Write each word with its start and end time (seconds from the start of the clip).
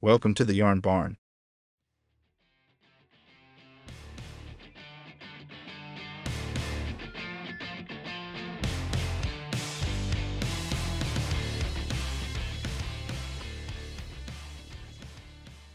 Welcome 0.00 0.32
to 0.34 0.44
the 0.44 0.54
Yarn 0.54 0.78
Barn. 0.78 1.16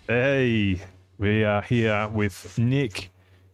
Hey, 0.08 0.80
we 1.18 1.44
are 1.44 1.62
here 1.62 2.08
with 2.08 2.58
Nick 2.58 3.13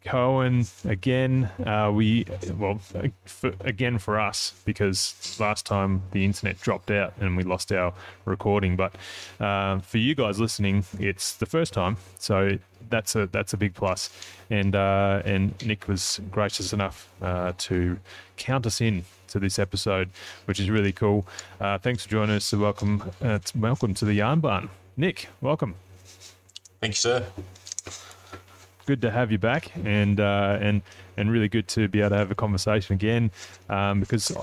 Cowhan 0.09 0.67
again. 0.85 1.51
Uh, 1.63 1.91
we 1.93 2.25
well, 2.57 2.79
for, 3.25 3.53
again 3.59 3.99
for 3.99 4.19
us 4.19 4.53
because 4.65 5.37
last 5.39 5.67
time 5.67 6.01
the 6.11 6.25
internet 6.25 6.59
dropped 6.59 6.89
out 6.89 7.13
and 7.19 7.37
we 7.37 7.43
lost 7.43 7.71
our 7.71 7.93
recording. 8.25 8.75
But 8.75 8.95
uh, 9.39 9.79
for 9.79 9.99
you 9.99 10.15
guys 10.15 10.39
listening, 10.39 10.83
it's 10.99 11.33
the 11.33 11.45
first 11.45 11.73
time, 11.73 11.97
so 12.17 12.57
that's 12.89 13.15
a 13.15 13.27
that's 13.27 13.53
a 13.53 13.57
big 13.57 13.75
plus. 13.75 14.09
And 14.49 14.75
uh, 14.75 15.21
and 15.25 15.53
Nick 15.63 15.87
was 15.87 16.19
gracious 16.31 16.73
enough 16.73 17.07
uh, 17.21 17.53
to 17.59 17.99
count 18.37 18.65
us 18.65 18.81
in 18.81 19.05
to 19.27 19.39
this 19.39 19.59
episode, 19.59 20.09
which 20.45 20.59
is 20.59 20.71
really 20.71 20.91
cool. 20.91 21.27
Uh, 21.61 21.77
thanks 21.77 22.03
for 22.03 22.09
joining 22.09 22.35
us. 22.35 22.45
So 22.45 22.57
welcome, 22.57 23.03
uh, 23.21 23.37
welcome 23.55 23.93
to 23.93 24.05
the 24.05 24.13
Yarn 24.13 24.39
Barn, 24.39 24.71
Nick. 24.97 25.29
Welcome. 25.39 25.75
Thank 26.81 26.93
you, 26.93 26.97
sir. 26.97 27.25
Good 28.89 29.03
to 29.03 29.11
have 29.11 29.31
you 29.31 29.37
back, 29.37 29.71
and 29.85 30.19
uh, 30.19 30.57
and 30.59 30.81
and 31.15 31.31
really 31.31 31.47
good 31.47 31.67
to 31.67 31.87
be 31.87 31.99
able 31.99 32.09
to 32.09 32.15
have 32.15 32.31
a 32.31 32.35
conversation 32.35 32.95
again, 32.95 33.29
um, 33.69 33.99
because 33.99 34.35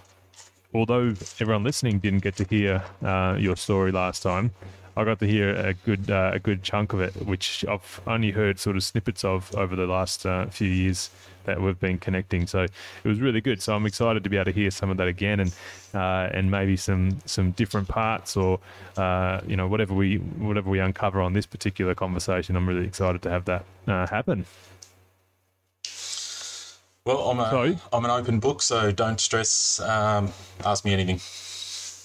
although 0.73 1.09
everyone 1.41 1.65
listening 1.65 1.99
didn't 1.99 2.23
get 2.23 2.37
to 2.37 2.45
hear 2.45 2.85
uh, 3.05 3.35
your 3.41 3.57
story 3.57 3.91
last 3.91 4.23
time, 4.23 4.53
I 4.97 5.03
got 5.03 5.19
to 5.19 5.27
hear 5.27 5.51
a 5.51 5.75
good 5.75 6.09
uh, 6.09 6.31
a 6.35 6.39
good 6.39 6.63
chunk 6.63 6.93
of 6.93 7.01
it, 7.01 7.27
which 7.27 7.65
I've 7.69 8.01
only 8.07 8.31
heard 8.31 8.61
sort 8.61 8.77
of 8.77 8.85
snippets 8.85 9.25
of 9.25 9.53
over 9.57 9.75
the 9.75 9.89
last 9.89 10.25
uh, 10.25 10.47
few 10.47 10.69
years 10.69 11.11
that 11.47 11.61
we've 11.61 11.79
been 11.81 11.99
connecting. 11.99 12.47
So 12.47 12.63
it 12.63 12.71
was 13.05 13.21
really 13.21 13.41
good. 13.41 13.63
So 13.63 13.75
I'm 13.75 13.87
excited 13.87 14.23
to 14.25 14.31
be 14.31 14.37
able 14.37 14.47
to 14.47 14.53
hear 14.53 14.71
some 14.71 14.91
of 14.91 14.97
that 14.99 15.09
again, 15.09 15.41
and 15.41 15.53
uh, 15.95 16.31
and 16.33 16.51
maybe 16.51 16.77
some 16.77 17.19
some 17.25 17.53
different 17.53 17.89
parts 17.89 18.37
or 18.37 18.61
uh, 18.97 19.41
you 19.47 19.57
know 19.57 19.67
whatever 19.67 19.95
we 19.95 20.17
whatever 20.17 20.69
we 20.71 20.79
uncover 20.79 21.21
on 21.21 21.33
this 21.33 21.47
particular 21.47 21.95
conversation. 21.95 22.57
I'm 22.57 22.69
really 22.69 22.87
excited 22.87 23.23
to 23.23 23.31
have 23.31 23.45
that 23.47 23.65
uh, 23.89 24.07
happen. 24.07 24.47
Well, 27.07 27.31
I'm 27.31 27.39
a? 27.39 27.81
I'm 27.93 28.05
an 28.05 28.11
open 28.11 28.41
book, 28.41 28.61
so 28.61 28.91
don't 28.91 29.21
stress. 29.21 29.79
Um, 29.79 30.33
ask 30.65 30.85
me 30.85 30.93
anything. 30.93 31.21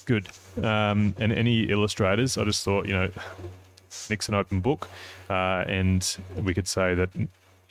Good. 0.05 0.27
Um, 0.63 1.15
and 1.17 1.31
any 1.31 1.63
illustrators, 1.63 2.37
I 2.37 2.43
just 2.43 2.63
thought, 2.63 2.85
you 2.85 2.93
know, 2.93 3.09
Nick's 4.11 4.29
an 4.29 4.35
open 4.35 4.59
book, 4.59 4.89
uh, 5.27 5.63
and 5.67 6.17
we 6.43 6.53
could 6.53 6.67
say 6.67 6.93
that 6.93 7.09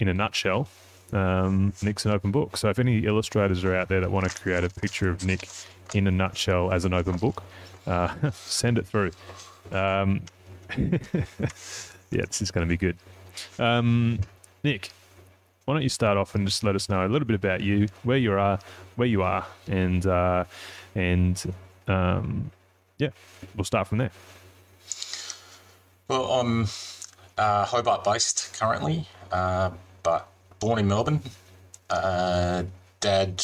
in 0.01 0.09
a 0.09 0.15
nutshell, 0.15 0.67
um, 1.13 1.73
Nick's 1.83 2.05
an 2.05 2.13
open 2.13 2.31
book. 2.31 2.57
So 2.57 2.69
if 2.69 2.79
any 2.79 3.05
illustrators 3.05 3.65
are 3.65 3.75
out 3.75 3.89
there 3.89 4.01
that 4.01 4.11
want 4.11 4.31
to 4.31 4.41
create 4.41 4.65
a 4.65 4.71
picture 4.71 5.09
of 5.09 5.25
Nick 5.25 5.49
in 5.95 6.07
a 6.07 6.11
nutshell 6.11 6.73
as 6.73 6.85
an 6.85 6.95
open 6.95 7.17
book, 7.17 7.43
uh, 7.87 8.31
send 8.33 8.79
it 8.79 8.87
through. 8.87 9.11
Um, 9.73 10.23
yeah, 10.77 12.25
this 12.27 12.43
is 12.43 12.51
going 12.51 12.67
to 12.67 12.69
be 12.69 12.77
good. 12.77 12.97
Um, 13.59 14.21
Nick, 14.63 14.91
why 15.65 15.75
don't 15.75 15.83
you 15.83 15.89
start 15.89 16.17
off 16.17 16.35
and 16.35 16.47
just 16.47 16.65
let 16.65 16.75
us 16.75 16.89
know 16.89 17.07
a 17.07 17.09
little 17.09 17.27
bit 17.27 17.37
about 17.37 17.61
you, 17.61 17.89
where 18.03 18.17
you 18.17 18.33
are, 18.33 18.59
where 18.97 19.09
you 19.09 19.23
are, 19.23 19.47
and 19.69 20.05
uh, 20.07 20.45
and 20.95 21.55
um, 21.87 22.51
yeah, 22.99 23.11
we'll 23.57 23.65
start 23.65 23.87
from 23.87 23.99
there. 23.99 24.11
Well, 26.09 26.25
I'm 26.33 26.67
uh, 27.39 27.65
Hobart 27.65 28.05
based 28.05 28.59
currently, 28.59 29.07
uh, 29.31 29.71
but 30.03 30.29
born 30.61 30.79
in 30.79 30.87
Melbourne. 30.87 31.21
Uh, 31.89 32.65
Dad 33.01 33.43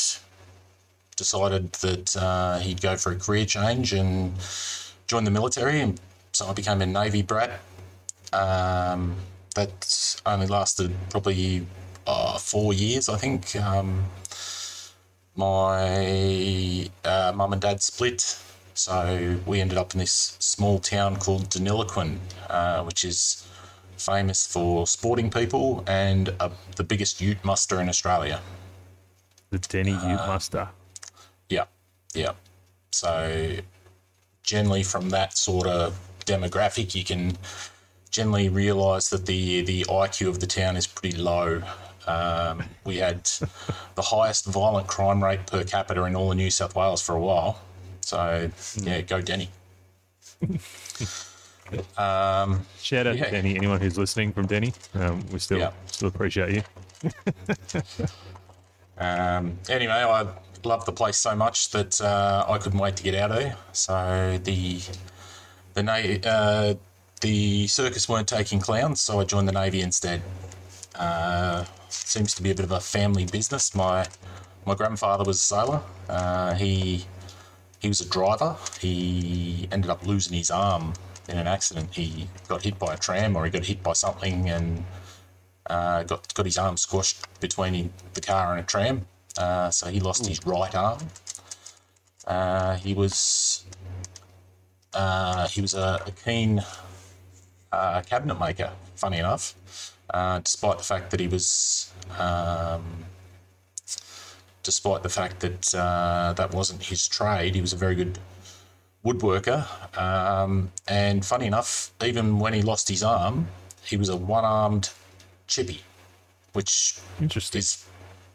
decided 1.17 1.73
that 1.73 2.17
uh, 2.17 2.59
he'd 2.59 2.81
go 2.81 2.97
for 2.97 3.13
a 3.13 3.17
career 3.17 3.47
change 3.47 3.93
and 3.93 4.35
join 5.07 5.25
the 5.25 5.31
military, 5.31 5.81
and 5.81 5.99
so 6.33 6.47
I 6.47 6.53
became 6.53 6.83
a 6.83 6.87
Navy 6.87 7.23
brat. 7.23 7.59
Um, 8.33 9.17
that 9.55 10.21
only 10.27 10.47
lasted 10.47 10.95
probably 11.11 11.67
uh, 12.07 12.39
four 12.39 12.75
years, 12.75 13.09
I 13.09 13.17
think. 13.17 13.57
Um, 13.57 14.05
my 15.35 16.89
uh, 17.05 17.33
mum 17.35 17.53
and 17.55 17.63
dad 17.63 17.83
split, 17.83 18.39
so 18.75 19.39
we 19.47 19.61
ended 19.61 19.79
up 19.79 19.95
in 19.95 20.01
this 20.01 20.37
small 20.39 20.79
town 20.79 21.17
called 21.17 21.49
Deniliquin, 21.51 22.19
uh, 22.49 22.83
which 22.85 23.05
is 23.05 23.47
famous 23.97 24.47
for 24.47 24.87
sporting 24.87 25.31
people 25.31 25.85
and 25.87 26.35
uh, 26.41 26.51
the 26.77 26.85
biggest 26.85 27.21
ute 27.21 27.43
muster 27.45 27.81
in 27.81 27.89
Australia. 27.89 28.41
The 29.51 29.59
Denny 29.59 29.93
Ute 29.93 30.27
Muster. 30.27 30.69
Yeah, 31.49 31.65
yeah. 32.15 32.33
So 32.91 33.57
generally, 34.43 34.83
from 34.83 35.11
that 35.11 35.37
sort 35.37 35.67
of 35.67 35.99
demographic, 36.25 36.95
you 36.95 37.05
can 37.05 37.37
generally 38.11 38.49
realise 38.49 39.11
that 39.11 39.27
the 39.27 39.63
the 39.63 39.85
IQ 39.85 40.29
of 40.29 40.41
the 40.41 40.47
town 40.47 40.77
is 40.77 40.87
pretty 40.87 41.17
low. 41.17 41.63
Um, 42.07 42.65
we 42.85 42.97
had 42.97 43.29
the 43.95 44.03
highest 44.03 44.47
violent 44.47 44.87
crime 44.87 45.23
rate 45.23 45.47
per 45.47 45.65
capita 45.65 46.05
in 46.05 46.15
all 46.17 46.31
of 46.31 46.37
New 46.37 46.51
South 46.51 46.75
Wales 46.75 47.03
for 47.03 47.15
a 47.15 47.21
while. 47.21 47.61
So 48.01 48.51
yeah, 48.77 49.01
go 49.03 49.21
Denny. 49.21 49.51
um, 51.99 52.65
Shout 52.81 53.07
out 53.07 53.17
Yeah. 53.17 53.25
to 53.25 53.31
Denny. 53.31 53.57
Anyone 53.57 53.81
who's 53.81 53.97
listening 53.99 54.33
from 54.33 54.47
Denny, 54.47 54.73
um, 54.95 55.25
we 55.33 55.39
still 55.39 55.59
Yeah. 55.59 55.71
still 55.87 56.09
appreciate 56.09 56.55
you. 56.55 56.63
Um, 58.99 59.59
anyway, 59.69 59.93
I 59.93 60.27
loved 60.65 60.87
the 60.87 60.93
place 60.93 61.19
so 61.19 61.35
much 61.37 61.71
that 61.73 62.01
uh, 62.01 62.47
I 62.49 62.59
couldn't 62.59 62.79
wait 62.79 62.97
to 62.97 63.03
get 63.03 63.15
out 63.15 63.31
of 63.31 63.37
there. 63.39 63.57
So 63.73 64.39
the 64.43 64.81
the 65.75 65.83
na- 65.83 66.29
uh, 66.31 66.75
the 67.21 67.67
circus 67.67 68.09
weren't 68.09 68.29
taking 68.29 68.59
clowns, 68.61 69.01
so 69.01 69.21
I 69.21 69.25
joined 69.25 69.49
the 69.49 69.53
navy 69.53 69.83
instead. 69.83 70.23
Uh, 70.95 71.65
seems 71.91 72.35
to 72.35 72.43
be 72.43 72.51
a 72.51 72.55
bit 72.55 72.65
of 72.65 72.71
a 72.73 72.81
family 72.81 73.27
business. 73.27 73.75
My 73.75 74.07
my 74.65 74.75
grandfather 74.75 75.25
was 75.25 75.37
a 75.37 75.45
sailor. 75.45 75.83
Uh, 76.09 76.55
he 76.55 77.05
he 77.81 77.89
was 77.89 78.01
a 78.01 78.09
driver. 78.09 78.57
He 78.81 79.69
ended 79.71 79.91
up 79.91 80.07
losing 80.07 80.37
his 80.39 80.51
arm 80.51 80.95
in 81.29 81.39
an 81.39 81.47
accident. 81.47 81.95
He 81.95 82.29
got 82.49 82.63
hit 82.63 82.79
by 82.79 82.95
a 82.95 82.97
tram, 82.97 83.37
or 83.37 83.45
he 83.45 83.51
got 83.51 83.65
hit 83.65 83.83
by 83.83 83.93
something, 83.93 84.49
and 84.49 84.85
uh, 85.69 86.03
got 86.05 86.33
got 86.35 86.47
his 86.47 86.59
arm 86.59 86.77
squashed 86.77 87.27
between 87.41 87.93
the 88.15 88.21
car 88.21 88.53
and 88.53 88.61
a 88.61 88.63
tram. 88.63 89.07
Uh, 89.37 89.71
so 89.71 89.89
he 89.89 90.01
lost 90.01 90.27
his 90.27 90.45
right 90.47 90.75
arm. 90.75 91.01
Uh, 92.27 92.77
he 92.77 92.95
was 92.95 93.65
uh, 94.95 95.47
he 95.49 95.61
was 95.61 95.75
a, 95.75 96.03
a 96.07 96.11
keen 96.25 96.63
uh, 97.73 98.03
cabinet 98.03 98.39
maker. 98.39 98.73
Funny 98.95 99.19
enough, 99.19 99.55
uh, 100.11 100.39
despite 100.39 100.79
the 100.79 100.85
fact 100.85 101.11
that 101.11 101.21
he 101.21 101.29
was. 101.29 101.93
Um, 102.19 103.05
despite 104.63 105.05
the 105.05 105.09
fact 105.09 105.39
that 105.41 105.63
that 106.37 106.53
wasn't 106.53 106.83
his 106.83 107.07
trade, 107.07 107.55
he 107.55 107.61
was 107.61 107.73
a 107.73 107.77
very 107.77 107.95
good 107.95 108.19
woodworker. 109.07 109.65
Um, 109.97 110.73
and 110.89 111.25
funny 111.25 111.47
enough, 111.47 111.93
even 112.05 112.39
when 112.39 112.53
he 112.53 112.63
lost 112.63 112.89
his 112.89 113.03
arm, 113.03 113.47
he 113.85 113.97
was 113.97 114.09
a 114.09 114.17
one-armed 114.17 114.91
chippy, 115.47 115.81
which 116.53 116.99
Interesting. 117.21 117.61
is 117.61 117.87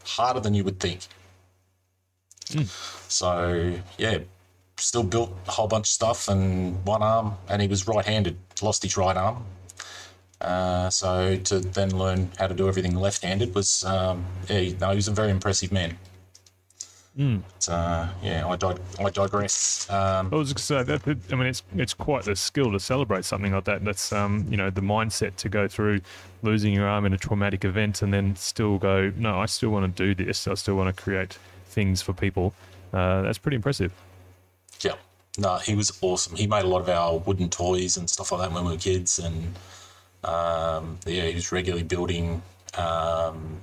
harder 0.06 0.40
than 0.40 0.54
you 0.54 0.64
would 0.64 0.80
think. 0.80 1.02
So 3.08 3.74
yeah, 3.98 4.20
still 4.78 5.04
built 5.04 5.32
a 5.48 5.52
whole 5.52 5.68
bunch 5.68 5.88
of 5.88 5.92
stuff 5.92 6.28
and 6.28 6.84
one 6.86 7.04
arm, 7.04 7.36
and 7.50 7.62
he 7.62 7.68
was 7.68 7.88
right-handed. 7.88 8.38
Lost 8.62 8.84
his 8.84 8.98
right 8.98 9.18
arm. 9.18 9.46
Uh, 10.40 10.90
so 10.90 11.38
to 11.38 11.60
then 11.60 11.96
learn 11.96 12.30
how 12.40 12.48
to 12.48 12.54
do 12.54 12.68
everything 12.68 12.96
left-handed 12.96 13.54
was 13.54 13.84
um, 13.86 14.26
yeah, 14.50 14.74
no, 14.80 14.90
he 14.90 14.96
was 14.96 15.08
a 15.08 15.12
very 15.12 15.30
impressive 15.32 15.72
man. 15.72 15.98
But, 17.16 17.70
uh, 17.70 18.08
yeah, 18.24 18.48
I, 18.48 18.56
dig- 18.56 18.80
I 19.00 19.10
digress. 19.10 19.90
Um, 19.90 20.30
I 20.32 20.36
was 20.38 20.54
going 20.54 20.56
to 20.58 20.64
say 20.64 20.84
that. 20.84 21.04
that- 21.04 21.18
I 21.34 21.36
mean, 21.36 21.48
it's 21.48 21.62
it's 21.76 21.94
quite 21.94 22.24
the 22.24 22.36
skill 22.36 22.72
to 22.72 22.80
celebrate 22.80 23.26
something 23.26 23.52
like 23.52 23.66
that. 23.66 23.84
That's 23.84 24.14
um, 24.14 24.46
you 24.50 24.58
know, 24.58 24.70
the 24.70 24.82
mindset 24.82 25.36
to 25.38 25.50
go 25.50 25.68
through 25.68 26.02
losing 26.42 26.74
your 26.74 26.88
arm 26.88 27.06
in 27.06 27.14
a 27.14 27.18
traumatic 27.18 27.66
event 27.66 28.02
and 28.02 28.14
then 28.14 28.36
still 28.36 28.78
go, 28.78 29.12
no, 29.18 29.40
I 29.40 29.46
still 29.46 29.70
want 29.70 29.96
to 29.96 30.14
do 30.16 30.24
this. 30.26 30.48
I 30.48 30.54
still 30.54 30.76
want 30.76 30.96
to 30.96 31.04
create 31.04 31.38
things 31.68 32.02
for 32.02 32.14
people. 32.14 32.54
Uh, 32.94 33.22
that's 33.24 33.38
pretty 33.38 33.56
impressive. 33.56 33.92
Yeah. 34.80 34.96
No, 35.38 35.58
he 35.58 35.76
was 35.76 35.98
awesome. 36.02 36.36
He 36.36 36.48
made 36.48 36.64
a 36.64 36.68
lot 36.68 36.82
of 36.82 36.90
our 36.90 37.18
wooden 37.20 37.50
toys 37.50 37.98
and 37.98 38.10
stuff 38.10 38.32
like 38.32 38.42
that 38.42 38.52
when 38.54 38.66
we 38.66 38.72
were 38.72 38.78
kids, 38.78 39.20
and 39.20 39.54
um, 40.24 40.98
yeah, 41.06 41.26
he 41.28 41.36
was 41.36 41.52
regularly 41.52 41.84
building. 41.84 42.42
Um, 42.78 43.62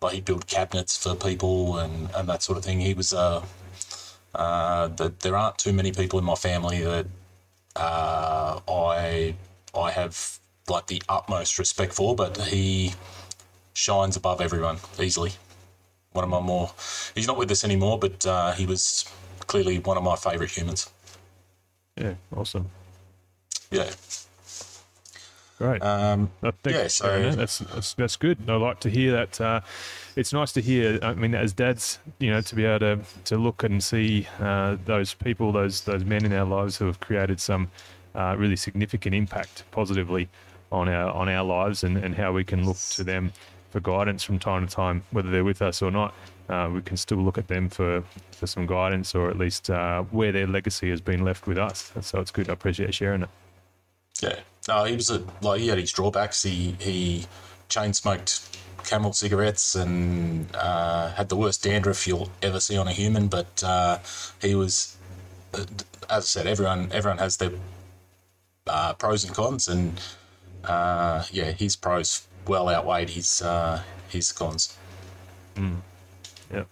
like 0.00 0.14
he 0.14 0.20
built 0.20 0.46
cabinets 0.46 0.96
for 0.96 1.14
people 1.14 1.78
and, 1.78 2.08
and 2.14 2.28
that 2.28 2.42
sort 2.42 2.58
of 2.58 2.64
thing. 2.64 2.80
He 2.80 2.94
was 2.94 3.12
uh, 3.12 3.44
uh, 4.34 4.88
that 4.88 5.20
there 5.20 5.36
aren't 5.36 5.58
too 5.58 5.72
many 5.72 5.92
people 5.92 6.18
in 6.18 6.24
my 6.24 6.34
family 6.34 6.82
that 6.82 7.06
uh, 7.74 8.60
I 8.68 9.34
I 9.76 9.90
have 9.90 10.38
like 10.68 10.86
the 10.86 11.02
utmost 11.08 11.58
respect 11.58 11.92
for, 11.92 12.14
but 12.14 12.36
he 12.38 12.94
shines 13.74 14.16
above 14.16 14.40
everyone 14.40 14.78
easily. 14.98 15.32
One 16.12 16.24
of 16.24 16.30
my 16.30 16.40
more, 16.40 16.72
he's 17.14 17.26
not 17.26 17.36
with 17.36 17.50
us 17.50 17.62
anymore, 17.62 17.98
but 17.98 18.24
uh, 18.24 18.52
he 18.52 18.66
was 18.66 19.04
clearly 19.46 19.78
one 19.78 19.96
of 19.96 20.02
my 20.02 20.16
favourite 20.16 20.50
humans. 20.50 20.90
Yeah, 21.96 22.14
awesome. 22.34 22.70
Yeah. 23.70 23.90
Great. 25.58 25.82
Um, 25.82 26.30
I 26.42 26.50
think 26.50 26.76
yeah, 26.76 26.86
so- 26.88 27.30
that's, 27.32 27.58
that's 27.58 27.94
that's 27.94 28.16
good. 28.16 28.38
I 28.48 28.56
like 28.56 28.80
to 28.80 28.90
hear 28.90 29.12
that. 29.12 29.40
Uh, 29.40 29.60
it's 30.14 30.32
nice 30.32 30.52
to 30.52 30.60
hear. 30.60 30.98
I 31.02 31.14
mean, 31.14 31.34
as 31.34 31.52
dads, 31.52 31.98
you 32.18 32.30
know, 32.30 32.40
to 32.42 32.54
be 32.54 32.64
able 32.64 32.80
to, 32.80 33.00
to 33.24 33.36
look 33.38 33.62
and 33.62 33.82
see 33.82 34.26
uh, 34.40 34.76
those 34.84 35.14
people, 35.14 35.52
those 35.52 35.82
those 35.82 36.04
men 36.04 36.24
in 36.24 36.32
our 36.32 36.44
lives 36.44 36.76
who 36.76 36.86
have 36.86 37.00
created 37.00 37.40
some 37.40 37.70
uh, 38.14 38.34
really 38.38 38.56
significant 38.56 39.14
impact 39.14 39.64
positively 39.70 40.28
on 40.72 40.88
our 40.88 41.10
on 41.12 41.28
our 41.28 41.44
lives, 41.44 41.84
and, 41.84 41.96
and 41.96 42.14
how 42.14 42.32
we 42.32 42.44
can 42.44 42.66
look 42.66 42.78
to 42.90 43.04
them 43.04 43.32
for 43.70 43.80
guidance 43.80 44.22
from 44.24 44.38
time 44.38 44.66
to 44.66 44.74
time, 44.74 45.02
whether 45.10 45.30
they're 45.30 45.44
with 45.44 45.62
us 45.62 45.80
or 45.82 45.90
not. 45.90 46.14
Uh, 46.48 46.70
we 46.72 46.80
can 46.80 46.96
still 46.96 47.18
look 47.18 47.38
at 47.38 47.48
them 47.48 47.68
for, 47.68 48.04
for 48.30 48.46
some 48.46 48.66
guidance, 48.66 49.16
or 49.16 49.28
at 49.28 49.36
least 49.36 49.68
uh, 49.68 50.02
where 50.12 50.30
their 50.30 50.46
legacy 50.46 50.88
has 50.88 51.00
been 51.00 51.24
left 51.24 51.48
with 51.48 51.58
us. 51.58 51.92
So 52.02 52.20
it's 52.20 52.30
good. 52.30 52.48
I 52.48 52.52
appreciate 52.52 52.94
sharing 52.94 53.22
it. 53.24 53.28
Yeah. 54.22 54.38
No, 54.68 54.84
he 54.84 54.94
was 54.96 55.10
a 55.10 55.22
like 55.42 55.60
he 55.60 55.68
had 55.68 55.78
his 55.78 55.92
drawbacks. 55.92 56.42
He 56.42 56.76
he 56.80 57.26
chain 57.68 57.92
smoked 57.92 58.56
Camel 58.84 59.12
cigarettes 59.12 59.74
and 59.74 60.48
uh, 60.54 61.10
had 61.12 61.28
the 61.28 61.36
worst 61.36 61.62
dandruff 61.62 62.06
you'll 62.06 62.30
ever 62.42 62.60
see 62.60 62.76
on 62.76 62.86
a 62.86 62.92
human. 62.92 63.28
But 63.28 63.62
uh, 63.64 63.98
he 64.40 64.54
was, 64.54 64.96
uh, 65.54 65.64
as 66.08 66.22
I 66.24 66.26
said, 66.26 66.46
everyone 66.46 66.90
everyone 66.92 67.18
has 67.18 67.36
their 67.36 67.52
uh, 68.66 68.94
pros 68.94 69.24
and 69.24 69.34
cons, 69.34 69.68
and 69.68 70.00
uh, 70.64 71.24
yeah, 71.30 71.52
his 71.52 71.76
pros 71.76 72.26
well 72.46 72.68
outweighed 72.68 73.10
his 73.10 73.42
uh, 73.42 73.82
his 74.08 74.32
cons. 74.32 74.76
Yeah, 76.52 76.64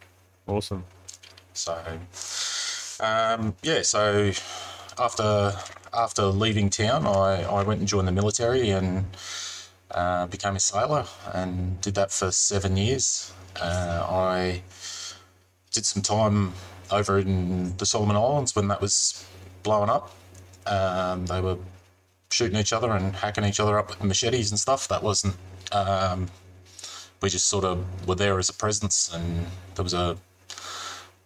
awesome. 0.46 0.84
So, 1.52 1.76
um, 3.00 3.54
yeah, 3.62 3.82
so 3.82 4.32
after 4.98 5.54
after 5.94 6.24
leaving 6.24 6.70
town, 6.70 7.06
I, 7.06 7.44
I 7.44 7.62
went 7.62 7.80
and 7.80 7.88
joined 7.88 8.08
the 8.08 8.12
military 8.12 8.70
and 8.70 9.06
uh, 9.90 10.26
became 10.26 10.56
a 10.56 10.60
sailor 10.60 11.06
and 11.32 11.80
did 11.80 11.94
that 11.94 12.10
for 12.10 12.30
seven 12.30 12.76
years. 12.76 13.32
Uh, 13.60 14.06
I 14.08 14.62
did 15.72 15.86
some 15.86 16.02
time 16.02 16.52
over 16.90 17.18
in 17.18 17.76
the 17.76 17.86
Solomon 17.86 18.16
Islands 18.16 18.54
when 18.54 18.68
that 18.68 18.80
was 18.80 19.24
blowing 19.62 19.90
up. 19.90 20.14
Um, 20.66 21.26
they 21.26 21.40
were 21.40 21.58
shooting 22.30 22.58
each 22.58 22.72
other 22.72 22.90
and 22.90 23.14
hacking 23.14 23.44
each 23.44 23.60
other 23.60 23.78
up 23.78 23.88
with 23.88 24.02
machetes 24.02 24.50
and 24.50 24.58
stuff. 24.58 24.88
That 24.88 25.02
wasn't. 25.02 25.36
Um, 25.72 26.28
we 27.22 27.30
just 27.30 27.48
sort 27.48 27.64
of 27.64 28.06
were 28.06 28.14
there 28.14 28.38
as 28.38 28.48
a 28.48 28.52
presence, 28.52 29.12
and 29.14 29.46
there 29.74 29.82
was 29.82 29.94
a 29.94 30.16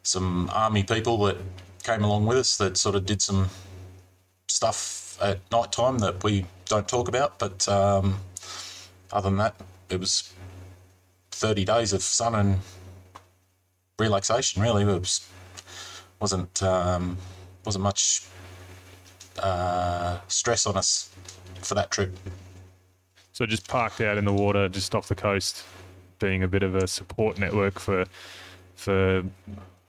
some 0.03 0.49
army 0.53 0.85
people 0.85 1.19
that 1.25 1.37
came 1.83 2.05
along 2.05 2.27
with 2.27 2.39
us 2.39 2.57
that 2.57 2.77
sort 2.77 2.95
of 2.95 3.05
did 3.05 3.21
some 3.21 3.49
stuff 4.59 5.17
at 5.23 5.39
night 5.53 5.71
time 5.71 5.99
that 5.99 6.25
we 6.25 6.45
don't 6.67 6.89
talk 6.89 7.07
about. 7.07 7.39
But 7.39 7.69
um, 7.69 8.19
other 9.13 9.31
than 9.31 9.39
that, 9.39 9.55
it 9.89 10.01
was 10.01 10.33
30 11.31 11.65
days 11.65 11.93
of 11.93 12.03
sun 12.03 12.35
and 12.35 12.59
relaxation. 14.01 14.61
Really, 14.61 14.83
it 14.83 15.01
was 15.01 15.29
wasn't 16.21 16.61
um, 16.63 17.17
wasn't 17.65 17.85
much 17.85 18.27
uh, 19.39 20.19
stress 20.27 20.67
on 20.67 20.77
us 20.77 21.11
for 21.63 21.77
that 21.77 21.93
trip. 21.93 22.11
So 23.33 23.47
just 23.47 23.69
parked 23.69 24.01
out 24.01 24.19
in 24.19 24.25
the 24.25 24.33
water, 24.33 24.69
just 24.69 24.93
off 24.97 25.07
the 25.07 25.15
coast, 25.15 25.63
being 26.19 26.43
a 26.43 26.49
bit 26.49 26.65
of 26.65 26.75
a 26.75 26.89
support 26.89 27.39
network 27.39 27.79
for 27.79 28.07
for 28.75 29.23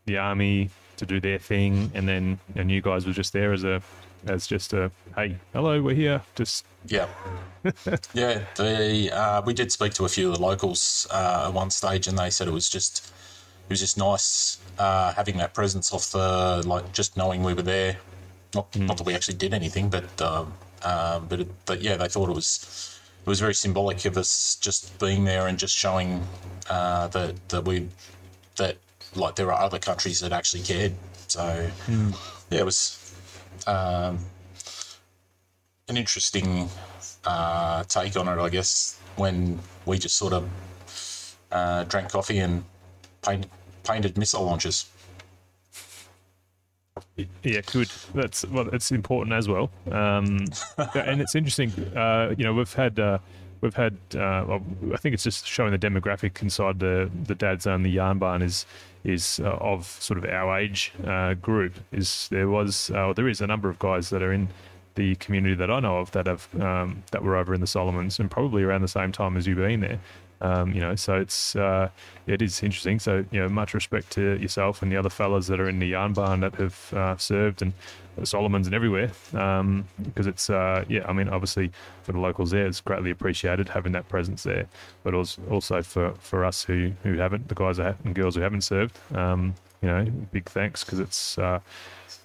the 0.06 0.18
army 0.20 0.70
to 0.98 1.08
do 1.08 1.20
their 1.20 1.40
thing, 1.40 1.92
and 1.96 2.08
then 2.08 2.40
and 2.56 2.70
you 2.70 2.82
guys 2.82 3.08
were 3.08 3.14
just 3.14 3.34
there 3.34 3.52
as 3.52 3.64
a 3.64 3.82
as 4.28 4.48
just 4.48 4.74
a 4.74 4.92
hey, 5.16 5.38
hello, 5.54 5.82
we're 5.82 5.96
here. 5.96 6.22
Just 6.36 6.66
Yeah, 6.88 7.08
yeah. 8.14 8.44
The 8.56 9.12
uh, 9.14 9.42
we 9.46 9.54
did 9.54 9.72
speak 9.72 9.94
to 9.96 10.06
a 10.06 10.10
few 10.10 10.30
of 10.30 10.36
the 10.36 10.42
locals 10.42 11.08
uh, 11.12 11.46
at 11.48 11.54
one 11.54 11.70
stage, 11.70 12.08
and 12.08 12.18
they 12.18 12.30
said 12.30 12.48
it 12.48 12.54
was 12.54 12.70
just 12.70 13.08
it 13.68 13.70
was 13.70 13.80
just 13.80 13.98
nice 13.98 14.58
uh, 14.78 15.14
having 15.14 15.38
that 15.38 15.54
presence 15.54 15.94
off 15.94 16.12
the 16.12 16.64
like 16.66 16.92
just 16.94 17.18
knowing 17.18 17.44
we 17.44 17.54
were 17.54 17.62
there. 17.62 17.98
Not 18.54 18.76
not 18.78 18.98
that 18.98 19.06
we 19.06 19.14
actually 19.14 19.38
did 19.38 19.54
anything, 19.54 19.90
but 19.90 20.22
um, 20.22 20.54
um, 20.84 21.28
but 21.28 21.42
it, 21.42 21.66
but 21.66 21.82
yeah, 21.82 21.98
they 21.98 22.08
thought 22.08 22.30
it 22.30 22.36
was 22.36 23.00
it 23.26 23.30
was 23.30 23.40
very 23.40 23.54
symbolic 23.54 24.06
of 24.06 24.18
us 24.18 24.56
just 24.56 24.98
being 25.00 25.24
there 25.24 25.48
and 25.48 25.58
just 25.60 25.76
showing 25.76 26.24
uh, 26.70 27.08
that 27.10 27.50
that 27.50 27.66
we 27.66 27.88
that 28.58 28.78
like 29.16 29.36
there 29.36 29.52
are 29.52 29.62
other 29.62 29.80
countries 29.80 30.20
that 30.22 30.32
actually 30.32 30.64
cared. 30.64 30.94
So 31.28 31.70
yeah, 32.50 32.60
it 32.60 32.66
was 32.66 32.99
um, 33.70 34.20
an 35.88 35.98
interesting 35.98 36.70
uh, 37.26 37.84
take 37.84 38.16
on 38.18 38.28
it, 38.28 38.42
I 38.42 38.50
guess, 38.50 39.00
when 39.16 39.60
we 39.86 39.98
just 39.98 40.16
sort 40.16 40.34
of 40.34 40.50
uh, 41.52 41.84
drank 41.86 42.10
coffee 42.10 42.40
and 42.40 42.64
paint, 43.22 43.46
painted 43.84 44.18
missile 44.18 44.44
launches. 44.44 44.90
Yeah, 47.44 47.62
good. 47.72 47.90
That's 48.14 48.46
well, 48.46 48.70
it's 48.70 48.92
important 48.92 49.34
as 49.34 49.48
well. 49.48 49.70
Um, 49.92 50.46
and 50.96 51.22
it's 51.22 51.36
interesting. 51.36 51.72
Uh, 51.96 52.34
you 52.38 52.44
know, 52.44 52.54
we've 52.54 52.74
had 52.74 53.00
uh, 53.00 53.20
we've 53.62 53.76
had. 53.76 53.98
Uh, 54.16 54.60
I 54.94 54.98
think 54.98 55.14
it's 55.14 55.24
just 55.24 55.46
showing 55.46 55.72
the 55.72 55.80
demographic 55.80 56.42
inside 56.42 56.80
the 56.80 57.10
the 57.26 57.36
dad's 57.36 57.68
own 57.68 57.84
the 57.84 57.92
yarn 57.92 58.20
barn 58.20 58.42
is 58.42 58.66
is 59.04 59.40
uh, 59.44 59.52
of 59.62 59.86
sort 59.86 60.18
of 60.18 60.26
our 60.26 60.58
age 60.58 60.94
uh, 61.06 61.34
group. 61.36 61.74
Is 61.92 62.28
there 62.32 62.50
was 62.50 62.92
uh, 62.92 63.14
there 63.14 63.28
is 63.28 63.42
a 63.42 63.48
number 63.48 63.70
of 63.70 63.80
guys 63.80 64.10
that 64.10 64.22
are 64.22 64.34
in 64.34 64.50
the 64.96 65.16
community 65.16 65.56
that 65.56 65.72
I 65.72 65.80
know 65.80 66.00
of 66.00 66.12
that 66.12 66.28
have 66.28 66.48
um, 66.62 67.04
that 67.12 67.24
were 67.24 67.36
over 67.38 67.54
in 67.54 67.62
the 67.62 67.68
Solomons 67.68 68.20
and 68.20 68.30
probably 68.30 68.64
around 68.64 68.82
the 68.82 68.88
same 68.88 69.12
time 69.12 69.38
as 69.38 69.48
you've 69.48 69.58
been 69.58 69.80
there. 69.82 70.00
Um, 70.42 70.72
you 70.74 70.80
know, 70.80 70.96
so 70.96 71.16
it's 71.20 71.56
uh, 71.56 71.90
it 72.26 72.42
is 72.42 72.64
interesting. 72.64 73.00
So 73.00 73.26
you 73.32 73.42
know, 73.42 73.50
much 73.50 73.74
respect 73.74 74.12
to 74.12 74.38
yourself 74.40 74.82
and 74.82 74.92
the 74.92 74.98
other 74.98 75.10
fellas 75.10 75.48
that 75.48 75.60
are 75.60 75.68
in 75.68 75.80
the 75.80 75.88
yarn 75.88 76.14
barn 76.14 76.40
that 76.42 76.56
have 76.56 76.94
uh, 76.94 77.18
served 77.18 77.62
and 77.62 77.74
Solomons 78.26 78.68
and 78.68 78.76
everywhere. 78.76 79.12
Um, 79.34 79.86
because 80.04 80.28
it's 80.28 80.50
uh, 80.50 80.86
yeah, 80.88 81.06
I 81.08 81.14
mean, 81.14 81.30
obviously 81.30 81.72
for 82.04 82.12
the 82.12 82.20
locals 82.20 82.52
there, 82.52 82.66
it's 82.66 82.82
greatly 82.82 83.12
appreciated 83.12 83.70
having 83.70 83.92
that 83.94 84.08
presence 84.10 84.44
there. 84.44 84.68
But 85.04 85.14
also 85.14 85.82
for 85.82 86.14
for 86.20 86.46
us 86.46 86.64
who 86.64 86.92
who 87.04 87.18
haven't, 87.18 87.48
the 87.48 87.56
guys 87.56 87.80
and 87.80 88.16
girls 88.16 88.36
who 88.36 88.42
haven't 88.42 88.62
served, 88.62 88.98
um, 89.16 89.56
you 89.82 89.88
know, 89.90 90.06
big 90.32 90.50
thanks 90.50 90.84
because 90.84 91.00
it's. 91.00 91.38
Uh, 91.38 91.60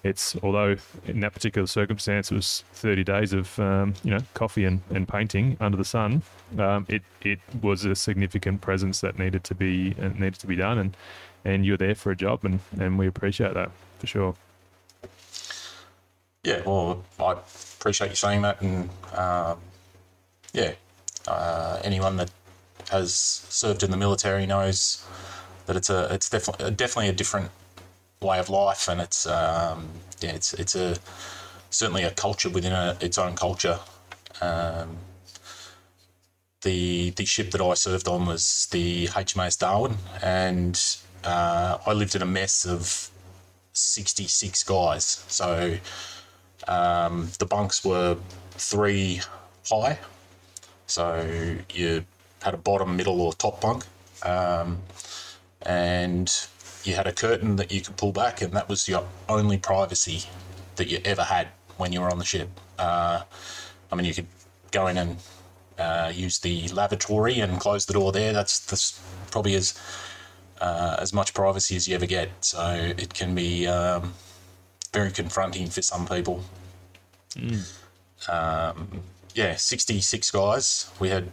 it's 0.05 0.35
although 0.43 0.75
in 1.07 1.19
that 1.19 1.33
particular 1.33 1.65
circumstance 1.65 2.31
it 2.31 2.35
was 2.35 2.63
30 2.73 3.03
days 3.03 3.33
of 3.33 3.59
um, 3.59 3.95
you 4.03 4.11
know 4.11 4.19
coffee 4.35 4.63
and, 4.65 4.81
and 4.91 5.07
painting 5.07 5.57
under 5.59 5.75
the 5.75 5.85
sun 5.85 6.21
um, 6.59 6.85
it 6.87 7.01
it 7.21 7.39
was 7.61 7.85
a 7.85 7.95
significant 7.95 8.61
presence 8.61 9.01
that 9.01 9.17
needed 9.17 9.43
to 9.43 9.55
be 9.55 9.95
uh, 9.99 10.09
needed 10.09 10.35
to 10.35 10.47
be 10.47 10.55
done 10.55 10.77
and 10.77 10.97
and 11.43 11.65
you're 11.65 11.77
there 11.77 11.95
for 11.95 12.11
a 12.11 12.15
job 12.15 12.45
and 12.45 12.59
and 12.79 12.99
we 12.99 13.07
appreciate 13.07 13.55
that 13.55 13.71
for 13.97 14.07
sure 14.07 14.35
Yeah, 16.45 16.61
well, 16.63 17.03
I 17.19 17.31
appreciate 17.31 18.11
you 18.11 18.15
saying 18.15 18.43
that, 18.43 18.61
and 18.61 18.87
um, 19.15 19.57
yeah, 20.53 20.73
uh, 21.27 21.79
anyone 21.83 22.17
that 22.17 22.29
has 22.91 23.15
served 23.15 23.81
in 23.81 23.89
the 23.89 23.97
military 23.97 24.45
knows 24.45 25.03
that 25.65 25.75
it's 25.75 25.89
a 25.89 26.07
it's 26.13 26.29
definitely 26.29 26.69
definitely 26.69 27.09
a 27.09 27.13
different 27.13 27.49
way 28.21 28.37
of 28.37 28.47
life, 28.49 28.87
and 28.87 29.01
it's 29.01 29.25
um, 29.25 29.89
yeah, 30.21 30.33
it's 30.33 30.53
it's 30.53 30.75
a 30.75 30.97
certainly 31.71 32.03
a 32.03 32.11
culture 32.11 32.49
within 32.49 32.73
a, 32.73 32.95
its 33.01 33.17
own 33.17 33.35
culture. 33.35 33.79
Um, 34.39 34.97
the 36.61 37.09
the 37.09 37.25
ship 37.25 37.49
that 37.51 37.61
I 37.61 37.73
served 37.73 38.07
on 38.07 38.27
was 38.27 38.67
the 38.71 39.07
HMAS 39.07 39.57
Darwin, 39.57 39.97
and 40.21 40.79
uh, 41.23 41.79
I 41.87 41.93
lived 41.93 42.13
in 42.13 42.21
a 42.21 42.27
mess 42.27 42.67
of 42.67 43.09
sixty 43.73 44.27
six 44.27 44.61
guys. 44.61 45.23
So 45.27 45.77
um, 46.67 47.29
the 47.39 47.45
bunks 47.45 47.83
were 47.83 48.17
three 48.51 49.21
high, 49.69 49.99
so 50.87 51.25
you 51.73 52.05
had 52.41 52.53
a 52.53 52.57
bottom, 52.57 52.95
middle, 52.95 53.21
or 53.21 53.33
top 53.33 53.61
bunk, 53.61 53.85
um, 54.23 54.79
and 55.63 56.47
you 56.83 56.95
had 56.95 57.07
a 57.07 57.11
curtain 57.11 57.55
that 57.55 57.71
you 57.71 57.81
could 57.81 57.97
pull 57.97 58.11
back, 58.11 58.41
and 58.41 58.53
that 58.53 58.69
was 58.69 58.87
your 58.87 59.05
only 59.27 59.57
privacy 59.57 60.23
that 60.75 60.87
you 60.87 60.99
ever 61.03 61.23
had 61.23 61.47
when 61.77 61.91
you 61.91 62.01
were 62.01 62.11
on 62.11 62.19
the 62.19 62.25
ship. 62.25 62.49
Uh, 62.77 63.23
I 63.91 63.95
mean, 63.95 64.05
you 64.05 64.13
could 64.13 64.27
go 64.71 64.87
in 64.87 64.97
and 64.97 65.17
uh, 65.79 66.11
use 66.13 66.39
the 66.39 66.67
lavatory 66.69 67.39
and 67.39 67.59
close 67.59 67.85
the 67.85 67.93
door 67.93 68.11
there. 68.11 68.33
That's 68.33 68.59
that's 68.59 68.99
probably 69.31 69.55
as 69.55 69.79
uh, 70.61 70.97
as 70.99 71.13
much 71.13 71.33
privacy 71.33 71.75
as 71.75 71.87
you 71.87 71.95
ever 71.95 72.05
get. 72.05 72.29
So 72.41 72.93
it 72.97 73.13
can 73.13 73.35
be 73.35 73.67
um, 73.67 74.13
very 74.95 75.11
confronting 75.11 75.67
for 75.69 75.81
some 75.81 76.07
people. 76.07 76.41
Um, 78.29 79.01
yeah, 79.33 79.55
66 79.57 80.31
guys. 80.31 80.89
We 80.99 81.09
had, 81.09 81.29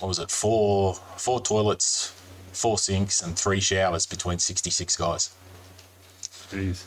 what 0.00 0.08
was 0.08 0.18
it, 0.18 0.30
four 0.30 0.94
four 1.16 1.40
toilets, 1.40 2.12
four 2.52 2.76
sinks, 2.76 3.22
and 3.22 3.36
three 3.38 3.60
showers 3.60 4.04
between 4.06 4.38
66 4.38 4.96
guys. 4.96 5.30
Jeez. 6.50 6.84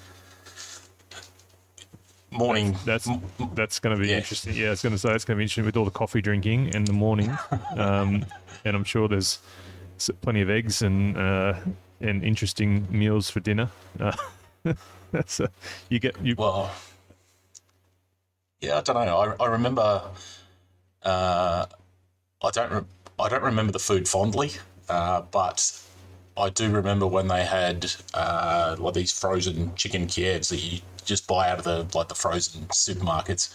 Morning. 2.30 2.78
That's 2.86 3.08
that's 3.56 3.80
going 3.80 3.96
to 3.96 4.02
be 4.02 4.10
Yeah. 4.10 4.18
interesting. 4.18 4.54
Yeah, 4.56 4.68
I 4.68 4.70
was 4.72 4.82
going 4.84 4.94
to 4.94 5.00
say 5.00 5.14
it's 5.14 5.26
going 5.26 5.36
to 5.36 5.40
be 5.40 5.44
interesting 5.46 5.66
with 5.66 5.78
all 5.78 5.86
the 5.86 5.92
coffee 5.92 6.22
drinking 6.22 6.74
in 6.76 6.86
the 6.86 6.94
morning, 6.94 7.36
um, 7.76 8.26
and 8.66 8.76
I'm 8.76 8.84
sure 8.84 9.08
there's 9.08 9.40
plenty 10.22 10.42
of 10.42 10.50
eggs 10.50 10.82
and 10.84 11.18
uh, 11.18 11.54
and 12.02 12.24
interesting 12.24 12.88
meals 12.92 13.30
for 13.32 13.40
dinner. 13.40 13.70
Uh, 14.00 14.14
that's 15.14 15.40
uh, 15.40 15.48
you 15.90 16.00
get 16.00 16.20
you. 16.22 16.36
Well, 16.38 16.72
yeah, 18.60 18.80
I 18.80 18.82
don't 18.82 19.06
know. 19.06 19.18
I, 19.18 19.44
I 19.44 19.48
remember. 19.48 20.02
Uh, 21.04 21.66
I 22.44 22.52
don't. 22.52 22.72
Re- 22.72 22.86
I 23.20 23.30
don't 23.30 23.44
remember 23.44 23.72
the 23.72 23.80
food 23.80 24.08
fondly, 24.08 24.52
uh, 24.90 25.22
but 25.22 25.80
I 26.36 26.50
do 26.50 26.70
remember 26.72 27.06
when 27.08 27.28
they 27.28 27.46
had 27.46 27.92
uh, 28.14 28.76
like 28.80 28.96
these 28.96 29.12
frozen 29.12 29.76
chicken 29.76 30.08
Kievs 30.08 30.50
that 30.50 30.58
you 30.58 30.80
just 31.06 31.28
buy 31.28 31.50
out 31.50 31.60
of 31.60 31.64
the 31.64 31.98
like 31.98 32.10
the 32.10 32.16
frozen 32.16 32.64
supermarkets. 32.68 33.54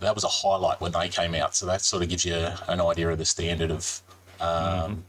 That 0.00 0.14
was 0.14 0.24
a 0.24 0.28
highlight 0.28 0.80
when 0.80 0.92
they 0.92 1.08
came 1.08 1.34
out. 1.34 1.54
So 1.54 1.66
that 1.66 1.82
sort 1.82 2.02
of 2.02 2.08
gives 2.08 2.24
you 2.24 2.48
an 2.68 2.80
idea 2.80 3.10
of 3.10 3.18
the 3.18 3.24
standard 3.24 3.70
of. 3.70 4.00
Um, 4.40 5.04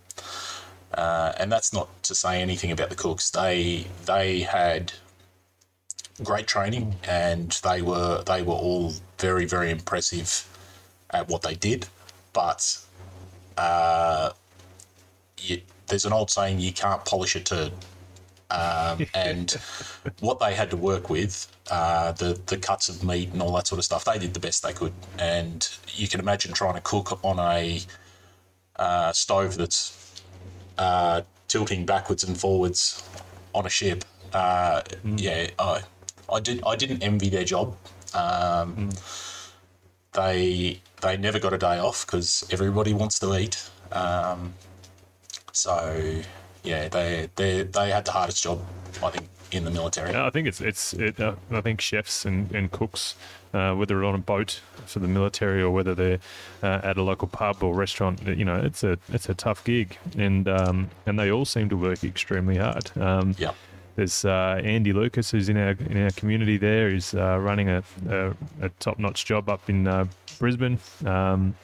uh, 0.93 1.33
and 1.39 1.51
that's 1.51 1.73
not 1.73 1.89
to 2.03 2.13
say 2.13 2.39
anything 2.41 2.71
about 2.71 2.89
the 2.89 2.95
cooks. 2.95 3.29
They 3.31 3.87
they 4.05 4.41
had 4.41 4.93
great 6.21 6.47
training, 6.47 6.95
and 7.07 7.51
they 7.63 7.81
were 7.81 8.23
they 8.23 8.41
were 8.43 8.53
all 8.53 8.93
very 9.17 9.45
very 9.45 9.71
impressive 9.71 10.47
at 11.09 11.27
what 11.27 11.41
they 11.41 11.55
did. 11.55 11.87
But 12.33 12.77
uh, 13.57 14.31
you, 15.39 15.61
there's 15.87 16.05
an 16.05 16.13
old 16.13 16.29
saying: 16.29 16.59
you 16.59 16.71
can't 16.73 17.03
polish 17.05 17.35
a 17.35 17.39
turd. 17.39 17.71
Um, 18.51 19.05
and 19.15 19.51
what 20.19 20.39
they 20.39 20.53
had 20.53 20.69
to 20.69 20.77
work 20.77 21.09
with, 21.09 21.47
uh, 21.71 22.11
the 22.13 22.39
the 22.45 22.57
cuts 22.57 22.89
of 22.89 23.03
meat 23.03 23.31
and 23.31 23.41
all 23.41 23.53
that 23.55 23.67
sort 23.67 23.79
of 23.79 23.85
stuff, 23.85 24.05
they 24.05 24.19
did 24.19 24.33
the 24.33 24.39
best 24.39 24.63
they 24.63 24.73
could. 24.73 24.93
And 25.17 25.67
you 25.87 26.07
can 26.07 26.19
imagine 26.19 26.53
trying 26.53 26.75
to 26.75 26.81
cook 26.81 27.19
on 27.23 27.39
a 27.39 27.81
uh, 28.75 29.11
stove 29.11 29.57
that's 29.57 30.21
uh, 30.77 31.21
tilting 31.47 31.85
backwards 31.85 32.23
and 32.23 32.37
forwards 32.37 33.03
on 33.53 33.65
a 33.65 33.69
ship. 33.69 34.03
Uh, 34.33 34.81
Yeah, 35.03 35.49
I, 35.59 35.81
I 36.33 36.39
did. 36.39 36.61
I 36.65 36.75
didn't 36.75 37.03
envy 37.03 37.29
their 37.29 37.45
job. 37.45 37.75
Um, 38.13 38.89
They 40.13 40.79
they 41.01 41.17
never 41.17 41.39
got 41.39 41.53
a 41.53 41.57
day 41.57 41.79
off 41.79 42.05
because 42.05 42.45
everybody 42.51 42.93
wants 42.93 43.19
to 43.19 43.35
eat. 43.35 43.69
Um, 43.91 44.53
so 45.51 45.75
yeah, 46.63 46.87
they 46.87 47.29
they 47.35 47.63
they 47.63 47.89
had 47.91 48.05
the 48.05 48.11
hardest 48.11 48.43
job, 48.43 48.61
I 49.03 49.09
think, 49.09 49.27
in 49.51 49.63
the 49.63 49.71
military. 49.71 50.15
I 50.15 50.29
think 50.29 50.47
it's 50.47 50.61
it's. 50.61 50.93
It, 50.93 51.19
uh, 51.19 51.35
I 51.51 51.61
think 51.61 51.81
chefs 51.81 52.25
and, 52.25 52.51
and 52.53 52.71
cooks, 52.71 53.15
uh, 53.53 53.73
whether 53.73 53.95
they're 53.95 54.05
on 54.05 54.15
a 54.15 54.19
boat 54.19 54.61
for 54.85 54.99
the 54.99 55.07
military 55.07 55.61
or 55.61 55.71
whether 55.71 55.95
they're 55.95 56.19
uh, 56.61 56.81
at 56.83 56.97
a 56.97 57.01
local 57.01 57.27
pub 57.27 57.63
or 57.63 57.73
restaurant, 57.73 58.21
you 58.27 58.45
know, 58.45 58.57
it's 58.57 58.83
a 58.83 58.99
it's 59.11 59.29
a 59.29 59.33
tough 59.33 59.63
gig, 59.63 59.97
and 60.15 60.47
um, 60.47 60.89
and 61.07 61.17
they 61.17 61.31
all 61.31 61.45
seem 61.45 61.69
to 61.69 61.77
work 61.77 62.03
extremely 62.03 62.57
hard. 62.57 62.91
Um, 62.97 63.35
Yeah. 63.39 63.53
There's 63.95 64.25
uh, 64.25 64.59
Andy 64.63 64.91
Lucas, 64.91 65.29
who's 65.31 65.49
in 65.49 65.57
our 65.57 65.71
in 65.89 66.01
our 66.03 66.11
community. 66.11 66.57
There, 66.57 66.89
he's 66.89 67.13
uh, 67.13 67.37
running 67.39 67.69
a, 67.69 67.83
a, 68.09 68.33
a 68.61 68.69
top-notch 68.79 69.25
job 69.25 69.49
up 69.49 69.69
in 69.69 69.87
uh, 69.87 70.05
Brisbane. 70.39 70.79
Um, 71.05 71.55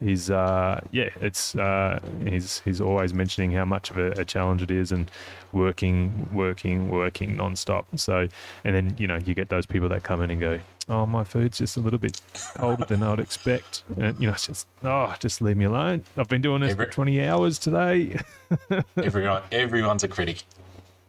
he's 0.00 0.30
uh, 0.30 0.80
yeah, 0.92 1.10
it's 1.20 1.54
uh, 1.56 2.00
he's 2.26 2.60
he's 2.60 2.80
always 2.80 3.12
mentioning 3.12 3.52
how 3.52 3.64
much 3.64 3.90
of 3.90 3.98
a, 3.98 4.12
a 4.12 4.24
challenge 4.24 4.62
it 4.62 4.70
is, 4.70 4.92
and 4.92 5.10
working, 5.52 6.28
working, 6.32 6.88
working 6.88 7.36
non-stop. 7.36 7.86
So, 7.96 8.28
and 8.64 8.74
then 8.74 8.96
you 8.98 9.06
know 9.06 9.16
you 9.16 9.34
get 9.34 9.48
those 9.50 9.66
people 9.66 9.88
that 9.90 10.02
come 10.02 10.22
in 10.22 10.30
and 10.30 10.40
go, 10.40 10.60
"Oh, 10.88 11.04
my 11.04 11.22
food's 11.24 11.58
just 11.58 11.76
a 11.76 11.80
little 11.80 11.98
bit 11.98 12.20
colder 12.54 12.84
than 12.86 13.02
I'd 13.02 13.20
expect," 13.20 13.84
and 13.98 14.18
you 14.18 14.26
know, 14.26 14.32
it's 14.32 14.46
just 14.46 14.66
oh, 14.84 15.14
just 15.20 15.42
leave 15.42 15.56
me 15.58 15.66
alone. 15.66 16.04
I've 16.16 16.28
been 16.28 16.42
doing 16.42 16.62
this 16.62 16.74
for 16.74 16.86
20 16.86 17.22
hours 17.24 17.58
today. 17.58 18.18
Everyone 18.96 19.42
everyone's 19.52 20.04
a 20.04 20.08
critic. 20.08 20.44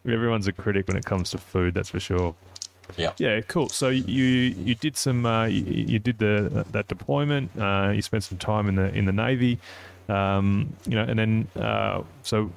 Everyone's 0.07 0.47
a 0.47 0.53
critic 0.53 0.87
when 0.87 0.97
it 0.97 1.05
comes 1.05 1.31
to 1.31 1.37
food, 1.37 1.73
that's 1.73 1.89
for 1.89 1.99
sure. 1.99 2.35
Yeah. 2.97 3.13
Yeah, 3.17 3.41
cool. 3.41 3.69
So 3.69 3.89
you 3.89 4.23
you 4.23 4.75
did 4.75 4.95
some 4.95 5.25
uh, 5.25 5.45
you, 5.45 5.63
you 5.63 5.99
did 5.99 6.19
the 6.19 6.65
that 6.71 6.87
deployment. 6.87 7.51
Uh, 7.59 7.91
you 7.95 8.01
spent 8.01 8.23
some 8.23 8.37
time 8.37 8.69
in 8.69 8.75
the 8.75 8.93
in 8.93 9.05
the 9.05 9.11
navy, 9.11 9.59
um, 10.07 10.73
you 10.85 10.95
know, 10.95 11.03
and 11.03 11.17
then 11.17 11.47
uh, 11.59 12.03
so 12.23 12.51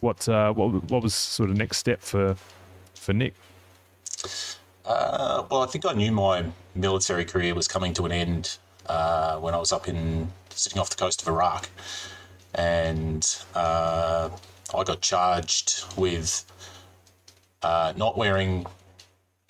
what 0.00 0.28
uh, 0.28 0.52
what 0.52 0.68
what 0.90 1.02
was 1.02 1.14
sort 1.14 1.50
of 1.50 1.56
next 1.56 1.76
step 1.76 2.00
for 2.00 2.36
for 2.94 3.12
Nick? 3.12 3.34
Uh, 4.84 5.44
well, 5.50 5.62
I 5.62 5.66
think 5.66 5.86
I 5.86 5.92
knew 5.92 6.10
my 6.10 6.44
military 6.74 7.24
career 7.24 7.54
was 7.54 7.68
coming 7.68 7.92
to 7.94 8.06
an 8.06 8.12
end 8.12 8.58
uh, 8.86 9.38
when 9.38 9.54
I 9.54 9.58
was 9.58 9.72
up 9.72 9.88
in 9.88 10.32
sitting 10.50 10.80
off 10.80 10.90
the 10.90 10.96
coast 10.96 11.22
of 11.22 11.28
Iraq, 11.28 11.68
and 12.54 13.26
uh, 13.54 14.30
I 14.74 14.84
got 14.84 15.00
charged 15.00 15.84
with 15.96 16.44
uh, 17.62 17.92
not 17.96 18.16
wearing 18.16 18.66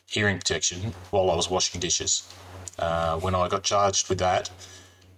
hearing 0.06 0.38
protection 0.38 0.92
while 1.10 1.30
I 1.30 1.36
was 1.36 1.48
washing 1.48 1.80
dishes. 1.80 2.32
Uh, 2.78 3.18
when 3.18 3.34
I 3.34 3.48
got 3.48 3.62
charged 3.62 4.08
with 4.08 4.18
that 4.18 4.50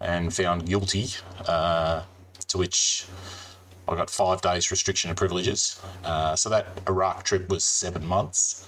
and 0.00 0.34
found 0.34 0.66
guilty, 0.66 1.08
uh, 1.46 2.02
to 2.48 2.58
which 2.58 3.06
I 3.88 3.94
got 3.94 4.10
five 4.10 4.40
days 4.42 4.70
restriction 4.70 5.10
of 5.10 5.16
privileges. 5.16 5.80
Uh, 6.04 6.34
so 6.36 6.48
that 6.50 6.66
Iraq 6.88 7.24
trip 7.24 7.48
was 7.48 7.64
seven 7.64 8.04
months 8.06 8.66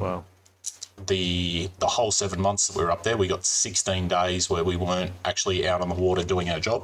Wow. 0.00 0.24
the 1.06 1.70
the 1.78 1.86
whole 1.86 2.10
seven 2.10 2.40
months 2.40 2.68
that 2.68 2.76
we 2.76 2.84
were 2.84 2.90
up 2.90 3.02
there, 3.02 3.16
we 3.16 3.26
got 3.28 3.44
16 3.46 4.08
days 4.08 4.50
where 4.50 4.64
we 4.64 4.76
weren't 4.76 5.12
actually 5.24 5.66
out 5.66 5.80
on 5.80 5.88
the 5.88 5.94
water 5.94 6.22
doing 6.24 6.50
our 6.50 6.60
job. 6.60 6.82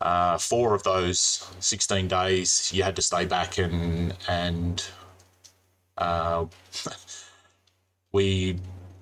Uh, 0.00 0.36
four 0.38 0.74
of 0.74 0.82
those 0.82 1.48
16 1.60 2.08
days, 2.08 2.70
you 2.72 2.82
had 2.82 2.96
to 2.96 3.02
stay 3.02 3.24
back 3.24 3.58
and 3.58 4.14
and 4.28 4.84
uh, 5.98 6.44
we 8.12 8.58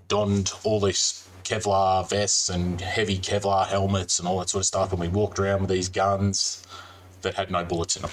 donned 0.08 0.52
all 0.64 0.80
this 0.80 1.28
Kevlar 1.44 2.08
vests 2.08 2.48
and 2.48 2.80
heavy 2.80 3.18
Kevlar 3.18 3.66
helmets 3.66 4.18
and 4.18 4.26
all 4.28 4.38
that 4.38 4.48
sort 4.48 4.62
of 4.62 4.66
stuff, 4.66 4.92
and 4.92 5.00
we 5.00 5.08
walked 5.08 5.38
around 5.38 5.60
with 5.60 5.70
these 5.70 5.88
guns 5.88 6.62
that 7.22 7.34
had 7.34 7.50
no 7.50 7.64
bullets 7.64 7.96
in 7.96 8.02
them. 8.02 8.10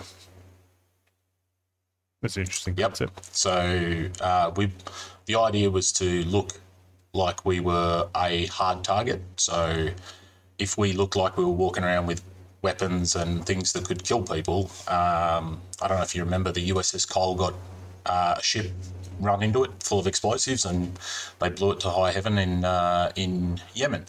That's 2.21 2.37
interesting 2.37 2.75
Yep. 2.77 2.89
concept. 2.89 3.35
So 3.35 4.09
uh, 4.21 4.51
we, 4.55 4.71
the 5.25 5.35
idea 5.35 5.69
was 5.69 5.91
to 5.93 6.23
look 6.25 6.51
like 7.13 7.45
we 7.45 7.59
were 7.59 8.09
a 8.15 8.45
hard 8.47 8.83
target. 8.83 9.21
So 9.37 9.89
if 10.59 10.77
we 10.77 10.93
looked 10.93 11.15
like 11.15 11.37
we 11.37 11.43
were 11.43 11.51
walking 11.51 11.83
around 11.83 12.05
with 12.05 12.21
weapons 12.61 13.15
and 13.15 13.45
things 13.45 13.73
that 13.73 13.85
could 13.85 14.03
kill 14.03 14.21
people, 14.23 14.71
um, 14.87 15.61
I 15.81 15.87
don't 15.87 15.97
know 15.97 16.03
if 16.03 16.15
you 16.15 16.23
remember 16.23 16.51
the 16.51 16.69
USS 16.69 17.09
Cole 17.09 17.35
got 17.35 17.53
uh, 18.05 18.35
a 18.37 18.41
ship 18.41 18.71
run 19.19 19.43
into 19.43 19.63
it 19.63 19.71
full 19.81 19.99
of 19.99 20.07
explosives, 20.07 20.65
and 20.65 20.97
they 21.39 21.49
blew 21.49 21.71
it 21.71 21.79
to 21.81 21.89
high 21.89 22.11
heaven 22.11 22.37
in 22.37 22.65
uh, 22.65 23.11
in 23.15 23.61
Yemen. 23.73 24.05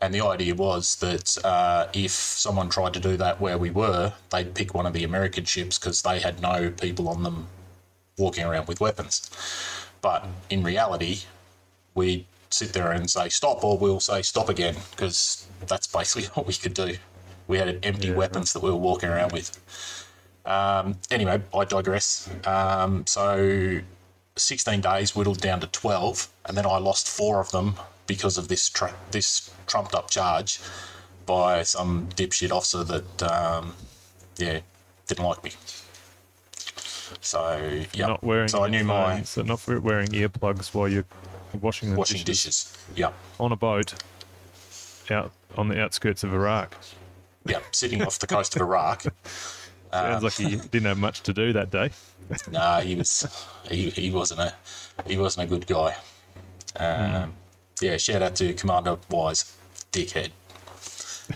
And 0.00 0.12
the 0.12 0.20
idea 0.20 0.54
was 0.54 0.96
that 0.96 1.38
uh, 1.44 1.86
if 1.94 2.10
someone 2.10 2.68
tried 2.68 2.92
to 2.94 3.00
do 3.00 3.16
that 3.16 3.40
where 3.40 3.56
we 3.56 3.70
were, 3.70 4.12
they'd 4.30 4.54
pick 4.54 4.74
one 4.74 4.86
of 4.86 4.92
the 4.92 5.04
American 5.04 5.44
ships 5.44 5.78
because 5.78 6.02
they 6.02 6.20
had 6.20 6.42
no 6.42 6.70
people 6.70 7.08
on 7.08 7.22
them 7.22 7.46
walking 8.18 8.44
around 8.44 8.68
with 8.68 8.80
weapons. 8.80 9.30
But 10.02 10.26
in 10.50 10.62
reality, 10.62 11.20
we'd 11.94 12.26
sit 12.50 12.72
there 12.72 12.92
and 12.92 13.10
say 13.10 13.28
stop, 13.28 13.64
or 13.64 13.78
we'll 13.78 14.00
say 14.00 14.20
stop 14.22 14.48
again 14.48 14.76
because 14.90 15.46
that's 15.66 15.86
basically 15.86 16.24
what 16.34 16.46
we 16.46 16.54
could 16.54 16.74
do. 16.74 16.96
We 17.46 17.58
had 17.58 17.78
empty 17.84 18.10
weapons 18.12 18.52
that 18.52 18.62
we 18.62 18.70
were 18.70 18.76
walking 18.76 19.08
around 19.08 19.32
with. 19.32 19.60
Um, 20.46 20.98
anyway, 21.10 21.42
I 21.54 21.64
digress. 21.64 22.30
Um, 22.46 23.06
so 23.06 23.80
16 24.36 24.80
days 24.80 25.14
whittled 25.14 25.40
down 25.40 25.60
to 25.60 25.66
12, 25.66 26.28
and 26.46 26.56
then 26.56 26.66
I 26.66 26.78
lost 26.78 27.08
four 27.08 27.40
of 27.40 27.50
them 27.50 27.76
because 28.06 28.36
of 28.36 28.48
this 28.48 28.68
tr- 28.68 28.96
this 29.10 29.50
trumped 29.66 29.94
up 29.94 30.10
charge 30.10 30.60
by 31.26 31.62
some 31.62 32.08
dipshit 32.16 32.50
officer 32.50 32.84
that, 32.84 33.22
um, 33.22 33.74
yeah, 34.36 34.60
didn't 35.06 35.24
like 35.24 35.42
me. 35.42 35.52
So 37.20 37.80
yeah, 37.92 38.06
Not 38.06 38.22
wearing 38.22 38.48
so 38.48 38.64
I 38.64 38.68
knew 38.68 38.84
my 38.84 39.22
so 39.22 39.42
not 39.42 39.66
wearing 39.66 40.08
earplugs 40.08 40.74
while 40.74 40.88
you're 40.88 41.04
washing 41.60 41.90
the 41.90 41.96
washing 41.96 42.24
dishes, 42.24 42.64
dishes. 42.64 42.78
Yeah, 42.96 43.12
on 43.38 43.52
a 43.52 43.56
boat 43.56 43.94
out 45.10 45.32
on 45.56 45.68
the 45.68 45.80
outskirts 45.80 46.24
of 46.24 46.32
Iraq. 46.34 46.76
Yeah, 47.46 47.60
sitting 47.72 48.02
off 48.02 48.18
the 48.18 48.26
coast 48.26 48.54
of 48.56 48.62
Iraq. 48.62 49.04
Sounds 49.92 50.24
like 50.24 50.32
he 50.34 50.56
didn't 50.56 50.86
have 50.86 50.98
much 50.98 51.22
to 51.22 51.32
do 51.32 51.52
that 51.52 51.70
day. 51.70 51.90
Nah, 52.50 52.80
he 52.80 52.94
was 52.96 53.26
he, 53.70 53.90
he 53.90 54.10
wasn't 54.10 54.40
a 54.40 54.54
he 55.06 55.16
wasn't 55.16 55.46
a 55.46 55.48
good 55.48 55.66
guy. 55.66 55.94
Um, 56.76 57.34
Yeah, 57.80 57.96
shout 57.96 58.22
out 58.22 58.34
to 58.36 58.54
Commander 58.54 58.96
Wise. 59.10 59.56
dickhead. 59.92 60.30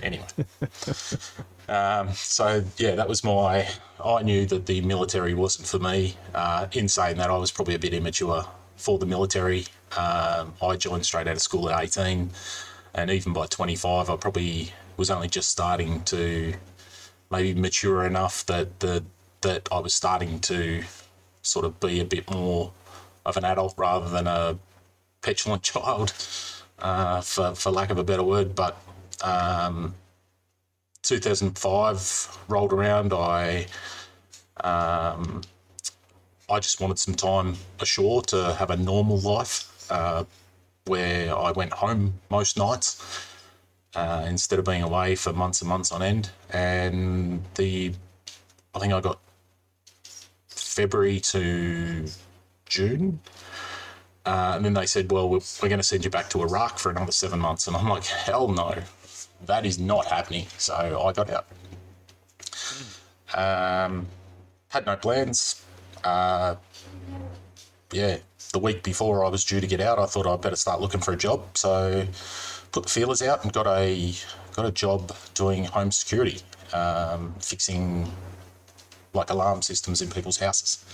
Anyway, 0.03 0.27
um, 1.69 2.13
so 2.13 2.63
yeah, 2.79 2.95
that 2.95 3.09
was 3.09 3.23
my. 3.25 3.69
I 4.05 4.23
knew 4.23 4.45
that 4.47 4.67
the 4.67 4.81
military 4.83 5.35
wasn't 5.35 5.67
for 5.69 5.79
me. 5.79 6.17
Uh, 6.35 6.67
in 6.73 6.89
saying 6.89 7.17
that, 7.19 7.31
I 7.31 7.37
was 7.37 7.51
probably 7.51 7.75
a 7.75 7.79
bit 7.79 7.95
immature 7.95 8.45
for 8.77 8.99
the 8.99 9.07
military. 9.07 9.67
Um, 9.97 10.55
I 10.63 10.77
joined 10.77 11.07
straight 11.07 11.27
out 11.27 11.37
of 11.37 11.43
school 11.43 11.71
at 11.71 11.83
18, 11.83 12.31
and 12.95 13.11
even 13.11 13.33
by 13.33 13.47
25, 13.47 14.11
I 14.11 14.17
probably 14.17 14.73
was 14.99 15.11
only 15.11 15.29
just 15.29 15.49
starting 15.49 16.03
to 16.03 16.53
maybe 17.31 17.59
mature 17.59 18.05
enough 18.05 18.45
that 18.47 18.81
the 18.81 19.05
that 19.41 19.69
I 19.71 19.79
was 19.79 19.95
starting 19.95 20.41
to 20.41 20.83
sort 21.43 21.65
of 21.65 21.79
be 21.79 22.01
a 22.01 22.05
bit 22.05 22.29
more 22.31 22.73
of 23.25 23.37
an 23.37 23.45
adult 23.45 23.75
rather 23.77 24.09
than 24.11 24.27
a 24.27 24.59
petulant 25.23 25.63
child, 25.73 26.13
uh, 26.81 27.21
for 27.21 27.55
for 27.55 27.71
lack 27.71 27.91
of 27.91 27.99
a 27.99 28.05
better 28.05 28.25
word. 28.25 28.55
But 28.55 28.77
um, 29.23 29.95
2005 31.05 32.39
rolled 32.49 32.73
around. 32.73 33.13
I 33.13 33.67
um, 34.63 35.43
I 36.51 36.59
just 36.59 36.81
wanted 36.81 36.99
some 36.99 37.15
time 37.15 37.55
ashore 37.79 38.23
to 38.23 38.55
have 38.55 38.71
a 38.71 38.77
normal 38.77 39.19
life, 39.19 39.87
uh, 39.91 40.25
where 40.87 41.37
I 41.37 41.53
went 41.53 41.73
home 41.73 42.15
most 42.31 42.59
nights 42.59 43.28
uh, 43.99 44.25
instead 44.29 44.59
of 44.59 44.65
being 44.65 44.83
away 44.83 45.15
for 45.17 45.33
months 45.33 45.61
and 45.61 45.69
months 45.69 45.91
on 45.91 46.03
end. 46.03 46.31
And 46.51 47.43
the 47.57 47.93
I 48.75 48.79
think 48.79 48.93
I 48.93 49.01
got 49.01 49.19
February 50.49 51.21
to 51.21 52.07
June. 52.67 53.21
Uh, 54.25 54.53
and 54.57 54.65
then 54.65 54.75
they 54.75 54.87
said, 54.87 55.11
well, 55.11 55.29
we're, 55.29 55.41
we're 55.61 55.69
going 55.69 55.81
to 55.81 55.91
send 55.93 56.05
you 56.05 56.11
back 56.11 56.29
to 56.31 56.43
Iraq 56.43 56.79
for 56.79 56.91
another 56.91 57.13
seven 57.13 57.41
months. 57.41 57.67
And 57.67 57.75
I'm 57.77 57.89
like, 57.89 58.05
hell 58.05 58.49
no, 58.49 58.75
that 59.47 59.65
is 59.65 59.79
not 59.79 60.07
happening. 60.07 60.47
So 60.59 60.75
I 60.75 61.13
got 61.13 61.31
out. 61.31 61.47
Um, 63.35 64.07
had 64.69 64.87
no 64.87 64.97
plans. 64.97 65.65
Uh, 66.05 66.57
yeah, 67.91 68.19
the 68.53 68.59
week 68.59 68.83
before 68.83 69.25
I 69.25 69.29
was 69.29 69.45
due 69.45 69.61
to 69.61 69.67
get 69.67 69.81
out, 69.81 69.99
I 69.99 70.07
thought 70.07 70.27
I'd 70.27 70.43
better 70.43 70.57
start 70.57 70.81
looking 70.81 71.01
for 71.01 71.13
a 71.13 71.17
job. 71.17 71.57
So 71.57 72.07
put 72.73 72.85
the 72.85 72.89
feelers 72.89 73.23
out 73.23 73.45
and 73.45 73.53
got 73.53 73.67
a 73.67 74.13
got 74.55 74.67
a 74.67 74.73
job 74.73 75.15
doing 75.35 75.65
home 75.65 75.91
security, 75.91 76.41
um, 76.73 77.35
fixing 77.41 78.11
like 79.15 79.31
alarm 79.31 79.63
systems 79.63 80.03
in 80.03 80.11
people's 80.11 80.39
houses. 80.39 80.85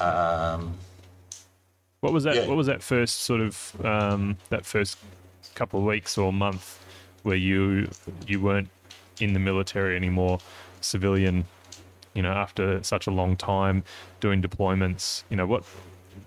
Um, 0.00 0.74
What 2.00 2.12
was 2.12 2.24
that? 2.24 2.34
Yeah. 2.34 2.46
What 2.46 2.56
was 2.56 2.66
that 2.66 2.82
first 2.82 3.20
sort 3.20 3.40
of 3.40 3.84
um, 3.84 4.36
that 4.48 4.64
first 4.64 4.98
couple 5.54 5.78
of 5.80 5.86
weeks 5.86 6.18
or 6.18 6.32
month 6.32 6.78
where 7.22 7.36
you 7.36 7.88
you 8.26 8.40
weren't 8.40 8.68
in 9.20 9.32
the 9.34 9.38
military 9.38 9.96
anymore, 9.96 10.38
civilian? 10.80 11.44
You 12.14 12.22
know, 12.22 12.32
after 12.32 12.82
such 12.82 13.06
a 13.06 13.10
long 13.10 13.36
time 13.36 13.84
doing 14.20 14.42
deployments, 14.42 15.22
you 15.30 15.36
know 15.36 15.46
what 15.46 15.64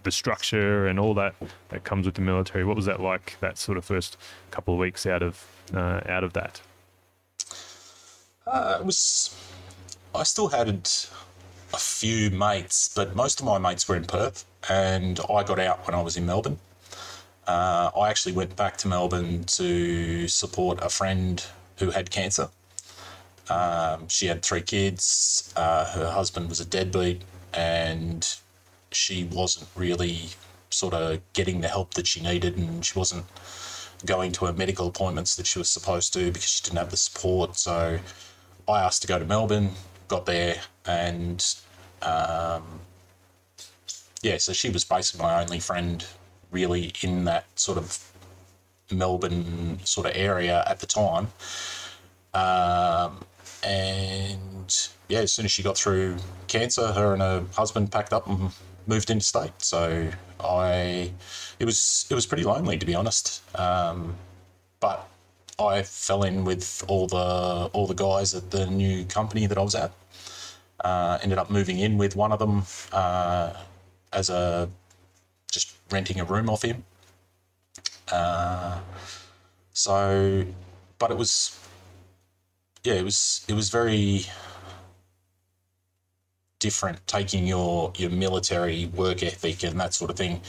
the 0.05 0.11
structure 0.11 0.87
and 0.87 0.97
all 0.99 1.13
that 1.15 1.35
that 1.69 1.83
comes 1.83 2.05
with 2.05 2.15
the 2.15 2.21
military. 2.21 2.63
What 2.63 2.77
was 2.77 2.85
that 2.85 3.01
like? 3.01 3.35
That 3.41 3.57
sort 3.57 3.77
of 3.77 3.83
first 3.83 4.17
couple 4.51 4.73
of 4.73 4.79
weeks 4.79 5.05
out 5.05 5.21
of 5.21 5.45
uh, 5.73 5.99
out 6.07 6.23
of 6.23 6.33
that. 6.33 6.61
Uh, 8.47 8.77
it 8.79 8.85
was. 8.85 9.35
I 10.13 10.23
still 10.23 10.47
had 10.47 10.89
a 11.73 11.77
few 11.77 12.29
mates, 12.29 12.89
but 12.95 13.15
most 13.15 13.41
of 13.41 13.45
my 13.45 13.57
mates 13.57 13.87
were 13.87 13.97
in 13.97 14.05
Perth, 14.05 14.45
and 14.69 15.19
I 15.29 15.43
got 15.43 15.59
out 15.59 15.85
when 15.85 15.93
I 15.93 16.01
was 16.01 16.15
in 16.15 16.25
Melbourne. 16.25 16.59
Uh, 17.47 17.91
I 17.95 18.09
actually 18.09 18.31
went 18.33 18.55
back 18.55 18.77
to 18.77 18.87
Melbourne 18.87 19.43
to 19.43 20.27
support 20.27 20.79
a 20.81 20.89
friend 20.89 21.43
who 21.77 21.91
had 21.91 22.09
cancer. 22.09 22.49
Um, 23.49 24.07
she 24.07 24.27
had 24.27 24.41
three 24.41 24.61
kids. 24.61 25.53
Uh, 25.55 25.85
her 25.85 26.09
husband 26.11 26.49
was 26.49 26.59
a 26.59 26.65
deadbeat, 26.65 27.23
and 27.53 28.37
she 28.95 29.25
wasn't 29.25 29.67
really 29.75 30.29
sort 30.69 30.93
of 30.93 31.21
getting 31.33 31.61
the 31.61 31.67
help 31.67 31.93
that 31.93 32.07
she 32.07 32.21
needed, 32.21 32.57
and 32.57 32.85
she 32.85 32.97
wasn't 32.97 33.25
going 34.05 34.31
to 34.33 34.45
her 34.45 34.53
medical 34.53 34.87
appointments 34.87 35.35
that 35.35 35.47
she 35.47 35.59
was 35.59 35.69
supposed 35.69 36.13
to 36.13 36.31
because 36.31 36.49
she 36.49 36.63
didn't 36.63 36.77
have 36.77 36.91
the 36.91 36.97
support. 36.97 37.57
So 37.57 37.99
I 38.67 38.79
asked 38.81 39.01
to 39.03 39.07
go 39.07 39.19
to 39.19 39.25
Melbourne, 39.25 39.71
got 40.07 40.25
there, 40.25 40.61
and 40.85 41.45
um, 42.01 42.81
yeah, 44.21 44.37
so 44.37 44.53
she 44.53 44.69
was 44.69 44.83
basically 44.83 45.25
my 45.25 45.41
only 45.41 45.59
friend 45.59 46.05
really 46.51 46.91
in 47.01 47.25
that 47.25 47.45
sort 47.55 47.77
of 47.77 48.11
Melbourne 48.91 49.79
sort 49.83 50.07
of 50.07 50.13
area 50.15 50.63
at 50.67 50.79
the 50.79 50.85
time. 50.85 51.27
Um, 52.33 53.23
and 53.63 54.89
yeah, 55.07 55.19
as 55.19 55.33
soon 55.33 55.45
as 55.45 55.51
she 55.51 55.63
got 55.63 55.77
through 55.77 56.17
cancer, 56.47 56.91
her 56.91 57.13
and 57.13 57.21
her 57.21 57.45
husband 57.55 57.91
packed 57.91 58.13
up 58.13 58.27
and 58.27 58.51
moved 58.87 59.09
interstate. 59.09 59.53
So 59.61 60.09
I, 60.39 61.11
it 61.59 61.65
was 61.65 62.05
it 62.09 62.15
was 62.15 62.25
pretty 62.25 62.43
lonely 62.43 62.77
to 62.77 62.85
be 62.85 62.95
honest. 62.95 63.41
Um, 63.57 64.15
but 64.79 65.07
I 65.59 65.83
fell 65.83 66.23
in 66.23 66.43
with 66.43 66.83
all 66.87 67.07
the 67.07 67.69
all 67.73 67.87
the 67.87 67.93
guys 67.93 68.33
at 68.35 68.51
the 68.51 68.65
new 68.67 69.05
company 69.05 69.47
that 69.47 69.57
I 69.57 69.61
was 69.61 69.75
at. 69.75 69.91
Uh, 70.83 71.17
ended 71.23 71.37
up 71.37 71.49
moving 71.49 71.79
in 71.79 71.97
with 71.97 72.15
one 72.15 72.31
of 72.31 72.39
them 72.39 72.63
uh, 72.91 73.53
as 74.11 74.29
a 74.29 74.69
just 75.49 75.73
renting 75.89 76.19
a 76.19 76.25
room 76.25 76.49
off 76.49 76.63
him. 76.63 76.83
Uh, 78.11 78.79
so, 79.73 80.45
but 80.99 81.11
it 81.11 81.17
was 81.17 81.57
yeah, 82.83 82.93
it 82.93 83.03
was 83.03 83.45
it 83.47 83.53
was 83.53 83.69
very 83.69 84.25
different 86.65 86.97
taking 87.05 87.45
your 87.45 87.93
your 87.95 88.09
military 88.09 88.87
work 89.01 89.21
ethic 89.21 89.63
and 89.63 89.79
that 89.79 89.93
sort 89.93 90.09
of 90.09 90.17
thing 90.17 90.41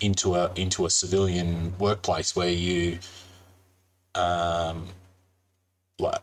into 0.00 0.34
a 0.34 0.50
into 0.54 0.86
a 0.86 0.90
civilian 0.90 1.74
workplace 1.78 2.34
where 2.34 2.48
you 2.48 2.98
um 4.14 4.86
like 5.98 6.22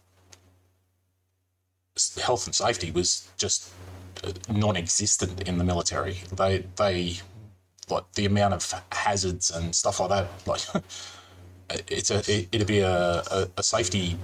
health 2.27 2.47
and 2.47 2.55
safety 2.55 2.89
was 2.89 3.29
just 3.37 3.71
uh, 4.23 4.31
non-existent 4.49 5.47
in 5.47 5.59
the 5.59 5.63
military. 5.63 6.17
They 6.35 6.65
they 6.75 7.19
like 7.87 8.05
the 8.13 8.25
amount 8.25 8.55
of 8.55 8.63
hazards 8.91 9.51
and 9.51 9.75
stuff 9.75 9.99
like 9.99 10.09
that 10.09 10.25
like 10.47 10.61
it's 11.87 12.09
a 12.09 12.19
it, 12.33 12.47
it'd 12.51 12.67
be 12.67 12.79
a, 12.79 13.21
a, 13.37 13.47
a 13.57 13.63
safety 13.63 14.17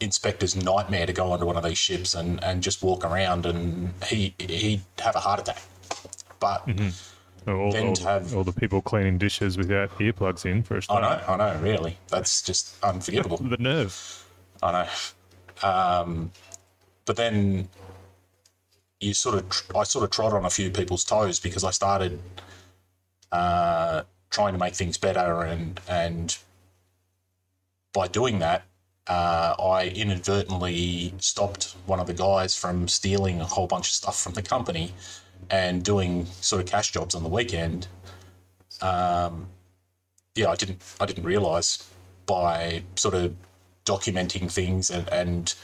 inspector's 0.00 0.56
nightmare 0.56 1.06
to 1.06 1.12
go 1.12 1.30
onto 1.32 1.44
one 1.46 1.56
of 1.56 1.62
these 1.62 1.78
ships 1.78 2.14
and, 2.14 2.42
and 2.42 2.62
just 2.62 2.82
walk 2.82 3.04
around 3.04 3.44
and 3.46 3.92
he 4.06 4.34
he'd 4.38 4.80
have 4.98 5.14
a 5.16 5.20
heart 5.20 5.40
attack. 5.40 5.60
But 6.40 6.66
All, 7.46 7.70
Then 7.72 7.88
all, 7.88 7.92
to 7.94 8.02
have- 8.04 8.34
all 8.34 8.44
the 8.44 8.52
people 8.52 8.80
cleaning 8.82 9.18
dishes 9.18 9.56
without 9.58 9.90
earplugs 9.98 10.44
in 10.46 10.62
for 10.62 10.74
a 10.74 10.78
I 10.78 10.80
start. 10.80 11.04
I 11.04 11.36
know, 11.36 11.44
I 11.44 11.54
know, 11.54 11.60
really, 11.60 11.98
that's 12.08 12.42
just 12.42 12.74
unforgivable. 12.82 13.36
The 13.42 13.56
nerve. 13.58 14.24
I 14.62 14.72
know. 14.72 15.68
Um, 15.68 16.32
but 17.04 17.16
then 17.16 17.68
you 19.00 19.14
sort 19.14 19.34
of, 19.36 19.48
tr- 19.48 19.76
I 19.76 19.82
sort 19.84 20.04
of 20.04 20.10
trod 20.10 20.32
on 20.34 20.44
a 20.44 20.50
few 20.50 20.70
people's 20.70 21.04
toes 21.04 21.40
because 21.40 21.64
I 21.64 21.70
started 21.70 22.20
uh, 23.32 24.02
trying 24.30 24.52
to 24.52 24.58
make 24.58 24.74
things 24.74 24.96
better, 24.98 25.42
and 25.42 25.80
and 25.88 26.36
by 27.92 28.06
doing 28.08 28.38
that, 28.40 28.64
uh, 29.10 29.56
I 29.58 29.88
inadvertently 29.88 31.12
stopped 31.18 31.74
one 31.86 31.98
of 31.98 32.06
the 32.06 32.14
guys 32.14 32.54
from 32.54 32.86
stealing 32.86 33.40
a 33.40 33.44
whole 33.44 33.66
bunch 33.66 33.88
of 33.88 33.92
stuff 33.92 34.22
from 34.22 34.34
the 34.34 34.42
company 34.42 34.94
and 35.50 35.82
doing 35.82 36.26
sort 36.40 36.62
of 36.62 36.68
cash 36.68 36.92
jobs 36.92 37.16
on 37.16 37.24
the 37.24 37.28
weekend. 37.28 37.88
Um, 38.80 39.48
yeah, 40.36 40.48
I 40.48 40.54
didn't, 40.54 40.80
I 41.00 41.06
didn't 41.06 41.24
realize 41.24 41.90
by 42.26 42.84
sort 42.94 43.14
of 43.14 43.34
documenting 43.84 44.48
things 44.48 44.90
and 44.90 45.08
and, 45.12 45.54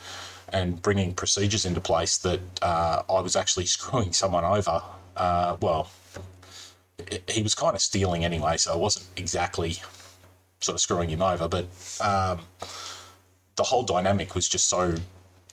and 0.52 0.82
bringing 0.82 1.14
procedures 1.14 1.64
into 1.64 1.80
place 1.80 2.18
that 2.18 2.40
uh, 2.62 3.04
I 3.08 3.20
was 3.20 3.36
actually 3.36 3.66
screwing 3.76 4.12
someone 4.12 4.44
over. 4.44 4.82
Uh, 5.16 5.56
well, 5.62 5.88
he 7.28 7.42
was 7.42 7.54
kind 7.54 7.76
of 7.76 7.80
stealing 7.80 8.24
anyway, 8.24 8.56
so 8.56 8.72
I 8.72 8.76
wasn't 8.76 9.06
exactly 9.16 9.76
sort 10.58 10.74
of 10.74 10.80
screwing 10.80 11.10
him 11.10 11.22
over, 11.22 11.46
but 11.46 11.66
um, 12.00 12.40
the 13.56 13.64
whole 13.64 13.82
dynamic 13.82 14.34
was 14.34 14.48
just 14.48 14.68
so 14.68 14.94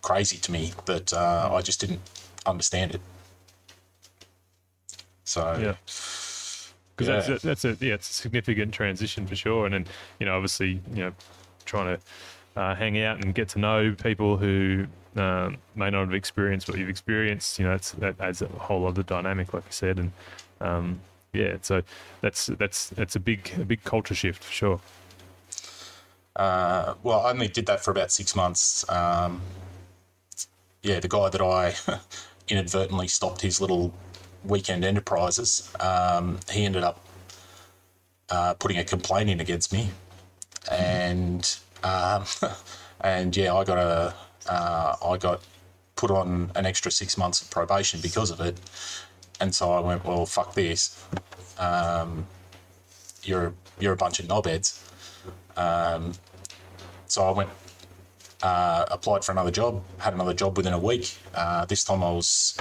crazy 0.01 0.37
to 0.37 0.51
me 0.51 0.73
that 0.85 1.13
uh, 1.13 1.49
I 1.51 1.61
just 1.61 1.79
didn't 1.79 2.01
understand 2.45 2.93
it. 2.93 3.01
So 5.23 5.57
Yeah. 5.59 5.75
Because 6.95 7.07
Yeah. 7.07 7.35
that's 7.35 7.43
a, 7.43 7.47
that's 7.47 7.65
a 7.65 7.85
yeah, 7.85 7.95
it's 7.95 8.09
a 8.09 8.13
significant 8.13 8.73
transition 8.73 9.25
for 9.25 9.35
sure. 9.35 9.65
And 9.65 9.73
then 9.73 9.85
you 10.19 10.25
know, 10.25 10.35
obviously, 10.35 10.81
you 10.93 11.03
know, 11.05 11.13
trying 11.65 11.97
to 11.97 12.59
uh, 12.59 12.75
hang 12.75 12.99
out 12.99 13.23
and 13.23 13.33
get 13.33 13.49
to 13.49 13.59
know 13.59 13.95
people 13.95 14.37
who 14.37 14.85
um, 15.15 15.57
may 15.75 15.89
not 15.89 16.01
have 16.01 16.13
experienced 16.13 16.67
what 16.67 16.77
you've 16.77 16.89
experienced. 16.89 17.57
You 17.57 17.65
know, 17.65 17.73
it's, 17.73 17.91
that 17.93 18.19
adds 18.19 18.41
a 18.41 18.47
whole 18.47 18.85
other 18.85 19.03
dynamic, 19.03 19.53
like 19.53 19.63
you 19.65 19.71
said. 19.71 19.97
And 19.97 20.11
um, 20.61 20.99
yeah, 21.33 21.57
so 21.61 21.81
that's 22.21 22.47
that's 22.47 22.89
that's 22.89 23.15
a 23.15 23.19
big 23.19 23.51
a 23.59 23.65
big 23.65 23.83
culture 23.83 24.15
shift 24.15 24.43
for 24.43 24.51
sure. 24.51 24.79
Uh, 26.36 26.96
well, 27.04 27.22
I 27.22 27.32
only 27.32 27.48
did 27.48 27.65
that 27.67 27.84
for 27.84 27.91
about 27.91 28.12
six 28.12 28.36
months. 28.36 28.88
Um, 28.89 29.41
yeah, 30.82 31.00
the 31.00 31.08
guy 31.08 31.30
that 31.30 31.41
I 31.41 31.76
inadvertently 32.48 33.08
stopped 33.08 33.41
his 33.41 33.62
little 33.62 33.93
weekend 34.43 34.84
enterprises, 34.84 35.72
um, 35.80 36.39
he 36.52 36.65
ended 36.65 36.84
up 36.84 37.06
uh, 38.30 38.54
putting 38.56 38.78
a 38.78 38.84
complaint 38.84 39.30
in 39.30 39.39
against 39.39 39.72
me, 39.72 39.89
and 40.72 41.58
um, 41.84 42.26
and 43.02 43.36
yeah, 43.36 43.54
I 43.54 43.63
got 43.63 43.78
a 43.78 44.13
uh, 44.50 44.96
I 45.06 45.17
got 45.17 45.41
put 45.96 46.12
on 46.12 46.52
an 46.56 46.65
extra 46.65 46.91
six 46.91 47.17
months 47.17 47.41
of 47.41 47.52
probation 47.52 48.02
because 48.02 48.32
of 48.32 48.41
it, 48.41 48.60
and 49.39 49.54
so 49.54 49.72
I 49.72 49.80
went, 49.80 50.04
well, 50.04 50.26
fuck 50.26 50.54
this. 50.54 51.02
Um, 51.60 52.26
you're 53.24 53.54
you're 53.80 53.93
a 53.93 53.98
bunch 53.98 54.19
of 54.19 54.26
knobheads. 54.26 54.80
Um, 55.57 56.13
so 57.07 57.23
I 57.23 57.31
went, 57.31 57.49
uh, 58.41 58.85
applied 58.91 59.23
for 59.23 59.31
another 59.31 59.51
job, 59.51 59.83
had 59.97 60.13
another 60.13 60.33
job 60.33 60.57
within 60.57 60.73
a 60.73 60.79
week. 60.79 61.15
Uh, 61.33 61.65
this 61.65 61.83
time 61.83 62.03
I 62.03 62.11
was 62.11 62.57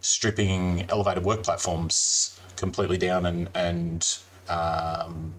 stripping 0.00 0.84
elevated 0.90 1.24
work 1.24 1.42
platforms 1.42 2.38
completely 2.56 2.98
down 2.98 3.24
and 3.26 3.48
and 3.54 4.18
um, 4.48 5.32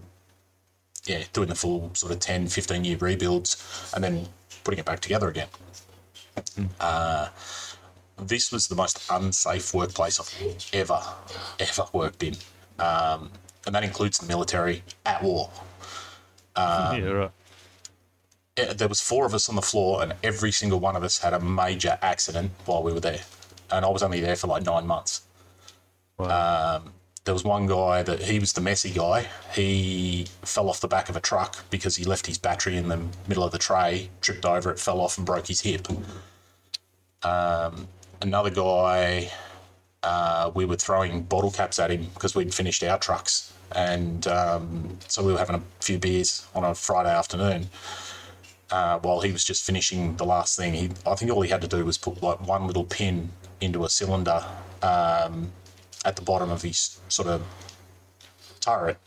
yeah, 1.05 1.23
doing 1.33 1.49
the 1.49 1.55
full 1.55 1.91
sort 1.93 2.11
of 2.11 2.19
10, 2.19 2.47
15 2.47 2.83
year 2.83 2.97
rebuilds 2.97 3.91
and 3.93 4.03
then 4.03 4.27
putting 4.63 4.79
it 4.79 4.85
back 4.85 4.99
together 4.99 5.29
again. 5.29 5.47
Uh, 6.79 7.29
this 8.17 8.51
was 8.51 8.67
the 8.67 8.75
most 8.75 9.05
unsafe 9.11 9.73
workplace 9.73 10.19
I've 10.19 10.69
ever, 10.73 10.99
ever 11.59 11.85
worked 11.93 12.23
in. 12.23 12.35
Um, 12.79 13.29
and 13.65 13.75
that 13.75 13.83
includes 13.83 14.17
the 14.17 14.27
military 14.27 14.83
at 15.05 15.21
war. 15.21 15.49
Yeah, 16.57 17.09
right. 17.11 17.31
Eh, 18.57 18.73
There 18.73 18.87
was 18.87 19.01
four 19.01 19.25
of 19.25 19.33
us 19.33 19.49
on 19.49 19.55
the 19.55 19.61
floor, 19.61 20.01
and 20.01 20.13
every 20.23 20.51
single 20.51 20.79
one 20.79 20.95
of 20.95 21.03
us 21.03 21.19
had 21.19 21.33
a 21.33 21.39
major 21.39 21.97
accident 22.01 22.51
while 22.65 22.83
we 22.83 22.93
were 22.93 22.99
there. 22.99 23.21
And 23.71 23.83
I 23.85 23.89
was 23.89 24.03
only 24.03 24.19
there 24.21 24.35
for 24.35 24.47
like 24.47 24.63
nine 24.63 24.87
months. 24.87 25.21
Wow. 26.17 26.81
there 27.25 27.33
was 27.33 27.43
one 27.43 27.65
guy 27.67 28.03
that 28.03 28.21
he 28.21 28.39
was 28.39 28.53
the 28.53 28.61
messy 28.61 28.91
guy. 28.91 29.27
He 29.53 30.27
fell 30.43 30.69
off 30.69 30.79
the 30.79 30.87
back 30.87 31.09
of 31.09 31.15
a 31.17 31.19
truck 31.19 31.65
because 31.69 31.95
he 31.97 32.05
left 32.05 32.27
his 32.27 32.37
battery 32.37 32.77
in 32.77 32.87
the 32.87 32.99
middle 33.27 33.43
of 33.43 33.51
the 33.51 33.57
tray, 33.57 34.09
tripped 34.21 34.45
over 34.45 34.69
it, 34.71 34.79
fell 34.79 35.01
off, 35.01 35.17
and 35.17 35.25
broke 35.25 35.47
his 35.47 35.61
hip. 35.61 35.87
Um, 37.23 37.87
another 38.21 38.51
guy, 38.51 39.31
uh, 40.03 40.51
we 40.53 40.65
were 40.65 40.75
throwing 40.75 41.23
bottle 41.23 41.51
caps 41.51 41.79
at 41.79 41.89
him 41.91 42.05
because 42.13 42.35
we'd 42.35 42.53
finished 42.53 42.83
our 42.83 42.99
trucks. 42.99 43.51
And 43.75 44.25
um, 44.27 44.97
so 45.07 45.23
we 45.23 45.33
were 45.33 45.37
having 45.37 45.55
a 45.55 45.61
few 45.81 45.97
beers 45.97 46.47
on 46.55 46.63
a 46.63 46.73
Friday 46.73 47.13
afternoon 47.13 47.69
uh, 48.71 48.99
while 48.99 49.21
he 49.21 49.31
was 49.31 49.43
just 49.43 49.65
finishing 49.65 50.15
the 50.15 50.25
last 50.25 50.57
thing. 50.57 50.73
He, 50.73 50.89
I 51.05 51.15
think 51.15 51.31
all 51.31 51.41
he 51.41 51.49
had 51.49 51.61
to 51.61 51.67
do 51.67 51.83
was 51.83 51.97
put 51.97 52.23
like 52.23 52.39
one 52.47 52.67
little 52.67 52.85
pin 52.85 53.29
into 53.59 53.83
a 53.83 53.89
cylinder 53.89 54.43
um, 54.81 55.51
at 56.05 56.15
the 56.15 56.21
bottom 56.21 56.51
of 56.51 56.61
his 56.61 56.99
sort 57.09 57.27
of 57.27 57.43
turret, 58.61 58.97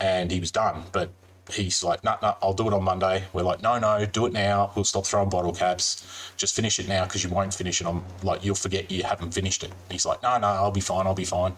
and 0.00 0.30
he 0.30 0.40
was 0.40 0.50
done. 0.50 0.82
But 0.92 1.10
he's 1.50 1.82
like, 1.82 2.04
no, 2.04 2.16
no, 2.22 2.36
I'll 2.42 2.54
do 2.54 2.66
it 2.66 2.72
on 2.72 2.82
Monday. 2.82 3.24
We're 3.32 3.42
like, 3.42 3.62
no, 3.62 3.78
no, 3.78 4.04
do 4.06 4.26
it 4.26 4.32
now. 4.32 4.72
We'll 4.74 4.84
stop 4.84 5.06
throwing 5.06 5.28
bottle 5.28 5.52
caps. 5.52 6.32
Just 6.36 6.56
finish 6.56 6.78
it 6.78 6.88
now 6.88 7.04
because 7.04 7.24
you 7.24 7.30
won't 7.30 7.54
finish 7.54 7.80
it 7.80 7.86
on, 7.86 8.04
like, 8.22 8.44
you'll 8.44 8.54
forget 8.54 8.90
you 8.90 9.02
haven't 9.02 9.32
finished 9.32 9.62
it. 9.62 9.72
He's 9.90 10.06
like, 10.06 10.22
no, 10.22 10.38
no, 10.38 10.46
I'll 10.46 10.70
be 10.70 10.80
fine, 10.80 11.06
I'll 11.06 11.14
be 11.14 11.24
fine. 11.24 11.54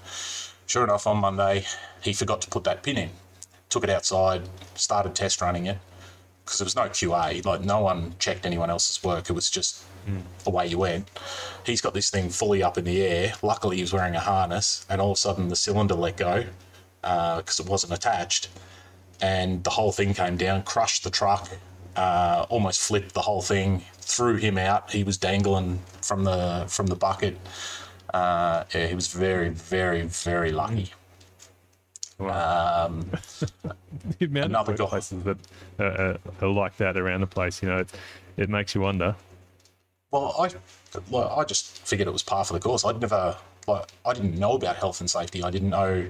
Sure 0.67 0.85
enough, 0.85 1.07
on 1.07 1.19
Monday, 1.19 1.65
he 2.03 2.13
forgot 2.13 2.41
to 2.43 2.49
put 2.51 2.65
that 2.65 2.83
pin 2.83 2.97
in. 2.99 3.11
Took 3.69 3.85
it 3.85 3.91
outside, 3.91 4.43
started 4.75 5.15
test 5.15 5.41
running 5.41 5.67
it 5.67 5.79
because 6.45 6.59
there 6.59 6.65
was 6.65 6.77
no 6.77 6.83
QA. 6.83 7.45
Like, 7.45 7.63
no 7.63 7.81
one 7.81 8.15
checked 8.19 8.47
anyone 8.47 8.71
else's 8.71 9.03
work. 9.03 9.29
It 9.29 9.33
was 9.33 9.51
just 9.51 9.83
away 10.47 10.69
you 10.69 10.79
went. 10.79 11.09
He's 11.65 11.81
got 11.81 11.95
this 11.95 12.11
thing 12.11 12.31
fully 12.31 12.63
up 12.63 12.79
in 12.79 12.85
the 12.85 13.03
air. 13.03 13.33
Luckily, 13.43 13.77
he 13.77 13.83
was 13.83 13.93
wearing 13.93 14.15
a 14.15 14.21
harness, 14.21 14.87
and 14.89 15.01
all 15.01 15.13
of 15.13 15.17
a 15.17 15.19
sudden, 15.19 15.49
the 15.49 15.57
cylinder 15.57 15.95
let 15.95 16.17
go 16.17 16.45
because 17.03 17.61
it 17.61 17.69
wasn't 17.69 17.93
attached, 17.93 18.49
and 19.21 19.63
the 19.65 19.71
whole 19.71 19.93
thing 19.93 20.15
came 20.15 20.37
down, 20.37 20.63
crushed 20.63 21.05
the 21.05 21.11
truck, 21.11 21.49
uh, 21.97 22.47
almost 22.49 22.81
flipped 22.81 23.15
the 23.15 23.23
whole 23.23 23.43
thing, 23.43 23.83
threw 23.99 24.37
him 24.37 24.59
out. 24.59 24.91
He 24.91 25.03
was 25.03 25.17
dangling 25.17 25.81
from 26.03 26.25
the 26.25 26.67
from 26.69 26.87
the 26.87 26.97
bucket. 26.97 27.37
Uh, 28.17 28.65
yeah, 28.75 28.87
he 28.87 28.95
was 28.95 29.09
very, 29.09 29.51
very, 29.51 30.03
very 30.03 30.51
lucky. 30.51 30.91
Wow. 32.19 32.89
the 34.19 34.25
amount 34.25 34.47
another 34.47 34.73
of 34.73 34.79
guy- 34.79 34.87
places 34.87 35.23
that 35.25 35.37
uh, 35.79 35.83
uh, 35.83 36.17
are 36.41 36.49
like 36.49 36.79
that 36.79 36.97
around 36.97 37.21
the 37.21 37.27
place, 37.27 37.63
you 37.63 37.69
know, 37.69 37.81
it, 37.81 37.91
it 38.39 38.49
makes 38.49 38.75
you 38.75 38.81
wonder. 38.81 39.15
Well, 40.11 40.35
I, 40.39 40.49
well, 41.11 41.29
I 41.39 41.45
just 41.45 41.87
figured 41.87 42.09
it 42.09 42.13
was 42.13 42.23
par 42.23 42.43
for 42.47 42.55
the 42.55 42.61
course. 42.61 42.87
I'd 42.87 43.03
never, 43.03 43.37
like, 43.67 43.85
I 44.07 44.15
didn't 44.15 44.39
know 44.39 44.53
about 44.53 44.77
health 44.77 45.01
and 45.01 45.11
safety. 45.11 45.43
I 45.43 45.51
didn't 45.51 45.69
know, 45.69 46.07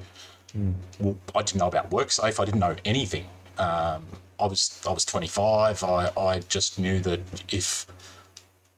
well, 1.00 1.16
I 1.34 1.42
didn't 1.42 1.58
know 1.58 1.66
about 1.66 1.90
WorkSafe. 1.90 2.38
I 2.38 2.44
didn't 2.44 2.60
know 2.60 2.76
anything. 2.84 3.26
Um, 3.58 4.04
I 4.38 4.46
was, 4.46 4.80
I 4.88 4.92
was 4.92 5.04
25. 5.04 5.82
I, 5.82 6.12
I 6.16 6.38
just 6.40 6.78
knew 6.78 7.00
that 7.00 7.20
if 7.52 7.84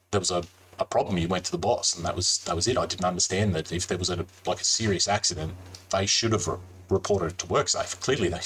there 0.09 0.19
was 0.19 0.31
a, 0.31 0.43
a 0.79 0.85
problem, 0.85 1.17
you 1.17 1.27
went 1.27 1.45
to 1.45 1.51
the 1.51 1.57
boss, 1.57 1.95
and 1.95 2.05
that 2.05 2.15
was 2.15 2.39
that 2.39 2.55
was 2.55 2.67
it. 2.67 2.77
I 2.77 2.85
didn't 2.85 3.05
understand 3.05 3.53
that 3.55 3.71
if 3.71 3.87
there 3.87 3.97
was 3.97 4.09
a 4.09 4.25
like 4.45 4.61
a 4.61 4.63
serious 4.63 5.07
accident, 5.07 5.53
they 5.91 6.05
should 6.05 6.31
have 6.31 6.47
re- 6.47 6.57
reported 6.89 7.31
it 7.31 7.37
to 7.39 7.47
WorkSafe. 7.47 7.99
Clearly, 7.99 8.29
they 8.29 8.41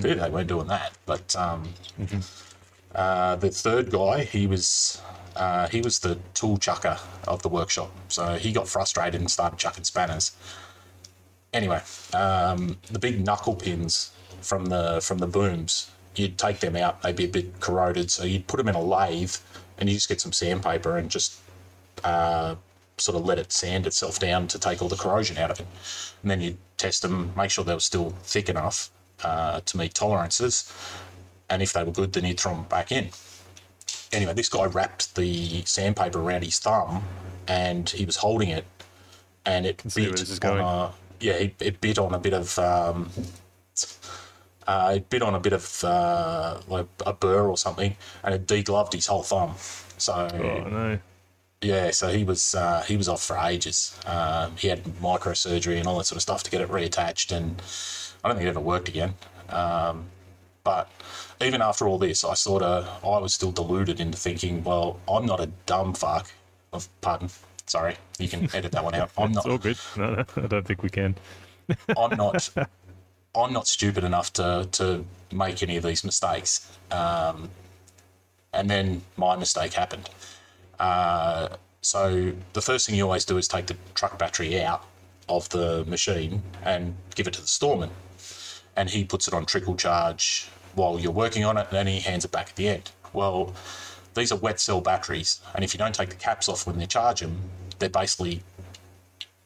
clearly 0.00 0.20
they 0.20 0.30
weren't 0.30 0.48
doing 0.48 0.66
that. 0.66 0.92
But 1.06 1.34
um, 1.36 1.68
uh, 2.94 3.36
the 3.36 3.50
third 3.50 3.90
guy, 3.90 4.24
he 4.24 4.46
was 4.46 5.00
uh, 5.36 5.68
he 5.68 5.80
was 5.80 5.98
the 6.00 6.18
tool 6.34 6.58
chucker 6.58 6.98
of 7.28 7.42
the 7.42 7.48
workshop. 7.48 7.90
So 8.08 8.34
he 8.34 8.52
got 8.52 8.68
frustrated 8.68 9.20
and 9.20 9.30
started 9.30 9.58
chucking 9.58 9.84
spanners. 9.84 10.32
Anyway, 11.52 11.80
um, 12.12 12.76
the 12.90 12.98
big 12.98 13.24
knuckle 13.24 13.54
pins 13.54 14.10
from 14.40 14.66
the 14.66 15.00
from 15.00 15.18
the 15.18 15.26
booms, 15.26 15.90
you'd 16.16 16.36
take 16.38 16.60
them 16.60 16.76
out. 16.76 17.02
They'd 17.02 17.16
be 17.16 17.24
a 17.24 17.28
bit 17.28 17.60
corroded, 17.60 18.10
so 18.10 18.24
you'd 18.24 18.46
put 18.46 18.56
them 18.58 18.68
in 18.68 18.74
a 18.74 18.82
lathe, 18.82 19.36
and 19.78 19.88
you 19.88 19.94
just 19.94 20.08
get 20.08 20.20
some 20.20 20.32
sandpaper 20.32 20.98
and 20.98 21.10
just 21.10 21.40
uh, 22.04 22.54
sort 22.98 23.16
of 23.18 23.26
let 23.26 23.38
it 23.38 23.52
sand 23.52 23.86
itself 23.86 24.18
down 24.18 24.46
to 24.48 24.58
take 24.58 24.82
all 24.82 24.88
the 24.88 24.96
corrosion 24.96 25.36
out 25.38 25.50
of 25.50 25.60
it. 25.60 25.66
And 26.22 26.30
then 26.30 26.40
you 26.40 26.56
test 26.76 27.02
them, 27.02 27.32
make 27.36 27.50
sure 27.50 27.64
they 27.64 27.74
were 27.74 27.80
still 27.80 28.10
thick 28.22 28.48
enough 28.48 28.90
uh, 29.22 29.60
to 29.60 29.76
meet 29.76 29.94
tolerances. 29.94 30.72
And 31.48 31.62
if 31.62 31.72
they 31.72 31.84
were 31.84 31.92
good, 31.92 32.12
then 32.12 32.24
you'd 32.24 32.40
throw 32.40 32.54
them 32.54 32.64
back 32.64 32.90
in. 32.90 33.10
Anyway, 34.12 34.32
this 34.34 34.48
guy 34.48 34.64
wrapped 34.64 35.14
the 35.14 35.62
sandpaper 35.64 36.20
around 36.20 36.42
his 36.42 36.58
thumb 36.58 37.04
and 37.48 37.88
he 37.90 38.04
was 38.04 38.16
holding 38.16 38.48
it 38.48 38.64
and 39.44 39.66
it 39.66 39.82
where 39.94 40.10
bit 40.10 40.30
on 40.30 40.38
going. 40.38 40.60
a, 40.60 40.92
yeah, 41.20 41.34
it, 41.34 41.54
it 41.60 41.80
bit 41.80 41.98
on 41.98 42.12
a 42.14 42.18
bit 42.18 42.34
of 42.34 42.58
um, 42.58 43.10
uh, 44.66 44.94
it 44.96 45.08
bit 45.08 45.22
on 45.22 45.34
a 45.34 45.40
bit 45.40 45.52
of 45.52 45.84
uh, 45.84 46.60
like 46.68 46.86
a 47.06 47.12
burr 47.12 47.48
or 47.48 47.56
something, 47.56 47.96
and 48.24 48.34
it 48.34 48.46
degloved 48.46 48.92
his 48.92 49.06
whole 49.06 49.22
thumb. 49.22 49.54
So 49.98 50.12
Oh, 50.14 50.68
no. 50.68 50.98
Yeah, 51.62 51.90
so 51.90 52.08
he 52.08 52.24
was 52.24 52.54
uh, 52.54 52.82
he 52.86 52.96
was 52.96 53.08
off 53.08 53.22
for 53.22 53.36
ages. 53.38 53.98
Um, 54.06 54.56
he 54.56 54.68
had 54.68 54.84
microsurgery 54.84 55.78
and 55.78 55.86
all 55.86 55.98
that 55.98 56.04
sort 56.04 56.16
of 56.16 56.22
stuff 56.22 56.42
to 56.44 56.50
get 56.50 56.60
it 56.60 56.68
reattached, 56.68 57.34
and 57.34 57.60
I 58.22 58.28
don't 58.28 58.36
think 58.36 58.46
it 58.46 58.50
ever 58.50 58.60
worked 58.60 58.88
again. 58.88 59.14
Um, 59.48 60.06
but 60.64 60.90
even 61.40 61.62
after 61.62 61.86
all 61.86 61.98
this, 61.98 62.24
I 62.24 62.34
sort 62.34 62.62
of 62.62 62.86
I 63.04 63.18
was 63.18 63.32
still 63.34 63.52
deluded 63.52 64.00
into 64.00 64.18
thinking, 64.18 64.64
well, 64.64 65.00
I'm 65.08 65.24
not 65.26 65.40
a 65.40 65.46
dumb 65.66 65.94
fuck. 65.94 66.30
Of 66.72 66.88
pardon, 67.00 67.30
sorry, 67.66 67.96
you 68.18 68.28
can 68.28 68.54
edit 68.54 68.72
that 68.72 68.84
one 68.84 68.94
out. 68.94 69.10
I'm 69.16 69.26
It's 69.34 69.36
not. 69.36 69.46
all 69.46 69.58
good. 69.58 69.78
No, 69.96 70.14
no, 70.14 70.24
I 70.36 70.46
don't 70.46 70.66
think 70.66 70.82
we 70.82 70.90
can. 70.90 71.14
I'm 71.96 72.16
not. 72.16 72.50
I'm 73.34 73.52
not 73.52 73.66
stupid 73.66 74.04
enough 74.04 74.32
to 74.34 74.68
to 74.72 75.04
make 75.32 75.62
any 75.62 75.76
of 75.76 75.84
these 75.84 76.04
mistakes. 76.04 76.70
Um, 76.90 77.50
and 78.52 78.70
then 78.70 79.02
my 79.16 79.36
mistake 79.36 79.74
happened. 79.74 80.08
Uh, 80.78 81.48
so 81.80 82.32
the 82.52 82.62
first 82.62 82.86
thing 82.86 82.96
you 82.96 83.04
always 83.04 83.24
do 83.24 83.38
is 83.38 83.48
take 83.48 83.66
the 83.66 83.76
truck 83.94 84.18
battery 84.18 84.60
out 84.60 84.84
of 85.28 85.48
the 85.50 85.84
machine 85.86 86.42
and 86.62 86.94
give 87.14 87.26
it 87.26 87.34
to 87.34 87.40
the 87.40 87.46
storeman, 87.46 87.90
and 88.76 88.90
he 88.90 89.04
puts 89.04 89.28
it 89.28 89.34
on 89.34 89.46
trickle 89.46 89.76
charge 89.76 90.48
while 90.74 90.98
you're 90.98 91.12
working 91.12 91.44
on 91.44 91.56
it, 91.56 91.66
and 91.70 91.76
then 91.76 91.86
he 91.86 92.00
hands 92.00 92.24
it 92.24 92.32
back 92.32 92.50
at 92.50 92.56
the 92.56 92.68
end. 92.68 92.90
Well, 93.12 93.54
these 94.14 94.32
are 94.32 94.36
wet 94.36 94.60
cell 94.60 94.80
batteries, 94.80 95.40
and 95.54 95.64
if 95.64 95.74
you 95.74 95.78
don't 95.78 95.94
take 95.94 96.10
the 96.10 96.16
caps 96.16 96.48
off 96.48 96.66
when 96.66 96.78
they 96.78 96.86
charge 96.86 97.20
them, 97.20 97.38
they're 97.78 97.88
basically 97.88 98.42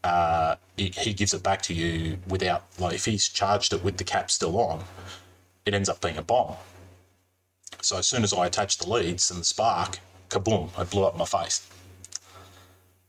uh, 0.02 0.56
he, 0.76 0.88
he 0.88 1.12
gives 1.12 1.34
it 1.34 1.42
back 1.42 1.60
to 1.62 1.74
you 1.74 2.18
without 2.28 2.64
like 2.78 2.94
if 2.94 3.04
he's 3.04 3.28
charged 3.28 3.72
it 3.72 3.84
with 3.84 3.98
the 3.98 4.04
cap 4.04 4.30
still 4.30 4.58
on, 4.58 4.82
it 5.66 5.74
ends 5.74 5.88
up 5.88 6.00
being 6.00 6.16
a 6.16 6.22
bomb. 6.22 6.56
So 7.82 7.98
as 7.98 8.06
soon 8.06 8.24
as 8.24 8.32
I 8.32 8.46
attach 8.46 8.78
the 8.78 8.88
leads 8.88 9.30
and 9.30 9.40
the 9.40 9.44
spark, 9.44 9.98
kaboom! 10.30 10.70
It 10.80 10.90
blew 10.90 11.04
up 11.04 11.16
my 11.16 11.24
face. 11.24 11.68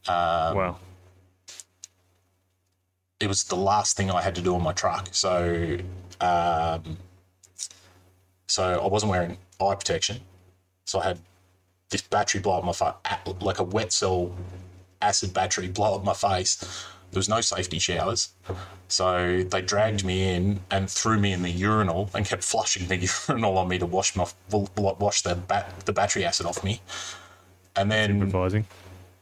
Um, 0.07 0.57
wow. 0.57 0.77
it 3.19 3.27
was 3.27 3.43
the 3.43 3.55
last 3.55 3.95
thing 3.95 4.09
I 4.09 4.21
had 4.21 4.33
to 4.35 4.41
do 4.41 4.55
on 4.55 4.63
my 4.63 4.73
truck. 4.73 5.09
So, 5.11 5.77
um, 6.19 6.97
so 8.47 8.81
I 8.81 8.87
wasn't 8.87 9.11
wearing 9.11 9.37
eye 9.61 9.75
protection. 9.75 10.19
So 10.85 10.99
I 10.99 11.03
had 11.05 11.19
this 11.89 12.01
battery 12.01 12.41
blow 12.41 12.57
up 12.57 12.65
my 12.65 12.73
face, 12.73 12.93
like 13.41 13.59
a 13.59 13.63
wet 13.63 13.93
cell 13.93 14.31
acid 15.01 15.33
battery 15.33 15.67
blow 15.67 15.95
up 15.95 16.03
my 16.03 16.13
face. 16.13 16.85
There 17.11 17.19
was 17.19 17.29
no 17.29 17.41
safety 17.41 17.79
showers. 17.79 18.29
So 18.87 19.43
they 19.43 19.61
dragged 19.61 20.03
me 20.03 20.33
in 20.33 20.61
and 20.69 20.89
threw 20.89 21.19
me 21.19 21.33
in 21.33 21.41
the 21.41 21.49
urinal 21.49 22.09
and 22.13 22.25
kept 22.25 22.43
flushing 22.43 22.87
the 22.87 22.97
urinal 23.27 23.57
on 23.57 23.67
me 23.67 23.77
to 23.79 23.85
wash 23.85 24.15
my 24.15 24.25
wash 24.49 25.21
the 25.21 25.35
bat, 25.35 25.73
the 25.85 25.93
battery 25.93 26.25
acid 26.25 26.45
off 26.45 26.63
me. 26.63 26.81
And 27.75 27.91
then 27.91 28.21
Advising. 28.21 28.65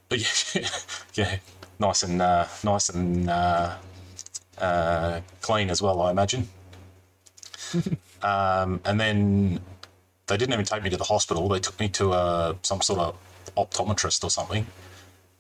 yeah, 0.12 0.68
yeah, 1.14 1.38
nice 1.78 2.02
and 2.02 2.22
uh, 2.22 2.48
nice 2.64 2.90
and 2.90 3.30
uh, 3.30 3.76
uh, 4.58 5.22
clean 5.42 5.70
as 5.70 5.82
well, 5.82 6.02
I 6.02 6.12
imagine. 6.12 6.50
um, 8.24 8.82
and 8.86 9.00
then 9.00 9.60
they 10.28 10.38
didn't 10.38 10.54
even 10.54 10.66
take 10.66 10.84
me 10.84 10.90
to 10.90 10.98
the 10.98 11.04
hospital. 11.04 11.48
They 11.48 11.60
took 11.60 11.80
me 11.80 11.90
to 11.90 12.12
uh, 12.14 12.54
some 12.64 12.82
sort 12.82 13.00
of 13.00 13.16
optometrist 13.56 14.24
or 14.24 14.30
something, 14.30 14.66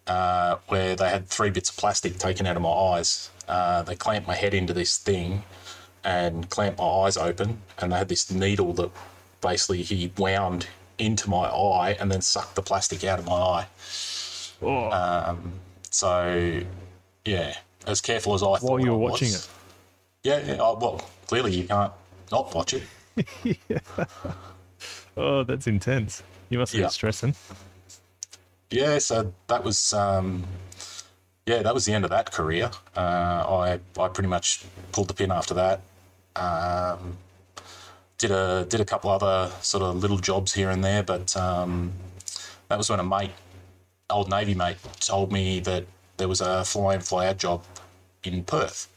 uh, 0.09 0.57
where 0.67 0.95
they 0.95 1.07
had 1.09 1.27
three 1.27 1.49
bits 1.49 1.69
of 1.69 1.77
plastic 1.77 2.17
taken 2.17 2.45
out 2.45 2.55
of 2.57 2.61
my 2.61 2.69
eyes. 2.69 3.29
Uh, 3.47 3.81
they 3.83 3.95
clamped 3.95 4.27
my 4.27 4.35
head 4.35 4.53
into 4.53 4.73
this 4.73 4.97
thing 4.97 5.43
and 6.03 6.49
clamped 6.49 6.79
my 6.79 6.85
eyes 6.85 7.15
open, 7.17 7.61
and 7.77 7.91
they 7.93 7.97
had 7.97 8.09
this 8.09 8.29
needle 8.31 8.73
that 8.73 8.91
basically 9.41 9.81
he 9.83 10.11
wound 10.17 10.67
into 10.97 11.29
my 11.29 11.45
eye 11.47 11.95
and 11.99 12.11
then 12.11 12.21
sucked 12.21 12.55
the 12.55 12.61
plastic 12.61 13.03
out 13.05 13.19
of 13.19 13.25
my 13.25 13.33
eye. 13.33 13.67
Oh, 14.61 15.37
So, 15.91 16.61
yeah, 17.25 17.55
as 17.87 18.01
careful 18.01 18.33
as 18.33 18.43
I 18.43 18.45
thought. 18.57 18.63
while 18.63 18.79
you 18.81 18.91
were 18.91 18.97
watching 18.97 19.29
it. 19.29 19.47
Yeah, 20.23 20.39
yeah. 20.45 20.57
Oh, 20.59 20.77
well, 20.77 21.01
clearly 21.27 21.55
you 21.55 21.63
can't 21.67 21.93
not 22.31 22.53
watch 22.53 22.73
it. 22.73 22.83
Oh, 25.17 25.43
that's 25.43 25.67
intense. 25.67 26.23
You 26.49 26.59
must 26.59 26.71
be 26.71 26.79
Yeah. 26.79 26.87
stressing. 26.87 27.35
Yeah, 28.71 28.99
so 28.99 29.33
that 29.47 29.63
was 29.63 29.93
um, 29.93 30.45
yeah, 31.45 31.63
that 31.63 31.73
was 31.73 31.85
the 31.85 31.93
end 31.93 32.03
of 32.03 32.11
that 32.11 32.31
career. 32.31 32.69
Uh, 32.95 32.99
I 32.99 33.79
I 33.99 34.07
pretty 34.09 34.29
much 34.29 34.63
pulled 34.91 35.07
the 35.07 35.13
pin 35.15 35.31
after 35.31 35.55
that. 35.55 35.81
Um, 36.35 37.17
did 38.19 38.31
a 38.31 38.65
did 38.69 38.79
a 38.79 38.85
couple 38.85 39.09
other 39.09 39.51
sort 39.61 39.83
of 39.83 39.95
little 39.95 40.19
jobs 40.19 40.53
here 40.53 40.69
and 40.69 40.83
there, 40.83 41.01
but 41.01 41.35
um, 41.35 41.93
that 42.67 42.77
was 42.77 42.89
when 42.89 42.99
a 42.99 43.03
mate, 43.03 43.31
old 44.09 44.29
Navy 44.29 44.53
mate, 44.53 44.77
told 44.99 45.31
me 45.31 45.59
that 45.61 45.85
there 46.17 46.27
was 46.27 46.41
a 46.41 46.63
fly 46.63 46.93
in 46.95 47.01
fly 47.01 47.27
out 47.27 47.37
job 47.37 47.63
in 48.23 48.43
Perth. 48.43 48.87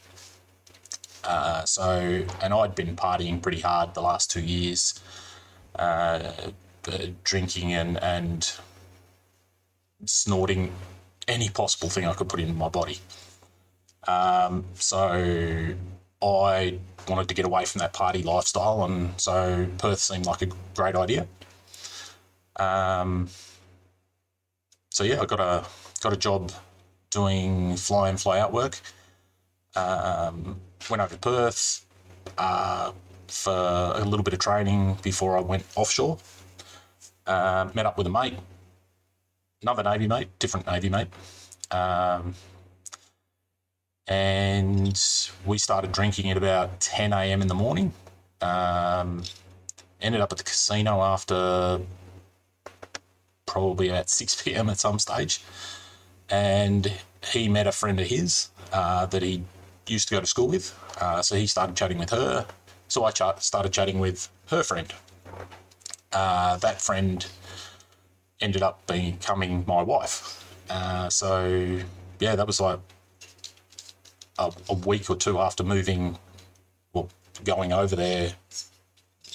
Uh, 1.25 1.65
so 1.65 2.25
and 2.43 2.53
I'd 2.53 2.75
been 2.75 2.95
partying 2.95 3.41
pretty 3.41 3.61
hard 3.61 3.95
the 3.95 4.03
last 4.03 4.31
two 4.31 4.43
years, 4.43 5.01
uh, 5.77 6.33
drinking 7.25 7.73
and 7.73 8.03
and 8.03 8.53
snorting 10.05 10.73
any 11.29 11.49
possible 11.49 11.89
thing 11.89 12.07
I 12.07 12.13
could 12.15 12.29
put 12.29 12.41
in 12.41 12.57
my 12.57 12.69
body. 12.69 12.99
Um, 14.07 14.65
so 14.75 15.75
I 16.23 16.79
wanted 17.09 17.29
to 17.29 17.35
get 17.35 17.45
away 17.45 17.65
from 17.65 17.81
that 17.81 17.93
party 17.93 18.23
lifestyle, 18.23 18.85
and 18.85 19.21
so 19.21 19.67
Perth 19.79 20.01
seemed 20.01 20.27
like 20.27 20.43
a 20.43 20.49
great 20.75 20.97
idea. 20.97 21.27
Um, 22.57 23.29
so 24.91 25.05
yeah, 25.05 25.21
I 25.21 25.27
got 25.27 25.41
a 25.41 25.65
got 26.01 26.13
a 26.13 26.17
job 26.17 26.53
doing 27.11 27.77
fly 27.77 28.11
in 28.11 28.17
fly 28.17 28.41
out 28.41 28.53
work. 28.53 28.81
Um, 29.75 30.61
went 30.91 31.01
over 31.01 31.15
to 31.15 31.21
Perth 31.21 31.87
uh, 32.37 32.93
for 33.29 33.53
a 33.95 34.05
little 34.05 34.23
bit 34.25 34.35
of 34.35 34.41
training 34.41 34.99
before 35.03 35.39
I 35.39 35.41
went 35.41 35.65
offshore. 35.77 36.19
Uh, 37.27 37.69
met 37.73 37.87
up 37.87 37.97
with 37.97 38.07
a 38.09 38.11
mate 38.11 38.35
another 39.63 39.83
Navy 39.83 40.07
mate, 40.07 40.29
different 40.39 40.67
Navy 40.67 40.89
mate. 40.89 41.09
Um, 41.71 42.35
and 44.07 45.01
we 45.47 45.59
started 45.59 45.93
drinking 45.93 46.31
at 46.31 46.37
about 46.37 46.81
10 46.81 47.13
a.m. 47.13 47.41
in 47.41 47.49
the 47.49 47.55
morning. 47.55 47.93
Um, 48.41 49.23
ended 50.01 50.21
up 50.21 50.33
at 50.33 50.39
the 50.39 50.45
casino 50.45 51.01
after 51.03 51.81
probably 53.47 53.89
about 53.89 54.11
6 54.11 54.43
p.m. 54.43 54.69
at 54.69 54.79
some 54.79 54.99
stage. 54.99 55.43
And 56.29 56.93
he 57.33 57.49
met 57.49 57.67
a 57.67 57.73
friend 57.73 58.01
of 58.01 58.07
his 58.07 58.49
uh, 58.73 59.07
that 59.07 59.23
he 59.23 59.45
used 59.87 60.09
to 60.09 60.15
go 60.15 60.21
to 60.21 60.27
school 60.27 60.49
with. 60.49 60.77
Uh, 61.01 61.23
so 61.23 61.37
he 61.37 61.47
started 61.47 61.77
chatting 61.77 61.99
with 61.99 62.11
her. 62.11 62.47
So 62.89 63.05
I 63.05 63.11
ch- 63.11 63.23
started 63.39 63.73
chatting 63.73 64.01
with 64.01 64.29
her 64.49 64.63
friend. 64.63 64.93
Uh, 66.13 66.57
that 66.59 66.81
friend 66.81 67.27
ended 68.43 68.63
up 68.63 68.87
becoming 68.87 69.65
my 69.67 69.83
wife. 69.83 70.45
Uh, 70.69 71.09
so 71.09 71.81
yeah, 72.21 72.37
that 72.37 72.47
was 72.47 72.61
like 72.61 72.81
a, 74.39 74.53
a 74.69 74.75
week 74.75 75.09
or 75.11 75.17
two 75.17 75.39
after 75.39 75.65
moving, 75.65 76.19
well, 76.93 77.09
going 77.45 77.73
over 77.73 77.97
there, 77.97 78.35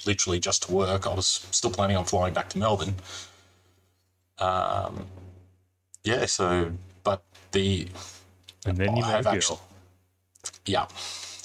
literally 0.06 0.40
just 0.40 0.64
to 0.64 0.74
work. 0.74 1.08
I 1.08 1.14
was 1.14 1.48
still 1.52 1.72
planning 1.72 1.98
on 1.98 2.06
flying 2.06 2.34
back 2.34 2.50
to 2.50 2.58
Melbourne. 2.58 2.96
Um, 4.40 5.08
yeah, 6.04 6.26
so 6.26 6.72
but 7.04 7.24
the 7.52 7.88
And 8.66 8.78
then 8.78 8.96
you 8.96 9.04
I 9.04 9.12
have 9.12 9.28
actually, 9.28 9.60
yeah, 10.66 10.88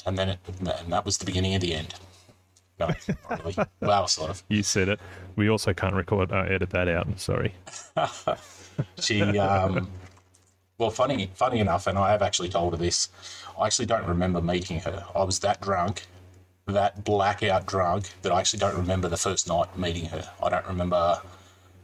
and 0.06 0.18
then 0.18 0.30
it, 0.30 0.38
and 0.60 0.92
that 0.92 1.04
was 1.04 1.18
the 1.18 1.24
beginning 1.24 1.54
of 1.54 1.60
the 1.60 1.74
end. 1.74 1.94
Really. 3.30 3.56
Well, 3.80 4.06
sort 4.08 4.30
of. 4.30 4.42
You 4.48 4.62
said 4.62 4.88
it. 4.88 5.00
We 5.36 5.48
also 5.48 5.72
can't 5.72 5.94
record, 5.94 6.32
uh, 6.32 6.44
edit 6.48 6.70
that 6.70 6.88
out. 6.88 7.06
I'm 7.06 7.18
sorry. 7.18 7.54
she 9.00 9.22
um 9.38 9.90
well 10.78 10.90
funny 10.90 11.30
funny 11.34 11.60
enough 11.60 11.86
and 11.86 11.98
i 11.98 12.10
have 12.10 12.22
actually 12.22 12.48
told 12.48 12.72
her 12.72 12.76
this 12.76 13.08
i 13.58 13.66
actually 13.66 13.86
don't 13.86 14.06
remember 14.06 14.40
meeting 14.40 14.80
her 14.80 15.04
i 15.14 15.22
was 15.22 15.38
that 15.40 15.60
drunk 15.60 16.06
that 16.66 17.04
blackout 17.04 17.66
drunk 17.66 18.10
that 18.22 18.32
i 18.32 18.40
actually 18.40 18.58
don't 18.58 18.76
remember 18.76 19.08
the 19.08 19.16
first 19.16 19.46
night 19.48 19.76
meeting 19.78 20.06
her 20.06 20.28
i 20.42 20.48
don't 20.48 20.66
remember 20.66 21.20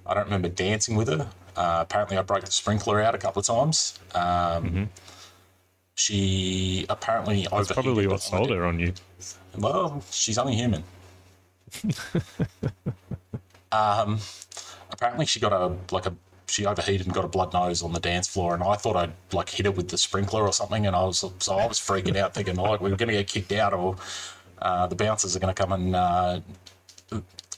i 0.07 0.15
don't 0.15 0.25
remember 0.25 0.49
dancing 0.49 0.97
with 0.97 1.09
her 1.09 1.29
uh, 1.57 1.79
apparently 1.81 2.17
i 2.17 2.23
broke 2.23 2.45
the 2.45 2.51
sprinkler 2.51 3.01
out 3.01 3.15
a 3.15 3.19
couple 3.19 3.41
of 3.41 3.47
times 3.47 3.99
um, 4.15 4.89
she 5.99 6.87
apparently 6.89 7.49
That's 7.51 7.73
probably 7.73 8.07
what 8.07 8.23
sold 8.23 8.51
her 8.51 8.65
on 8.65 8.79
you. 8.79 8.93
well, 9.59 10.01
she's 10.13 10.39
only 10.39 10.55
human. 10.55 10.85
um, 13.73 14.21
apparently 14.91 15.27
she 15.27 15.41
got 15.41 15.53
a 15.53 15.75
like 15.91 16.07
a 16.07 16.15
she 16.47 16.65
overheated 16.67 17.07
and 17.07 17.15
got 17.15 17.25
a 17.25 17.29
blood 17.29 17.53
nose 17.53 17.83
on 17.83 17.93
the 17.93 17.99
dance 17.99 18.29
floor, 18.29 18.55
and 18.55 18.63
I 18.63 18.77
thought 18.77 18.95
I'd 18.95 19.13
like 19.33 19.49
hit 19.49 19.67
her 19.67 19.73
with 19.73 19.89
the 19.89 19.99
sprinkler 19.99 20.43
or 20.43 20.53
something, 20.53 20.87
and 20.87 20.95
I 20.95 21.03
was 21.03 21.19
so 21.41 21.57
I 21.57 21.67
was 21.67 21.81
freaking 21.81 22.17
out, 22.17 22.33
thinking 22.33 22.55
like 22.55 22.81
we 22.81 22.91
were 22.91 22.97
going 22.97 23.09
to 23.09 23.15
get 23.15 23.27
kicked 23.27 23.51
out, 23.51 23.75
or 23.75 23.97
uh, 24.63 24.87
the 24.87 24.95
bouncers 24.95 25.35
are 25.35 25.41
going 25.41 25.55
to 25.55 25.61
come 25.61 25.73
and. 25.73 25.97
Uh, 25.97 26.41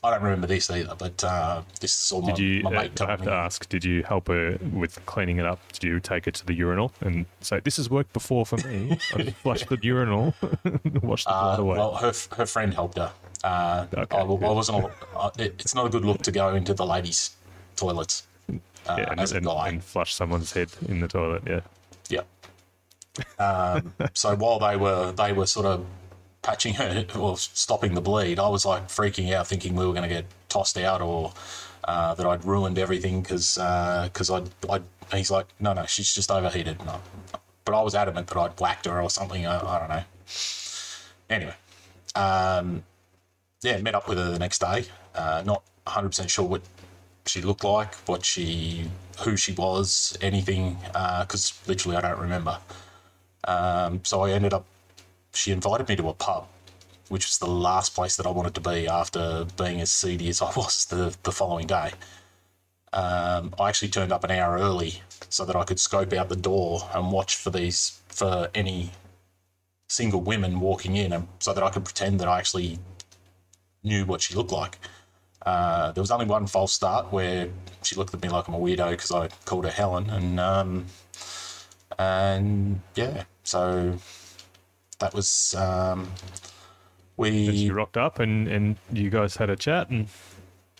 I 0.03 0.11
don't 0.13 0.23
remember 0.23 0.47
this 0.47 0.71
either, 0.71 0.95
but 0.97 1.23
uh, 1.23 1.61
this 1.81 1.93
is 2.07 2.11
all 2.13 2.23
my, 2.23 2.29
Did 2.33 2.39
you, 2.39 2.63
my 2.63 2.71
uh, 2.71 2.73
mate 2.73 2.91
I 2.93 2.95
told 2.95 3.11
have 3.11 3.21
me. 3.21 3.27
to 3.27 3.33
ask, 3.33 3.69
did 3.69 3.85
you 3.85 4.03
help 4.03 4.29
her 4.29 4.59
with 4.73 5.05
cleaning 5.05 5.39
it 5.39 5.45
up? 5.45 5.61
Did 5.75 5.85
you 5.85 6.01
take 6.01 6.25
her 6.25 6.31
to 6.31 6.47
the 6.47 6.55
urinal 6.55 6.91
and 7.03 7.27
say, 7.43 7.61
this 7.61 7.77
has 7.77 7.91
worked 7.91 8.15
before 8.15 8.47
for 8.47 8.57
me? 8.67 8.99
I 9.15 9.25
flushed 9.43 9.69
the 9.69 9.79
urinal, 9.83 10.35
wash 11.03 11.25
the 11.25 11.31
blood 11.31 11.59
Uh, 11.59 11.63
away. 11.63 11.77
well, 11.79 11.95
her 11.97 12.13
her 12.37 12.47
friend 12.47 12.73
helped 12.73 12.97
her. 12.97 13.13
Uh, 13.45 13.87
Okay, 13.95 14.17
I, 14.17 14.21
I 14.21 14.25
wasn't. 14.25 14.87
Uh, 15.15 15.31
it, 15.39 15.55
it's 15.59 15.75
not 15.75 15.85
a 15.87 15.91
good 15.91 16.05
look 16.07 16.23
to 16.23 16.33
go 16.33 16.55
into 16.55 16.73
the 16.73 16.87
ladies' 16.87 17.37
toilets 17.77 18.27
uh, 18.49 18.55
yeah, 18.97 19.11
and, 19.11 19.21
as 19.21 19.33
a 19.33 19.37
and, 19.37 19.47
guy. 19.47 19.69
and 19.69 19.85
flush 19.85 20.15
someone's 20.15 20.53
head 20.53 20.71
in 20.89 21.01
the 21.01 21.09
toilet. 21.09 21.43
Yeah. 21.47 21.61
Yep. 22.09 22.27
Um, 23.39 23.93
so 24.15 24.35
while 24.37 24.59
they 24.59 24.77
were 24.77 25.13
they 25.13 25.33
were 25.35 25.47
sort 25.47 25.67
of 25.67 25.85
patching 26.43 26.75
her 26.75 27.07
or 27.19 27.37
stopping 27.37 27.95
the 27.95 28.01
bleed, 28.01 28.39
I 28.39 28.49
was 28.49 28.65
like 28.65 28.89
freaking 28.89 29.33
out, 29.33 29.47
thinking 29.47 29.75
we 29.75 29.87
were 29.87 29.93
going 29.93 30.09
to 30.09 30.15
get 30.15 30.27
tossed 30.49 30.79
out 30.79 31.01
or 31.01 31.33
uh, 31.85 32.15
that 32.15 32.27
I'd 32.27 32.45
ruined 32.45 32.79
everything 32.79 33.23
because 33.23 33.55
because 33.55 34.31
I'd, 34.31 34.49
I'd 34.69 34.83
he's 35.13 35.31
like 35.31 35.47
no 35.59 35.73
no 35.73 35.87
she's 35.87 36.15
just 36.15 36.31
overheated. 36.31 36.85
No. 36.85 37.01
But 37.65 37.75
I 37.75 37.83
was 37.83 37.95
adamant 37.95 38.27
that 38.29 38.39
I'd 38.39 38.59
whacked 38.59 38.87
her 38.87 39.01
or 39.01 39.11
something. 39.11 39.47
I, 39.47 39.59
I 39.59 39.79
don't 39.79 39.89
know. 39.89 40.03
Anyway, 41.29 41.55
um, 42.15 42.83
yeah, 43.63 43.77
met 43.79 43.95
up 43.95 44.09
with 44.09 44.19
her 44.19 44.31
the 44.31 44.39
next 44.39 44.61
day. 44.61 44.87
Uh, 45.15 45.43
not 45.45 45.63
100 45.85 46.09
percent 46.09 46.31
sure 46.31 46.47
what 46.47 46.63
she 47.27 47.43
looked 47.43 47.65
like, 47.65 47.95
what 48.07 48.25
she, 48.25 48.91
who 49.21 49.37
she 49.37 49.53
was, 49.53 50.17
anything, 50.21 50.79
because 51.21 51.59
literally 51.67 51.97
I 51.97 52.01
don't 52.01 52.19
remember. 52.19 52.59
Um, 53.45 54.01
so 54.05 54.23
I 54.23 54.33
ended 54.33 54.53
up, 54.53 54.65
she 55.33 55.53
invited 55.53 55.89
me 55.89 55.97
to 55.97 56.09
a 56.09 56.15
pub, 56.15 56.47
which 57.09 57.27
was 57.27 57.39
the 57.39 57.47
last 57.47 57.95
place 57.95 58.17
that 58.17 58.27
I 58.27 58.31
wanted 58.31 58.55
to 58.55 58.61
be 58.61 58.89
after 58.89 59.47
being 59.57 59.81
as 59.81 59.91
seedy 59.91 60.29
as 60.29 60.43
I 60.49 60.53
was 60.57 60.87
the, 60.87 61.17
the 61.23 61.33
following 61.33 61.67
day. 61.67 61.93
Um, 62.93 63.55
I 63.59 63.69
actually 63.69 63.89
turned 63.89 64.13
up 64.13 64.25
an 64.25 64.33
hour 64.33 64.59
early 64.59 65.03
so 65.29 65.45
that 65.45 65.55
I 65.55 65.65
could 65.65 65.79
scope 65.79 66.13
out 66.13 66.29
the 66.29 66.37
door 66.37 66.89
and 66.93 67.13
watch 67.13 67.37
for 67.37 67.51
these, 67.51 68.01
for 68.09 68.51
any 68.55 68.91
single 69.89 70.21
women 70.21 70.61
walking 70.61 70.97
in, 70.97 71.13
and 71.13 71.29
so 71.39 71.53
that 71.53 71.63
I 71.63 71.71
could 71.71 71.85
pretend 71.85 72.21
that 72.21 72.29
I 72.29 72.39
actually 72.39 72.79
knew 73.83 74.05
what 74.05 74.21
she 74.21 74.35
looked 74.35 74.53
like. 74.53 74.79
Uh, 75.47 75.93
there 75.93 76.03
was 76.03 76.11
only 76.11 76.27
one 76.27 76.47
false 76.47 76.73
start 76.73 77.13
where 77.13 77.49
she 77.83 77.97
looked 77.97 78.13
at 78.13 78.23
me 78.23 78.29
like 78.29 78.47
I'm 78.47 78.55
a 78.55 78.59
weirdo 78.59 78.91
because 78.91 79.11
I 79.11 79.29
called 79.47 79.65
her 79.65 79.71
Helen, 79.71 80.11
and 80.11 80.39
um, 80.39 80.87
and 81.99 82.81
yeah, 82.95 83.25
so 83.43 83.99
that 85.01 85.13
was 85.13 85.55
um, 85.55 86.09
we. 87.17 87.57
She 87.57 87.71
rocked 87.71 87.97
up 87.97 88.21
and, 88.21 88.49
and 88.49 88.77
you 88.93 89.11
guys 89.11 89.37
had 89.37 89.51
a 89.51 89.57
chat 89.57 89.91
and 89.91 90.09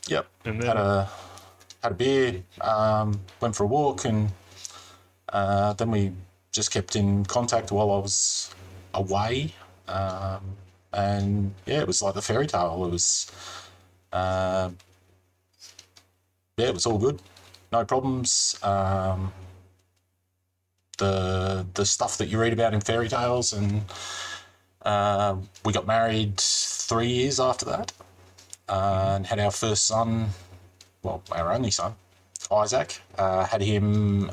Yep. 0.09 0.27
And 0.45 0.61
then... 0.61 0.67
had 0.67 0.77
a 0.77 1.11
had 1.83 1.93
a 1.93 1.95
beer, 1.95 2.43
um, 2.61 3.21
went 3.41 3.57
for 3.57 3.65
a 3.65 3.67
walk, 3.67 4.05
and 4.05 4.31
uh, 5.33 5.73
then 5.75 5.91
we 5.91 6.13
just 6.53 6.71
kept 6.71 6.97
in 6.97 7.25
contact 7.25 7.73
while 7.73 7.91
I 7.91 7.99
was 7.99 8.55
away. 8.95 9.55
Um, 9.89 10.57
and 10.93 11.55
yeah, 11.67 11.81
it 11.81 11.87
was 11.87 12.03
like 12.03 12.15
the 12.15 12.23
fairy 12.23 12.47
tale. 12.47 12.85
It 12.85 12.91
was, 12.91 13.31
uh, 14.13 14.71
yeah, 16.59 16.67
it 16.67 16.75
was 16.75 16.87
all 16.87 16.99
good, 16.99 17.21
no 17.73 17.85
problems. 17.85 18.59
Um, 18.63 19.33
the 21.01 21.67
the 21.75 21.85
stuff 21.85 22.17
that 22.19 22.29
you 22.29 22.39
read 22.39 22.53
about 22.53 22.73
in 22.75 22.81
fairy 22.81 23.09
tales, 23.09 23.53
and 23.53 23.83
uh, 24.83 25.35
we 25.65 25.73
got 25.73 25.87
married 25.87 26.39
three 26.39 27.09
years 27.09 27.41
after 27.41 27.65
that 27.67 27.93
uh, 28.71 29.13
and 29.17 29.27
had 29.27 29.41
our 29.41 29.51
first 29.51 29.87
son, 29.87 30.29
well, 31.03 31.23
our 31.33 31.53
only 31.53 31.71
son, 31.71 31.95
Isaac. 32.51 33.01
Uh, 33.19 33.45
had 33.45 33.61
him 33.61 34.31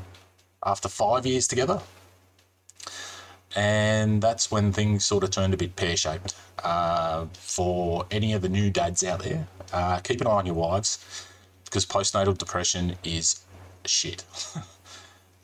after 0.64 0.88
five 0.88 1.26
years 1.26 1.48
together. 1.48 1.82
And 3.56 4.22
that's 4.22 4.52
when 4.52 4.72
things 4.72 5.04
sort 5.04 5.24
of 5.24 5.32
turned 5.32 5.54
a 5.54 5.58
bit 5.58 5.76
pear 5.76 5.98
shaped. 5.98 6.36
Uh, 6.64 7.26
for 7.34 8.06
any 8.12 8.34
of 8.34 8.42
the 8.42 8.50
new 8.50 8.70
dads 8.70 9.04
out 9.04 9.24
there, 9.24 9.48
uh, 9.74 10.00
keep 10.00 10.22
an 10.22 10.28
eye 10.28 10.32
on 10.32 10.46
your 10.46 10.56
wives 10.56 11.26
because 11.66 11.86
postnatal 11.86 12.38
depression 12.38 12.96
is 13.04 13.42
shit. 13.86 14.24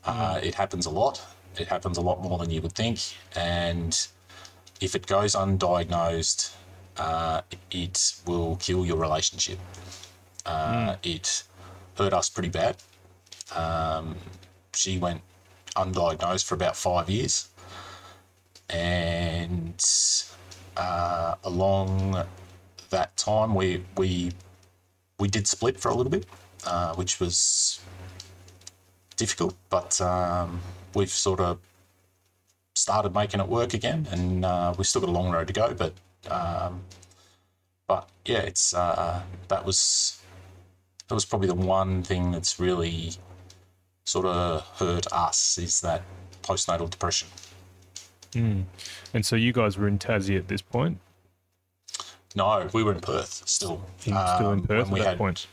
uh, 0.06 0.40
it 0.42 0.54
happens 0.54 0.86
a 0.86 0.90
lot. 0.90 1.22
It 1.56 1.68
happens 1.68 1.98
a 1.98 2.00
lot 2.00 2.20
more 2.22 2.38
than 2.38 2.50
you 2.50 2.60
would 2.62 2.72
think. 2.72 2.98
And 3.36 3.96
if 4.80 4.94
it 4.94 5.06
goes 5.06 5.34
undiagnosed, 5.34 6.52
uh, 6.96 7.42
it 7.70 8.14
will 8.26 8.56
kill 8.56 8.84
your 8.86 8.96
relationship. 8.96 9.58
Uh, 10.46 10.96
It 11.02 11.44
hurt 11.96 12.12
us 12.12 12.28
pretty 12.28 12.50
bad. 12.50 12.76
Um, 13.54 14.16
she 14.74 14.98
went 14.98 15.20
undiagnosed 15.76 16.44
for 16.44 16.54
about 16.54 16.76
five 16.76 17.08
years, 17.08 17.48
and 18.70 19.84
uh, 20.76 21.34
along 21.44 22.24
that 22.90 23.16
time, 23.16 23.54
we 23.54 23.84
we 23.96 24.32
we 25.18 25.28
did 25.28 25.46
split 25.46 25.78
for 25.78 25.90
a 25.90 25.94
little 25.94 26.10
bit, 26.10 26.26
uh, 26.66 26.94
which 26.94 27.20
was 27.20 27.80
difficult, 29.16 29.54
but 29.70 30.00
um, 30.00 30.60
we've 30.94 31.10
sort 31.10 31.40
of 31.40 31.58
started 32.74 33.14
making 33.14 33.40
it 33.40 33.48
work 33.48 33.74
again, 33.74 34.06
and 34.10 34.44
uh, 34.44 34.74
we've 34.76 34.86
still 34.86 35.00
got 35.00 35.10
a 35.10 35.12
long 35.12 35.30
road 35.30 35.46
to 35.48 35.52
go. 35.52 35.74
But 35.74 35.92
um, 36.30 36.82
but 37.86 38.08
yeah, 38.24 38.38
it's 38.40 38.74
uh, 38.74 39.22
that 39.48 39.64
was 39.64 40.20
that 41.08 41.14
was 41.14 41.24
probably 41.24 41.48
the 41.48 41.54
one 41.54 42.02
thing 42.02 42.30
that's 42.32 42.58
really 42.58 43.12
sort 44.04 44.26
of 44.26 44.62
hurt 44.76 45.06
us 45.12 45.58
is 45.58 45.80
that 45.80 46.02
postnatal 46.42 46.88
depression. 46.90 47.28
and 48.34 48.66
so 49.22 49.36
you 49.36 49.52
guys 49.52 49.78
were 49.78 49.86
in 49.88 49.98
Tassie 49.98 50.36
at 50.36 50.48
this 50.48 50.60
point, 50.60 50.98
No, 52.34 52.68
we 52.72 52.82
were 52.82 52.92
in 52.92 53.00
Perth 53.00 53.42
still. 53.46 53.84
in, 54.04 54.12
still 54.36 54.52
in 54.52 54.58
Um, 54.58 54.62
Perth 54.66 54.88
at 54.88 54.94
that 54.94 55.06
had, 55.06 55.18
point. 55.18 55.46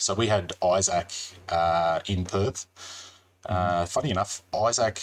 So 0.00 0.14
we 0.14 0.28
had 0.28 0.54
Isaac 0.64 1.10
uh, 1.50 2.00
in 2.06 2.24
Perth. 2.24 2.66
Uh, 3.44 3.84
funny 3.84 4.10
enough, 4.10 4.42
Isaac 4.54 4.98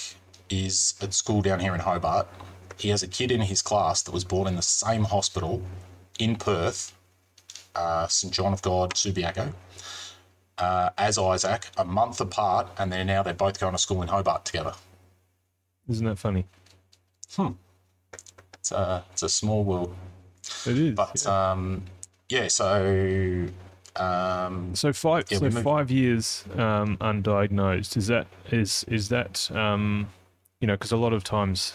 is 0.50 0.96
at 1.02 1.14
school 1.14 1.44
down 1.44 1.60
here 1.60 1.76
in 1.76 1.82
Hobart. 1.82 2.28
He 2.80 2.90
has 2.90 3.04
a 3.04 3.08
kid 3.08 3.32
in 3.32 3.42
his 3.42 3.62
class 3.62 4.02
that 4.02 4.12
was 4.12 4.24
born 4.24 4.48
in 4.48 4.56
the 4.56 4.64
same 4.64 5.04
hospital 5.04 5.62
in 6.18 6.36
Perth, 6.36 6.96
uh, 7.76 8.08
St 8.08 8.34
John 8.34 8.54
of 8.54 8.64
God, 8.64 8.96
Subiaco, 8.96 9.54
uh, 10.58 10.90
as 10.98 11.20
Isaac, 11.20 11.68
a 11.78 11.86
month 11.86 12.20
apart, 12.20 12.68
and 12.80 12.92
they're 12.92 13.06
now 13.06 13.22
they're 13.22 13.36
both 13.36 13.60
going 13.60 13.74
to 13.74 13.80
school 13.80 14.02
in 14.02 14.08
Hobart 14.08 14.46
together. 14.46 14.74
Isn't 15.88 16.08
that 16.08 16.18
funny? 16.18 16.46
It's 18.56 18.72
a, 18.72 19.06
it's 19.12 19.22
a 19.22 19.30
small 19.30 19.64
world. 19.64 19.96
It 20.66 20.78
is. 20.78 20.96
But 20.96 21.24
yeah. 21.24 21.52
um, 21.52 21.84
yeah, 22.30 22.48
so 22.48 23.48
um, 24.00 24.76
So 24.76 24.94
five, 24.94 25.26
Yeah, 25.30 25.40
so 25.40 25.52
five 25.52 25.92
years 25.92 26.46
um, 26.56 26.98
undiagnosed. 26.98 27.98
Is 27.98 28.08
that 28.08 28.28
is 28.52 28.86
is 28.88 29.10
that 29.10 29.50
um, 29.52 30.10
you 30.60 30.68
know? 30.68 30.74
Because 30.74 30.92
a 30.92 30.98
lot 30.98 31.14
of 31.14 31.24
times, 31.24 31.74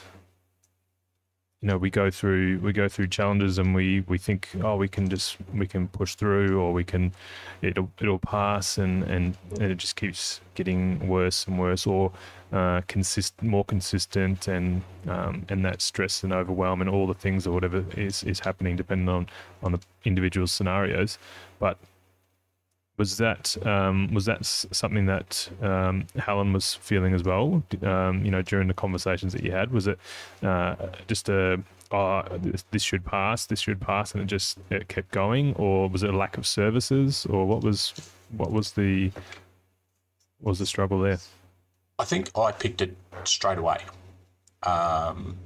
you 1.61 1.69
know, 1.69 1.79
we 1.79 1.91
go 1.91 2.11
through 2.11 2.59
we 2.61 2.73
go 2.73 2.89
through 2.89 3.09
challenges 3.09 3.59
and 3.59 3.75
we 3.75 4.01
we 4.09 4.19
think, 4.19 4.49
oh, 4.63 4.77
we 4.77 4.89
can 4.89 5.09
just 5.09 5.37
we 5.55 5.67
can 5.67 5.89
push 5.89 6.15
through 6.15 6.61
or 6.61 6.73
we 6.73 6.85
can 6.85 7.13
it'll 7.61 7.91
it'll 8.01 8.19
pass 8.19 8.79
and 8.79 9.05
and, 9.05 9.37
and 9.61 9.71
it 9.71 9.77
just 9.77 9.97
keeps 9.97 10.41
getting 10.55 11.09
worse 11.09 11.47
and 11.47 11.59
worse 11.59 11.87
or 11.87 12.13
uh, 12.53 12.83
consist 12.87 13.43
more 13.43 13.65
consistent 13.65 14.47
and 14.49 14.83
um, 15.09 15.47
and 15.49 15.65
that 15.65 15.81
stress 15.81 16.23
and 16.23 16.33
overwhelm 16.33 16.81
and 16.81 16.91
all 16.91 17.07
the 17.07 17.15
things 17.15 17.47
or 17.47 17.53
whatever 17.53 17.85
is 17.97 18.23
is 18.25 18.41
happening 18.41 18.77
depending 18.77 19.09
on 19.09 19.27
on 19.63 19.73
the 19.73 19.81
individual 20.05 20.47
scenarios, 20.47 21.19
but 21.59 21.79
was 22.99 23.17
that 23.17 23.57
um, 23.67 24.13
was 24.13 24.27
that 24.27 24.45
something 24.45 25.07
that 25.07 25.49
um, 25.63 26.07
Helen 26.17 26.53
was 26.53 26.75
feeling 26.75 27.15
as 27.15 27.23
well? 27.23 27.63
Um, 27.83 28.25
you 28.25 28.31
know, 28.31 28.43
during 28.43 28.69
the 28.69 28.75
conversations 28.75 29.33
that 29.33 29.43
you 29.43 29.53
had, 29.53 29.73
was 29.73 29.87
it 29.87 29.99
uh, 30.43 30.77
just 31.09 31.29
a 31.29 31.63
oh, 31.91 32.23
this, 32.39 32.65
this 32.71 32.83
should 32.83 33.05
pass, 33.05 33.47
this 33.47 33.61
should 33.61 33.81
pass, 33.81 34.13
and 34.13 34.23
it 34.23 34.27
just 34.27 34.59
it 34.71 34.89
kept 34.89 35.11
going, 35.11 35.55
or 35.55 35.89
was 35.89 36.03
it 36.03 36.11
a 36.11 36.17
lack 36.17 36.37
of 36.37 36.47
services, 36.47 37.27
or 37.27 37.47
what 37.47 37.63
was 37.63 37.93
what 38.37 38.51
was 38.51 38.73
the 38.73 39.11
what 40.41 40.51
was 40.51 40.59
the 40.59 40.67
struggle 40.67 41.01
there? 41.01 41.19
I 41.99 42.05
think 42.05 42.31
I 42.37 42.53
picked 42.53 42.83
it 42.83 42.97
straight 43.25 43.59
away. 43.59 43.79
Um, 44.65 45.37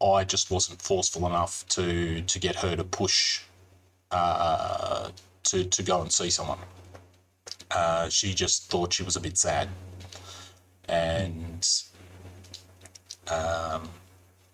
I 0.00 0.24
just 0.24 0.50
wasn't 0.50 0.80
forceful 0.80 1.26
enough 1.26 1.66
to 1.70 2.22
to 2.22 2.38
get 2.38 2.56
her 2.56 2.76
to 2.76 2.84
push 2.84 3.42
uh, 4.10 5.10
to 5.50 5.64
to 5.64 5.82
go 5.82 6.00
and 6.02 6.12
see 6.12 6.30
someone. 6.30 6.58
Uh, 7.70 8.08
she 8.08 8.34
just 8.34 8.70
thought 8.70 8.92
she 8.92 9.02
was 9.02 9.16
a 9.16 9.20
bit 9.20 9.36
sad, 9.38 9.68
and 10.88 11.68
um, 13.28 13.88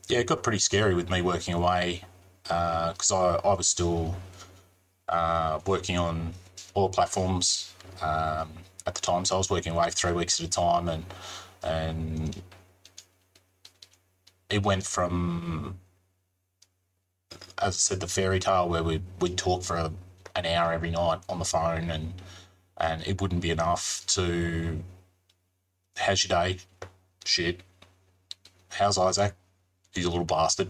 yeah, 0.09 0.19
it 0.19 0.27
got 0.27 0.43
pretty 0.43 0.59
scary 0.59 0.95
with 0.95 1.11
me 1.11 1.23
working 1.23 1.55
away 1.55 2.03
because 2.43 3.11
I 3.13 3.37
I 3.45 3.55
was 3.55 3.69
still 3.69 4.17
uh, 5.09 5.61
working 5.67 5.99
on 5.99 6.33
all 6.75 6.89
platforms 6.89 7.73
um, 8.03 8.51
at 8.87 8.95
the 8.95 9.01
time. 9.01 9.25
So 9.25 9.37
I 9.37 9.39
was 9.39 9.51
working 9.51 9.73
away 9.73 9.91
three 9.91 10.13
weeks 10.13 10.41
at 10.41 10.47
a 10.47 10.51
time, 10.51 10.89
and 10.89 11.05
and 11.63 12.43
it 14.51 14.63
went 14.63 14.85
from, 14.85 15.79
as 17.59 17.69
I 17.75 17.79
said, 17.79 18.01
the 18.01 18.07
fairy 18.07 18.41
tale 18.41 18.69
where 18.69 18.83
we 18.83 19.03
we'd 19.21 19.37
talk 19.37 19.63
for 19.63 19.77
a, 19.77 19.93
an 20.37 20.47
hour 20.47 20.73
every 20.73 20.91
night 20.91 21.21
on 21.29 21.39
the 21.39 21.45
phone, 21.45 21.91
and 21.91 22.15
and 22.79 23.07
it 23.07 23.21
wouldn't 23.21 23.41
be 23.43 23.51
enough 23.51 24.05
to. 24.09 24.83
How's 25.97 26.25
your 26.25 26.39
day? 26.39 26.59
Shit. 27.25 27.61
How's 28.69 28.99
Isaac? 28.99 29.35
He's 29.95 30.05
a 30.05 30.11
little 30.11 30.27
bastard 30.27 30.69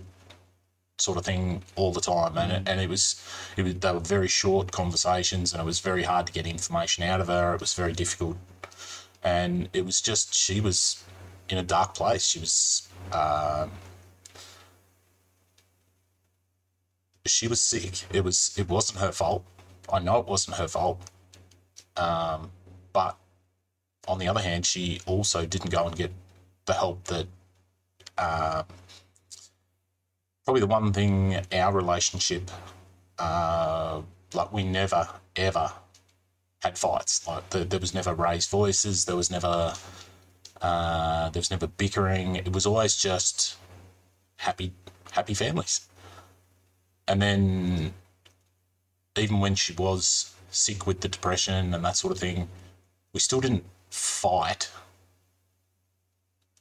sort 0.99 1.19
of 1.19 1.25
thing 1.25 1.63
all 1.75 1.93
the 1.93 2.01
time, 2.01 2.39
and 2.39 2.53
it, 2.53 2.63
and 2.69 2.81
it 2.81 2.89
was, 2.89 3.23
it 3.57 3.63
was 3.63 3.75
they 3.75 3.93
were 3.93 4.01
very 4.01 4.29
short 4.29 4.71
conversations, 4.73 5.53
and 5.53 5.61
it 5.61 5.65
was 5.65 5.81
very 5.81 6.05
hard 6.05 6.27
to 6.27 6.33
get 6.33 6.47
information 6.47 7.05
out 7.05 7.21
of 7.21 7.27
her. 7.29 7.55
It 7.55 7.61
was 7.61 7.75
very 7.75 7.93
difficult, 7.93 8.37
and 9.23 9.69
it 9.73 9.85
was 9.85 10.01
just 10.01 10.35
she 10.35 10.61
was 10.61 11.03
in 11.49 11.59
a 11.59 11.63
dark 11.63 11.95
place. 11.95 12.27
She 12.27 12.39
was, 12.41 12.89
um 13.13 13.71
she 17.27 17.49
was 17.49 17.61
sick. 17.61 18.05
It 18.13 18.23
was 18.25 18.55
it 18.57 18.69
wasn't 18.69 19.01
her 19.01 19.13
fault. 19.13 19.45
I 19.93 19.99
know 19.99 20.19
it 20.19 20.27
wasn't 20.27 20.57
her 20.57 20.69
fault, 20.69 21.01
um, 21.97 22.51
but 22.93 23.17
on 24.09 24.19
the 24.19 24.29
other 24.29 24.41
hand, 24.41 24.67
she 24.67 25.01
also 25.07 25.47
didn't 25.47 25.71
go 25.71 25.87
and 25.87 25.97
get 25.97 26.13
the 26.67 26.75
help 26.75 27.05
that. 27.05 27.27
Um, 28.19 28.65
probably 30.47 30.61
the 30.61 30.67
one 30.67 30.93
thing 30.93 31.37
our 31.53 31.73
relationship, 31.73 32.51
uh, 33.19 34.01
like 34.33 34.53
we 34.53 34.63
never 34.63 35.09
ever 35.35 35.71
had 36.63 36.79
fights. 36.79 37.27
Like 37.27 37.51
the, 37.51 37.65
there 37.65 37.81
was 37.81 37.93
never 37.93 38.15
raised 38.15 38.49
voices. 38.49 39.05
There 39.05 39.17
was 39.17 39.31
never, 39.31 39.75
uh, 40.63 41.31
there 41.31 41.41
was 41.41 41.51
never 41.51 41.67
bickering. 41.67 42.37
It 42.37 42.53
was 42.53 42.65
always 42.65 42.97
just 42.97 43.57
happy, 44.37 44.73
happy 45.11 45.35
families. 45.35 45.89
And 47.09 47.21
then 47.21 47.93
even 49.19 49.41
when 49.41 49.55
she 49.55 49.73
was 49.73 50.35
sick 50.51 50.87
with 50.87 51.01
the 51.01 51.09
depression 51.09 51.75
and 51.75 51.85
that 51.85 51.97
sort 51.97 52.13
of 52.13 52.19
thing, 52.19 52.49
we 53.13 53.21
still 53.21 53.41
didn't 53.41 53.65
fight. 53.91 54.71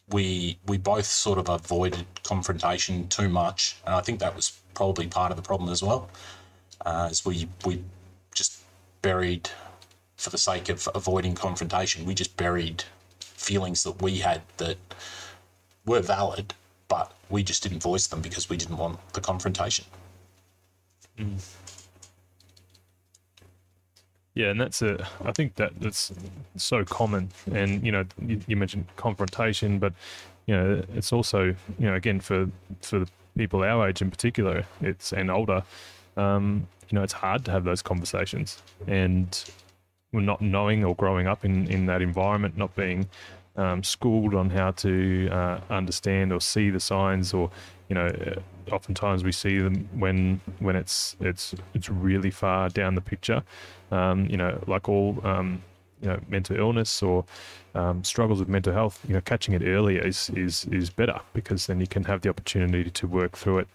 We 0.10 0.60
we 0.68 0.78
both 0.78 1.06
sort 1.06 1.40
of 1.40 1.50
avoided 1.50 2.06
confrontation 2.24 3.08
too 3.08 3.30
much, 3.30 3.78
and 3.86 3.96
I 3.96 4.02
think 4.02 4.20
that 4.20 4.36
was 4.36 4.60
probably 4.74 5.08
part 5.08 5.32
of 5.32 5.38
the 5.38 5.44
problem 5.44 5.70
as 5.70 5.82
well. 5.82 6.10
Uh, 6.86 7.10
is 7.12 7.26
we 7.26 7.48
we 7.66 7.84
just 8.34 8.62
buried, 9.02 9.50
for 10.18 10.30
the 10.30 10.38
sake 10.38 10.70
of 10.70 10.88
avoiding 10.94 11.34
confrontation, 11.34 12.06
we 12.06 12.14
just 12.14 12.38
buried 12.38 12.84
feelings 13.20 13.84
that 13.84 14.02
we 14.02 14.18
had 14.20 14.42
that 14.58 14.78
were 15.86 16.02
valid, 16.02 16.54
but 16.88 17.14
we 17.30 17.44
just 17.44 17.64
didn't 17.64 17.82
voice 17.82 18.08
them 18.08 18.22
because 18.22 18.50
we 18.50 18.58
didn't 18.58 18.78
want 18.78 19.00
the 19.14 19.22
confrontation. 19.22 19.86
Mm. 21.18 21.40
Yeah, 24.36 24.48
and 24.50 24.60
that's 24.60 24.82
a. 24.82 25.08
I 25.24 25.32
think 25.32 25.56
that 25.56 25.72
that's 25.80 26.12
so 26.58 26.84
common, 26.84 27.32
and 27.54 27.82
you 27.86 27.92
know, 27.92 28.04
you, 28.22 28.42
you, 28.48 28.58
mentioned 28.58 28.86
confrontation, 28.98 29.80
but 29.80 29.94
you 30.46 30.56
know, 30.56 30.84
it's 30.94 31.14
also 31.14 31.46
you 31.46 31.56
know, 31.88 31.96
again 31.96 32.20
for 32.20 32.50
for 32.82 33.06
people 33.38 33.64
our 33.64 33.88
age 33.88 34.02
in 34.02 34.12
particular, 34.12 34.66
it's 34.82 35.14
and 35.14 35.32
older, 35.32 35.64
um, 36.18 36.68
you 36.90 36.98
know, 36.98 37.04
it's 37.04 37.14
hard 37.14 37.46
to 37.46 37.52
have 37.52 37.64
those 37.64 37.82
conversations, 37.82 38.62
and 38.88 39.50
we're 40.12 40.20
not 40.20 40.42
knowing 40.42 40.84
or 40.84 40.96
growing 40.96 41.28
up 41.28 41.46
in 41.46 41.68
in 41.72 41.86
that 41.86 42.02
environment, 42.02 42.58
not 42.58 42.76
being 42.76 43.08
um, 43.56 43.84
schooled 43.84 44.36
on 44.36 44.50
how 44.50 44.72
to 44.72 45.30
uh, 45.32 45.62
understand 45.70 46.34
or 46.34 46.42
see 46.42 46.70
the 46.70 46.82
signs, 46.82 47.34
or 47.34 47.50
you 47.88 47.96
know, 47.96 48.10
oftentimes 48.72 49.24
we 49.24 49.32
see 49.32 49.60
them 49.60 49.88
when 49.94 50.42
when 50.60 50.76
it's 50.76 51.16
it's 51.20 51.56
it's 51.74 51.90
really 51.90 52.32
far 52.32 52.70
down 52.70 52.96
the 52.96 53.02
picture. 53.02 53.44
Um, 53.92 54.26
you 54.26 54.38
know, 54.38 54.62
like 54.68 54.90
all 54.90 55.20
um, 55.24 55.64
you 56.02 56.08
know 56.08 56.20
mental 56.28 56.58
illness 56.58 57.02
or 57.02 57.26
um, 57.74 58.04
struggles 58.04 58.40
with 58.40 58.48
mental 58.48 58.74
health, 58.74 59.00
you 59.08 59.14
know, 59.14 59.22
catching 59.22 59.54
it 59.54 59.64
earlier 59.64 60.02
is 60.02 60.30
is 60.32 60.66
is 60.66 60.90
better 60.90 61.20
because 61.34 61.68
then 61.68 61.80
you 61.80 61.88
can 61.88 62.04
have 62.06 62.22
the 62.22 62.30
opportunity 62.30 62.90
to 62.90 63.08
work 63.08 63.38
through 63.38 63.60
it 63.60 63.68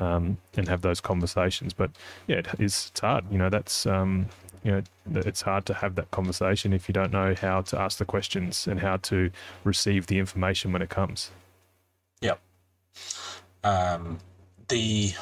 um, 0.00 0.36
and 0.56 0.68
have 0.68 0.82
those 0.82 1.00
conversations. 1.00 1.72
But 1.72 1.90
yeah, 2.26 2.36
it 2.36 2.46
is 2.58 2.88
it's 2.90 3.00
hard. 3.00 3.24
You 3.30 3.38
know, 3.38 3.48
that's 3.48 3.86
um, 3.86 4.26
you 4.62 4.72
know 4.72 4.82
it's 5.14 5.42
hard 5.42 5.64
to 5.66 5.74
have 5.74 5.94
that 5.94 6.10
conversation 6.10 6.72
if 6.72 6.88
you 6.88 6.92
don't 6.92 7.12
know 7.12 7.34
how 7.34 7.62
to 7.62 7.80
ask 7.80 7.98
the 7.98 8.04
questions 8.04 8.66
and 8.66 8.80
how 8.80 8.98
to 8.98 9.30
receive 9.64 10.06
the 10.06 10.18
information 10.18 10.72
when 10.72 10.82
it 10.82 10.90
comes. 10.90 11.30
Yep. 12.20 12.40
Um, 13.64 14.18
the 14.68 15.14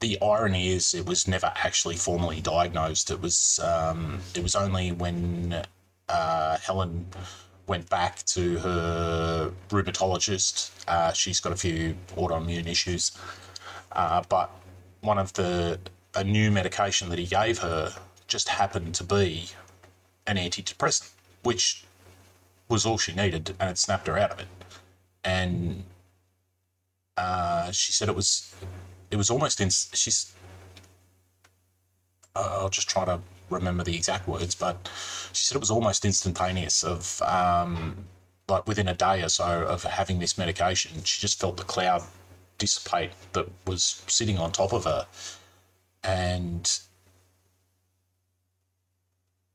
the 0.00 0.20
irony 0.20 0.70
is 0.70 0.94
it 0.94 1.06
was 1.06 1.28
never 1.28 1.52
actually 1.54 1.96
formally 1.96 2.40
diagnosed. 2.40 3.10
It 3.10 3.20
was 3.20 3.60
um, 3.60 4.20
it 4.34 4.42
was 4.42 4.54
only 4.54 4.92
when 4.92 5.62
uh, 6.08 6.58
Helen 6.58 7.06
went 7.66 7.88
back 7.88 8.24
to 8.24 8.58
her 8.58 9.52
rheumatologist. 9.70 10.70
Uh, 10.88 11.12
she's 11.12 11.40
got 11.40 11.52
a 11.52 11.56
few 11.56 11.96
autoimmune 12.16 12.66
issues, 12.66 13.12
uh, 13.92 14.22
but 14.28 14.50
one 15.00 15.18
of 15.18 15.32
the 15.34 15.78
a 16.14 16.24
new 16.24 16.50
medication 16.50 17.08
that 17.08 17.18
he 17.18 17.26
gave 17.26 17.58
her 17.58 17.94
just 18.26 18.48
happened 18.48 18.94
to 18.94 19.04
be 19.04 19.48
an 20.26 20.36
antidepressant, 20.36 21.10
which 21.42 21.84
was 22.68 22.84
all 22.84 22.98
she 22.98 23.12
needed, 23.12 23.54
and 23.60 23.70
it 23.70 23.78
snapped 23.78 24.06
her 24.06 24.18
out 24.18 24.30
of 24.30 24.38
it. 24.40 24.46
And 25.24 25.84
uh, 27.16 27.70
she 27.70 27.92
said 27.92 28.08
it 28.08 28.14
was 28.14 28.54
it 29.10 29.16
was 29.16 29.30
almost 29.30 29.60
in 29.60 29.70
she's 29.70 30.32
uh, 32.34 32.58
I'll 32.60 32.70
just 32.70 32.88
try 32.88 33.04
to 33.04 33.20
remember 33.50 33.84
the 33.84 33.94
exact 33.94 34.26
words, 34.26 34.54
but 34.54 34.88
she 35.32 35.44
said 35.44 35.56
it 35.56 35.60
was 35.60 35.70
almost 35.70 36.04
instantaneous 36.04 36.82
of 36.82 37.20
um, 37.22 38.06
like 38.48 38.66
within 38.66 38.88
a 38.88 38.94
day 38.94 39.22
or 39.22 39.28
so 39.28 39.64
of 39.66 39.82
having 39.84 40.18
this 40.18 40.38
medication, 40.38 41.02
she 41.04 41.20
just 41.20 41.40
felt 41.40 41.56
the 41.56 41.64
cloud 41.64 42.02
dissipate 42.58 43.10
that 43.32 43.46
was 43.66 44.02
sitting 44.06 44.38
on 44.38 44.52
top 44.52 44.72
of 44.72 44.84
her. 44.84 45.06
And 46.04 46.80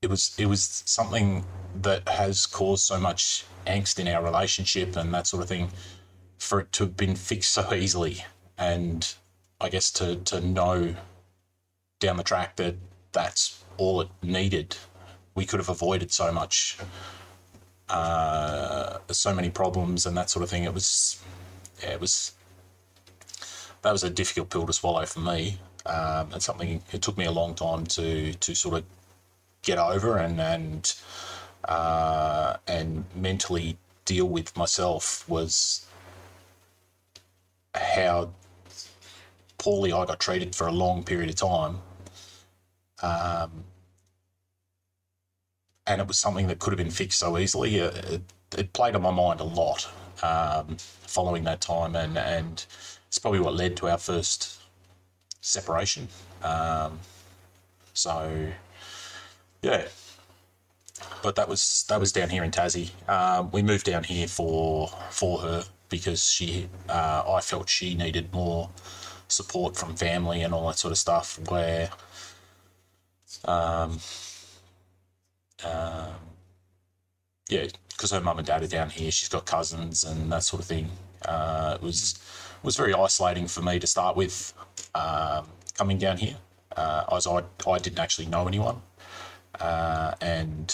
it 0.01 0.09
was 0.09 0.35
it 0.37 0.45
was 0.45 0.83
something 0.85 1.45
that 1.81 2.07
has 2.07 2.45
caused 2.45 2.85
so 2.85 2.99
much 2.99 3.45
angst 3.65 3.99
in 3.99 4.07
our 4.07 4.23
relationship 4.23 4.95
and 4.95 5.13
that 5.13 5.27
sort 5.27 5.43
of 5.43 5.49
thing 5.49 5.69
for 6.37 6.59
it 6.59 6.71
to 6.73 6.83
have 6.83 6.97
been 6.97 7.15
fixed 7.15 7.51
so 7.51 7.73
easily 7.73 8.23
and 8.57 9.15
I 9.59 9.69
guess 9.69 9.91
to 9.93 10.15
to 10.15 10.41
know 10.41 10.95
down 11.99 12.17
the 12.17 12.23
track 12.23 12.55
that 12.57 12.75
that's 13.11 13.63
all 13.77 14.01
it 14.01 14.09
needed. 14.21 14.77
We 15.35 15.45
could 15.45 15.59
have 15.59 15.69
avoided 15.69 16.11
so 16.11 16.31
much 16.31 16.77
uh, 17.89 18.97
so 19.09 19.33
many 19.33 19.49
problems 19.49 20.05
and 20.05 20.15
that 20.17 20.29
sort 20.29 20.43
of 20.43 20.49
thing. 20.49 20.63
It 20.63 20.73
was 20.73 21.21
yeah, 21.81 21.91
it 21.91 22.01
was 22.01 22.33
that 23.81 23.91
was 23.91 24.03
a 24.03 24.09
difficult 24.09 24.49
pill 24.49 24.65
to 24.65 24.73
swallow 24.73 25.05
for 25.05 25.19
me 25.19 25.59
um, 25.85 26.33
and 26.33 26.41
something 26.41 26.81
it 26.91 27.01
took 27.01 27.17
me 27.17 27.25
a 27.25 27.31
long 27.31 27.55
time 27.55 27.85
to 27.85 28.33
to 28.33 28.55
sort 28.55 28.75
of 28.75 28.83
get 29.61 29.77
over 29.77 30.17
and 30.17 30.39
and 30.39 30.95
uh, 31.65 32.57
and 32.67 33.05
mentally 33.15 33.77
deal 34.05 34.27
with 34.27 34.55
myself 34.55 35.27
was 35.27 35.85
how 37.79 38.31
poorly 39.57 39.91
I 39.91 40.05
got 40.05 40.19
treated 40.19 40.55
for 40.55 40.67
a 40.67 40.71
long 40.71 41.03
period 41.03 41.29
of 41.29 41.35
time. 41.35 41.79
Um, 43.01 43.63
and 45.85 46.01
it 46.01 46.07
was 46.07 46.19
something 46.19 46.47
that 46.47 46.59
could 46.59 46.71
have 46.71 46.77
been 46.77 46.91
fixed 46.91 47.19
so 47.19 47.37
easily. 47.37 47.77
It, 47.77 48.21
it 48.57 48.73
played 48.73 48.95
on 48.95 49.01
my 49.01 49.11
mind 49.11 49.39
a 49.39 49.43
lot 49.43 49.89
um, 50.23 50.77
following 50.77 51.43
that 51.45 51.61
time, 51.61 51.95
and, 51.95 52.17
and 52.17 52.65
it's 53.07 53.17
probably 53.17 53.39
what 53.39 53.55
led 53.55 53.77
to 53.77 53.87
our 53.87 53.97
first 53.97 54.59
separation. 55.41 56.07
Um, 56.43 56.99
so, 57.93 58.47
yeah. 59.61 59.87
But 61.21 61.35
that 61.35 61.47
was 61.47 61.85
that 61.89 61.99
was 61.99 62.11
down 62.11 62.29
here 62.29 62.43
in 62.43 62.51
Tassie. 62.51 62.89
Um, 63.07 63.51
we 63.51 63.61
moved 63.61 63.85
down 63.85 64.03
here 64.03 64.27
for 64.27 64.89
for 65.11 65.39
her 65.39 65.63
because 65.89 66.23
she 66.29 66.69
uh, 66.89 67.23
I 67.27 67.41
felt 67.41 67.69
she 67.69 67.95
needed 67.95 68.33
more 68.33 68.69
support 69.27 69.75
from 69.75 69.95
family 69.95 70.41
and 70.41 70.53
all 70.53 70.67
that 70.67 70.77
sort 70.77 70.91
of 70.91 70.97
stuff. 70.97 71.39
Where, 71.49 71.89
um, 73.45 73.99
um, 75.65 76.15
yeah, 77.49 77.67
because 77.89 78.11
her 78.11 78.21
mum 78.21 78.37
and 78.37 78.47
dad 78.47 78.63
are 78.63 78.67
down 78.67 78.89
here, 78.89 79.11
she's 79.11 79.29
got 79.29 79.45
cousins 79.45 80.03
and 80.03 80.31
that 80.31 80.43
sort 80.43 80.61
of 80.61 80.67
thing. 80.67 80.89
Uh, 81.25 81.73
it 81.75 81.83
was 81.83 82.19
was 82.63 82.75
very 82.75 82.93
isolating 82.93 83.47
for 83.47 83.61
me 83.61 83.79
to 83.79 83.87
start 83.87 84.15
with 84.15 84.53
um, 84.95 85.47
coming 85.75 85.97
down 85.97 86.17
here, 86.17 86.35
uh, 86.75 87.03
as 87.11 87.27
I, 87.27 87.43
I 87.67 87.77
didn't 87.79 87.99
actually 87.99 88.27
know 88.27 88.47
anyone. 88.47 88.81
Uh, 89.59 90.13
and 90.21 90.73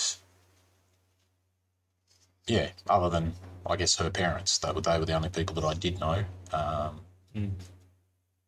yeah, 2.48 2.70
other 2.90 3.10
than 3.10 3.34
I 3.66 3.76
guess 3.76 3.96
her 3.98 4.10
parents, 4.10 4.58
they 4.58 4.72
were, 4.72 4.82
they 4.82 5.00
were 5.00 5.06
the 5.06 5.14
only 5.14 5.30
people 5.30 5.56
that 5.56 5.64
I 5.64 5.74
did 5.74 6.00
know. 6.00 6.24
Um, 6.52 7.00
mm. 7.36 7.52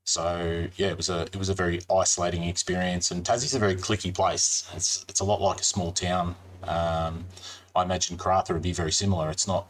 So 0.04 0.68
yeah, 0.76 0.88
it 0.88 0.98
was 0.98 1.10
a 1.10 1.22
it 1.22 1.36
was 1.36 1.50
a 1.50 1.54
very 1.54 1.82
isolating 1.92 2.44
experience, 2.44 3.10
and 3.12 3.26
Tassie's 3.26 3.56
a 3.56 3.60
very 3.60 3.76
clicky 3.76 4.14
place. 4.14 4.70
It's 4.76 5.04
it's 5.10 5.20
a 5.20 5.24
lot 5.24 5.42
like 5.42 5.60
a 5.60 5.64
small 5.64 5.92
town. 5.92 6.36
Um, 6.64 7.26
I 7.76 7.84
imagine 7.84 8.18
Karratha 8.18 8.54
would 8.54 8.62
be 8.62 8.72
very 8.72 8.92
similar. 8.92 9.30
It's 9.32 9.48
not 9.48 9.68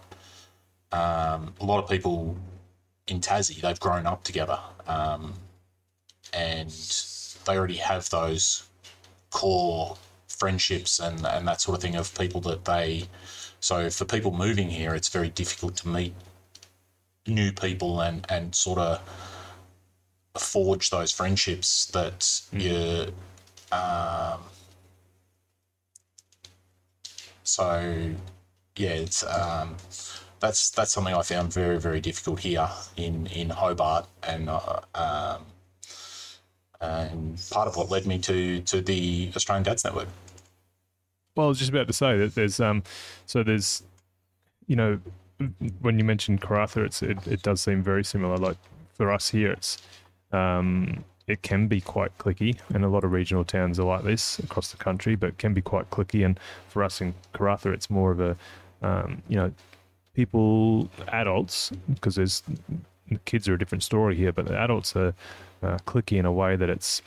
um, 0.92 1.54
a 1.62 1.66
lot 1.66 1.84
of 1.84 1.90
people 1.90 2.38
in 3.08 3.20
Tassie. 3.20 3.62
They've 3.62 3.80
grown 3.80 4.06
up 4.06 4.24
together. 4.24 4.60
Um, 4.88 5.34
and 6.34 6.72
they 7.46 7.58
already 7.58 7.78
have 7.78 8.10
those 8.10 8.68
core 9.30 9.96
friendships 10.28 11.00
and, 11.00 11.26
and 11.26 11.48
that 11.48 11.62
sort 11.62 11.78
of 11.78 11.82
thing 11.82 11.96
of 11.96 12.18
people 12.18 12.42
that 12.42 12.66
they. 12.66 13.08
So 13.66 13.90
for 13.90 14.06
people 14.06 14.32
moving 14.32 14.70
here, 14.70 14.94
it's 14.94 15.10
very 15.10 15.30
difficult 15.30 15.76
to 15.78 15.88
meet 15.88 16.14
new 17.26 17.52
people 17.52 18.00
and, 18.00 18.24
and 18.30 18.54
sort 18.54 18.78
of 18.78 19.02
forge 20.38 20.92
those 20.92 21.12
friendships 21.12 21.88
that 21.88 22.20
mm. 22.20 22.62
you. 22.62 23.12
Um, 23.76 24.42
so 27.42 28.12
yeah, 28.76 28.90
it's 28.90 29.24
um, 29.24 29.78
that's 30.40 30.70
that's 30.70 30.92
something 30.92 31.16
I 31.16 31.24
found 31.24 31.52
very 31.52 31.80
very 31.80 32.02
difficult 32.02 32.42
here 32.42 32.70
in 32.98 33.26
in 33.26 33.50
Hobart, 33.50 34.06
and 34.22 34.48
uh, 34.48 34.82
um, 34.94 35.42
and 36.82 37.42
part 37.50 37.68
of 37.68 37.76
what 37.78 37.90
led 37.90 38.06
me 38.06 38.20
to 38.20 38.62
to 38.62 38.82
the 38.82 39.32
Australian 39.36 39.64
Dads 39.64 39.84
Network. 39.84 40.10
Well, 41.36 41.48
I 41.48 41.50
was 41.50 41.60
just 41.60 41.70
about 41.70 41.88
to 41.88 41.94
say 41.94 42.18
that 42.18 42.36
there's 42.36 42.60
um, 42.60 42.84
so 43.26 43.44
there's, 43.44 43.84
you 44.68 44.76
know, 44.76 45.00
when 45.82 46.00
you 46.00 46.06
mentioned 46.06 46.42
Karratha, 46.42 46.86
it's 46.86 47.02
it, 47.04 47.28
it 47.28 47.42
does 47.42 47.62
seem 47.62 47.84
very 47.84 48.04
similar. 48.06 48.38
Like 48.38 48.58
for 48.94 49.12
us 49.12 49.30
here, 49.30 49.52
it's 49.52 49.78
um, 50.32 51.04
it 51.28 51.42
can 51.42 51.68
be 51.68 51.82
quite 51.82 52.18
clicky, 52.18 52.58
and 52.74 52.86
a 52.86 52.88
lot 52.88 53.04
of 53.04 53.12
regional 53.12 53.44
towns 53.44 53.80
are 53.80 53.86
like 53.86 54.04
this 54.04 54.40
across 54.40 54.72
the 54.72 54.78
country, 54.78 55.16
but 55.16 55.38
can 55.38 55.54
be 55.54 55.62
quite 55.62 55.90
clicky. 55.90 56.26
And 56.26 56.40
for 56.70 56.84
us 56.84 57.02
in 57.02 57.14
Karratha, 57.34 57.74
it's 57.74 57.90
more 57.90 58.12
of 58.12 58.20
a, 58.22 58.38
um, 58.82 59.22
you 59.28 59.36
know, 59.36 59.52
people, 60.14 60.90
adults, 61.10 61.72
because 61.94 62.16
there's 62.16 62.44
kids 63.26 63.50
are 63.50 63.56
a 63.56 63.60
different 63.60 63.84
story 63.84 64.16
here, 64.16 64.32
but 64.32 64.46
the 64.46 64.58
adults 64.58 64.96
are 64.96 65.14
uh, 65.64 65.78
clicky 65.86 66.18
in 66.18 66.26
a 66.26 66.32
way 66.32 66.56
that 66.56 66.70
it's 66.70 67.02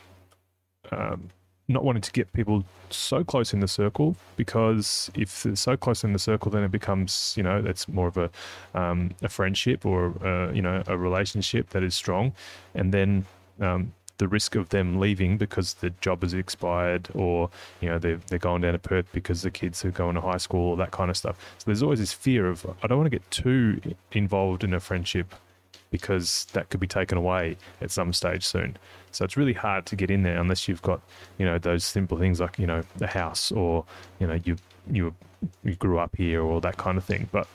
um, 0.92 1.30
not 1.68 1.84
wanting 1.84 2.02
to 2.02 2.12
get 2.12 2.32
people 2.32 2.64
so 2.90 3.22
close 3.22 3.52
in 3.52 3.60
the 3.60 3.68
circle 3.68 4.16
because 4.36 5.10
if 5.14 5.42
they're 5.42 5.54
so 5.54 5.76
close 5.76 6.02
in 6.02 6.14
the 6.14 6.18
circle, 6.18 6.50
then 6.50 6.62
it 6.64 6.70
becomes 6.70 7.34
you 7.36 7.42
know 7.42 7.60
that's 7.60 7.86
more 7.88 8.08
of 8.08 8.16
a 8.16 8.30
um, 8.74 9.10
a 9.22 9.28
friendship 9.28 9.84
or 9.84 10.14
uh, 10.26 10.50
you 10.52 10.62
know 10.62 10.82
a 10.86 10.96
relationship 10.96 11.70
that 11.70 11.82
is 11.82 11.94
strong, 11.94 12.32
and 12.74 12.92
then 12.92 13.26
um, 13.60 13.92
the 14.18 14.28
risk 14.28 14.54
of 14.56 14.68
them 14.70 14.98
leaving 14.98 15.38
because 15.38 15.74
the 15.74 15.90
job 16.00 16.22
has 16.22 16.34
expired 16.34 17.08
or 17.14 17.50
you 17.80 17.88
know 17.88 17.98
they're, 17.98 18.20
they're 18.28 18.38
going 18.38 18.62
down 18.62 18.72
to 18.72 18.78
Perth 18.78 19.06
because 19.12 19.42
the 19.42 19.50
kids 19.50 19.84
are 19.84 19.90
going 19.90 20.14
to 20.14 20.20
high 20.20 20.36
school 20.36 20.70
or 20.70 20.76
that 20.76 20.90
kind 20.90 21.10
of 21.10 21.16
stuff. 21.16 21.36
So 21.58 21.64
there's 21.66 21.82
always 21.82 22.00
this 22.00 22.12
fear 22.12 22.48
of 22.48 22.66
I 22.82 22.86
don't 22.86 22.98
want 22.98 23.06
to 23.06 23.16
get 23.16 23.30
too 23.30 23.80
involved 24.12 24.64
in 24.64 24.74
a 24.74 24.80
friendship 24.80 25.34
because 25.90 26.46
that 26.52 26.68
could 26.70 26.80
be 26.80 26.86
taken 26.86 27.18
away 27.18 27.56
at 27.80 27.90
some 27.90 28.12
stage 28.12 28.44
soon. 28.44 28.76
So 29.10 29.24
it's 29.24 29.36
really 29.36 29.54
hard 29.54 29.86
to 29.86 29.96
get 29.96 30.10
in 30.10 30.22
there 30.22 30.38
unless 30.38 30.68
you've 30.68 30.82
got, 30.82 31.00
you 31.38 31.46
know, 31.46 31.58
those 31.58 31.84
simple 31.84 32.18
things 32.18 32.40
like, 32.40 32.58
you 32.58 32.66
know, 32.66 32.82
the 32.96 33.06
house 33.06 33.50
or, 33.50 33.84
you 34.18 34.26
know, 34.26 34.38
you 34.44 34.56
you 34.90 35.14
you 35.64 35.74
grew 35.76 35.98
up 35.98 36.14
here 36.16 36.42
or 36.42 36.60
that 36.60 36.76
kind 36.76 36.98
of 36.98 37.04
thing. 37.04 37.28
But 37.32 37.46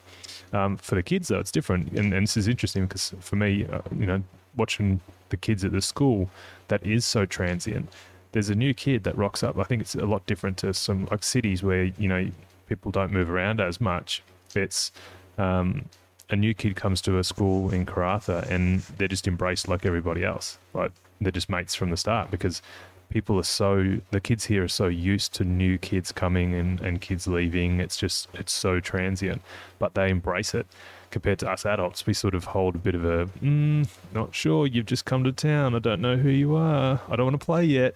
um, 0.52 0.78
for 0.78 0.96
the 0.96 1.04
kids 1.04 1.28
though, 1.28 1.40
it's 1.40 1.52
different, 1.52 1.92
and, 1.92 2.14
and 2.14 2.24
this 2.24 2.38
is 2.38 2.48
interesting 2.48 2.86
because 2.86 3.14
for 3.20 3.36
me, 3.36 3.66
uh, 3.72 3.82
you 3.98 4.06
know, 4.06 4.24
watching 4.56 5.02
the 5.30 5.38
kids 5.38 5.64
at 5.64 5.72
the 5.72 5.82
school 5.82 6.30
that 6.68 6.86
is 6.86 7.06
so 7.06 7.26
transient. 7.26 7.90
There's 8.32 8.50
a 8.50 8.56
new 8.56 8.74
kid 8.74 9.04
that 9.04 9.18
rocks 9.18 9.44
up. 9.44 9.58
I 9.58 9.64
think 9.64 9.82
it's 9.82 9.96
a 9.96 10.06
lot 10.06 10.26
different 10.26 10.58
to 10.58 10.74
some 10.74 11.08
like 11.12 11.24
cities 11.24 11.64
where 11.64 11.86
you 11.86 12.08
know 12.08 12.30
people 12.68 12.92
don't 12.92 13.12
move 13.12 13.30
around 13.30 13.62
as 13.62 13.80
much. 13.80 14.24
It's 14.56 14.92
um, 15.38 15.86
a 16.30 16.36
new 16.36 16.54
kid 16.54 16.76
comes 16.76 17.02
to 17.02 17.18
a 17.18 17.24
school 17.24 17.72
in 17.74 17.86
Karratha 17.86 18.50
and 18.50 18.82
they're 18.98 19.08
just 19.08 19.28
embraced 19.28 19.68
like 19.68 19.86
everybody 19.86 20.24
else. 20.24 20.58
Like 20.74 20.92
they're 21.22 21.32
just 21.32 21.50
mates 21.50 21.76
from 21.76 21.90
the 21.90 21.98
start 21.98 22.32
because 22.32 22.62
people 23.10 23.38
are 23.38 23.44
so 23.44 24.00
the 24.10 24.20
kids 24.20 24.46
here 24.46 24.64
are 24.64 24.68
so 24.68 24.88
used 24.88 25.34
to 25.36 25.44
new 25.44 25.78
kids 25.78 26.12
coming 26.12 26.56
and, 26.56 26.82
and 26.82 27.00
kids 27.00 27.28
leaving. 27.28 27.80
It's 27.80 27.98
just 27.98 28.28
it's 28.34 28.52
so 28.52 28.80
transient, 28.80 29.42
but 29.80 29.94
they 29.94 30.10
embrace 30.10 30.56
it. 30.56 30.66
Compared 31.12 31.38
to 31.40 31.50
us 31.52 31.64
adults, 31.64 32.08
we 32.08 32.14
sort 32.14 32.34
of 32.34 32.46
hold 32.46 32.74
a 32.74 32.80
bit 32.80 32.96
of 32.96 33.06
a 33.06 33.28
mm, 33.44 33.88
not 34.14 34.34
sure. 34.34 34.66
You've 34.66 34.88
just 34.88 35.06
come 35.06 35.24
to 35.26 35.32
town. 35.32 35.76
I 35.76 35.80
don't 35.80 36.02
know 36.02 36.18
who 36.18 36.30
you 36.30 36.56
are. 36.56 37.00
I 37.08 37.16
don't 37.16 37.28
want 37.28 37.40
to 37.40 37.46
play 37.46 37.66
yet. 37.66 37.96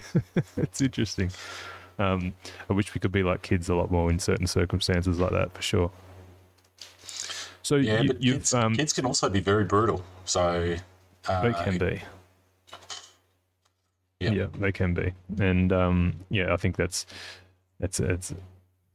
it's 0.56 0.80
interesting. 0.80 1.32
Um, 1.98 2.34
I 2.70 2.72
wish 2.72 2.94
we 2.94 3.00
could 3.00 3.12
be 3.12 3.24
like 3.24 3.42
kids 3.42 3.68
a 3.68 3.74
lot 3.74 3.90
more 3.90 4.10
in 4.10 4.20
certain 4.20 4.46
circumstances 4.46 5.18
like 5.18 5.32
that 5.32 5.52
for 5.52 5.62
sure. 5.62 5.90
So 7.62 7.76
yeah, 7.76 8.00
you, 8.00 8.08
but 8.08 8.20
kids, 8.20 8.54
um, 8.54 8.74
kids, 8.74 8.92
can 8.92 9.06
also 9.06 9.28
be 9.28 9.40
very 9.40 9.64
brutal. 9.64 10.04
So 10.24 10.76
uh, 11.28 11.42
they 11.42 11.52
can 11.52 11.78
be. 11.78 12.02
Yeah. 14.20 14.30
yeah, 14.30 14.46
they 14.56 14.70
can 14.70 14.94
be, 14.94 15.12
and 15.40 15.72
um, 15.72 16.14
yeah, 16.30 16.52
I 16.52 16.56
think 16.56 16.76
that's 16.76 17.06
that's 17.80 17.98
it's 17.98 18.32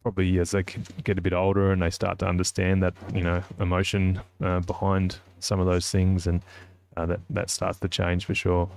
probably 0.02 0.40
as 0.40 0.52
they 0.52 0.64
get 1.04 1.18
a 1.18 1.22
bit 1.22 1.34
older 1.34 1.74
and 1.74 1.82
they 1.82 1.90
start 1.90 2.20
to 2.20 2.26
understand 2.26 2.82
that 2.84 2.94
you 3.14 3.24
know 3.24 3.44
emotion 3.60 4.22
uh, 4.42 4.62
behind 4.62 5.18
some 5.40 5.60
of 5.60 5.66
those 5.66 5.92
things, 5.92 6.28
and 6.28 6.42
uh, 6.96 7.06
that 7.06 7.20
that 7.30 7.50
starts 7.50 7.80
to 7.80 7.90
change 7.90 8.26
for 8.26 8.36
sure. 8.36 8.70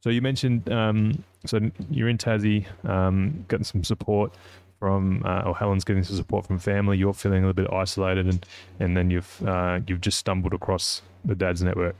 So 0.00 0.10
you 0.10 0.22
mentioned 0.22 0.70
um, 0.72 1.22
so 1.44 1.60
you're 1.90 2.08
in 2.08 2.18
Tassie, 2.18 2.66
um, 2.84 3.44
getting 3.48 3.64
some 3.64 3.84
support 3.84 4.32
from, 4.78 5.22
uh, 5.24 5.42
or 5.42 5.56
Helen's 5.56 5.84
getting 5.84 6.04
some 6.04 6.16
support 6.16 6.46
from 6.46 6.58
family. 6.58 6.98
You're 6.98 7.14
feeling 7.14 7.44
a 7.44 7.46
little 7.46 7.64
bit 7.64 7.72
isolated, 7.72 8.26
and 8.26 8.46
and 8.80 8.96
then 8.96 9.10
you've 9.10 9.42
uh, 9.46 9.80
you've 9.86 10.00
just 10.00 10.18
stumbled 10.18 10.54
across 10.54 11.02
the 11.24 11.34
Dad's 11.34 11.62
Network. 11.62 11.96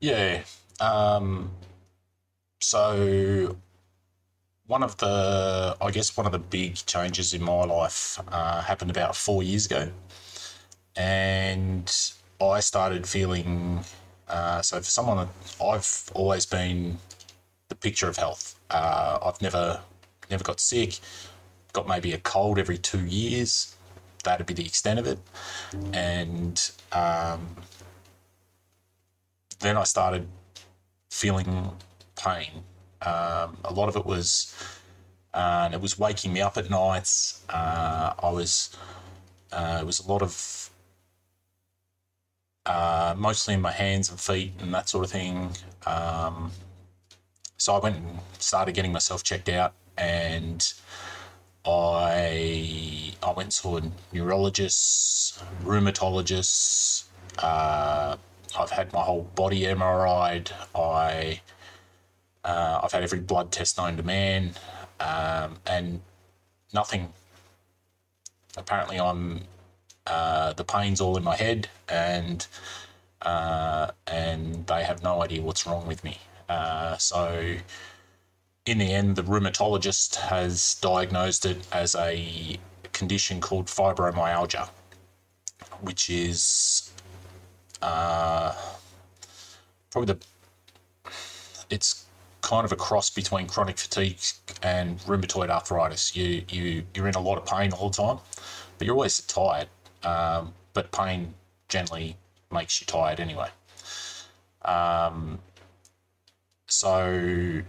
Yeah. 0.00 0.42
Um, 0.80 1.50
so 2.60 3.56
one 4.66 4.82
of 4.82 4.96
the, 4.98 5.76
I 5.80 5.90
guess, 5.90 6.16
one 6.16 6.26
of 6.26 6.32
the 6.32 6.38
big 6.38 6.76
changes 6.86 7.34
in 7.34 7.42
my 7.42 7.64
life 7.64 8.18
uh, 8.28 8.62
happened 8.62 8.90
about 8.90 9.16
four 9.16 9.42
years 9.42 9.66
ago, 9.66 9.90
and 10.96 11.92
I 12.40 12.60
started 12.60 13.06
feeling. 13.06 13.80
Uh, 14.28 14.62
so 14.62 14.76
for 14.78 14.84
someone 14.84 15.16
that 15.16 15.28
I've 15.60 16.10
always 16.14 16.46
been 16.46 16.98
the 17.70 17.74
picture 17.74 18.08
of 18.08 18.16
health. 18.16 18.56
Uh, 18.68 19.18
I've 19.22 19.40
never 19.40 19.80
never 20.30 20.44
got 20.44 20.60
sick. 20.60 20.98
Got 21.72 21.86
maybe 21.86 22.12
a 22.12 22.18
cold 22.18 22.58
every 22.58 22.78
two 22.78 23.04
years. 23.04 23.76
That'd 24.24 24.46
be 24.46 24.54
the 24.54 24.64
extent 24.64 24.98
of 24.98 25.06
it. 25.06 25.18
And 25.92 26.70
um, 26.92 27.56
then 29.60 29.76
I 29.76 29.84
started 29.84 30.26
feeling 31.10 31.70
pain. 32.16 32.64
Um, 33.02 33.56
a 33.64 33.72
lot 33.72 33.88
of 33.88 33.96
it 33.96 34.04
was, 34.04 34.54
uh, 35.32 35.70
it 35.72 35.80
was 35.80 35.98
waking 35.98 36.32
me 36.32 36.40
up 36.40 36.56
at 36.56 36.68
nights. 36.70 37.42
Uh, 37.48 38.12
I 38.22 38.30
was, 38.30 38.76
uh, 39.52 39.78
it 39.80 39.86
was 39.86 40.00
a 40.00 40.08
lot 40.08 40.22
of, 40.22 40.70
uh, 42.66 43.14
mostly 43.16 43.54
in 43.54 43.60
my 43.60 43.72
hands 43.72 44.10
and 44.10 44.20
feet 44.20 44.52
and 44.60 44.72
that 44.74 44.88
sort 44.88 45.04
of 45.04 45.10
thing. 45.10 45.50
Um, 45.86 46.52
so 47.56 47.74
I 47.74 47.78
went 47.78 47.96
and 47.96 48.18
started 48.38 48.74
getting 48.74 48.92
myself 48.92 49.22
checked 49.22 49.48
out 49.48 49.74
and 50.00 50.72
I 51.64 53.12
I 53.22 53.32
went 53.32 53.52
to 53.52 53.76
a 53.76 53.82
neurologist, 54.12 55.42
rheumatologist. 55.62 57.04
Uh, 57.38 58.16
I've 58.58 58.70
had 58.70 58.92
my 58.92 59.02
whole 59.02 59.22
body 59.34 59.62
MRI'd. 59.62 60.50
I 60.74 61.40
uh, 62.44 62.80
I've 62.82 62.92
had 62.92 63.02
every 63.02 63.20
blood 63.20 63.52
test 63.52 63.76
known 63.76 63.96
to 63.98 64.02
man, 64.02 64.54
um, 64.98 65.58
and 65.66 66.00
nothing. 66.72 67.12
Apparently, 68.56 68.98
I'm 68.98 69.42
uh, 70.06 70.54
the 70.54 70.64
pain's 70.64 71.00
all 71.00 71.16
in 71.16 71.22
my 71.22 71.36
head, 71.36 71.68
and 71.88 72.46
uh, 73.22 73.90
and 74.06 74.66
they 74.66 74.82
have 74.82 75.02
no 75.02 75.22
idea 75.22 75.42
what's 75.42 75.66
wrong 75.66 75.86
with 75.86 76.02
me. 76.02 76.18
Uh, 76.48 76.96
so 76.96 77.56
in 78.70 78.78
the 78.78 78.94
end, 78.94 79.16
the 79.16 79.24
rheumatologist 79.24 80.14
has 80.14 80.76
diagnosed 80.76 81.44
it 81.44 81.58
as 81.72 81.96
a 81.96 82.56
condition 82.92 83.40
called 83.40 83.66
fibromyalgia, 83.66 84.68
which 85.80 86.08
is 86.08 86.92
uh, 87.82 88.54
probably 89.90 90.14
the 90.14 90.20
it's 91.68 92.04
kind 92.42 92.64
of 92.64 92.70
a 92.70 92.76
cross 92.76 93.10
between 93.10 93.48
chronic 93.48 93.76
fatigue 93.76 94.20
and 94.62 95.00
rheumatoid 95.00 95.50
arthritis. 95.50 96.14
You 96.14 96.44
you 96.48 96.84
you're 96.94 97.08
in 97.08 97.16
a 97.16 97.20
lot 97.20 97.38
of 97.38 97.46
pain 97.46 97.72
all 97.72 97.90
the 97.90 97.96
time, 97.96 98.18
but 98.78 98.86
you're 98.86 98.94
always 98.94 99.20
tired. 99.22 99.66
Um, 100.04 100.54
but 100.74 100.92
pain 100.92 101.34
generally 101.68 102.16
makes 102.52 102.80
you 102.80 102.86
tired 102.86 103.18
anyway. 103.18 103.48
Um, 104.64 105.40
so 106.68 107.62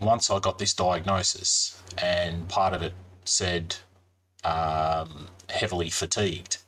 once 0.00 0.30
I 0.30 0.38
got 0.38 0.58
this 0.58 0.72
diagnosis, 0.72 1.80
and 1.98 2.48
part 2.48 2.72
of 2.72 2.82
it 2.82 2.94
said 3.24 3.76
um, 4.44 5.28
heavily 5.48 5.90
fatigued, 5.90 6.58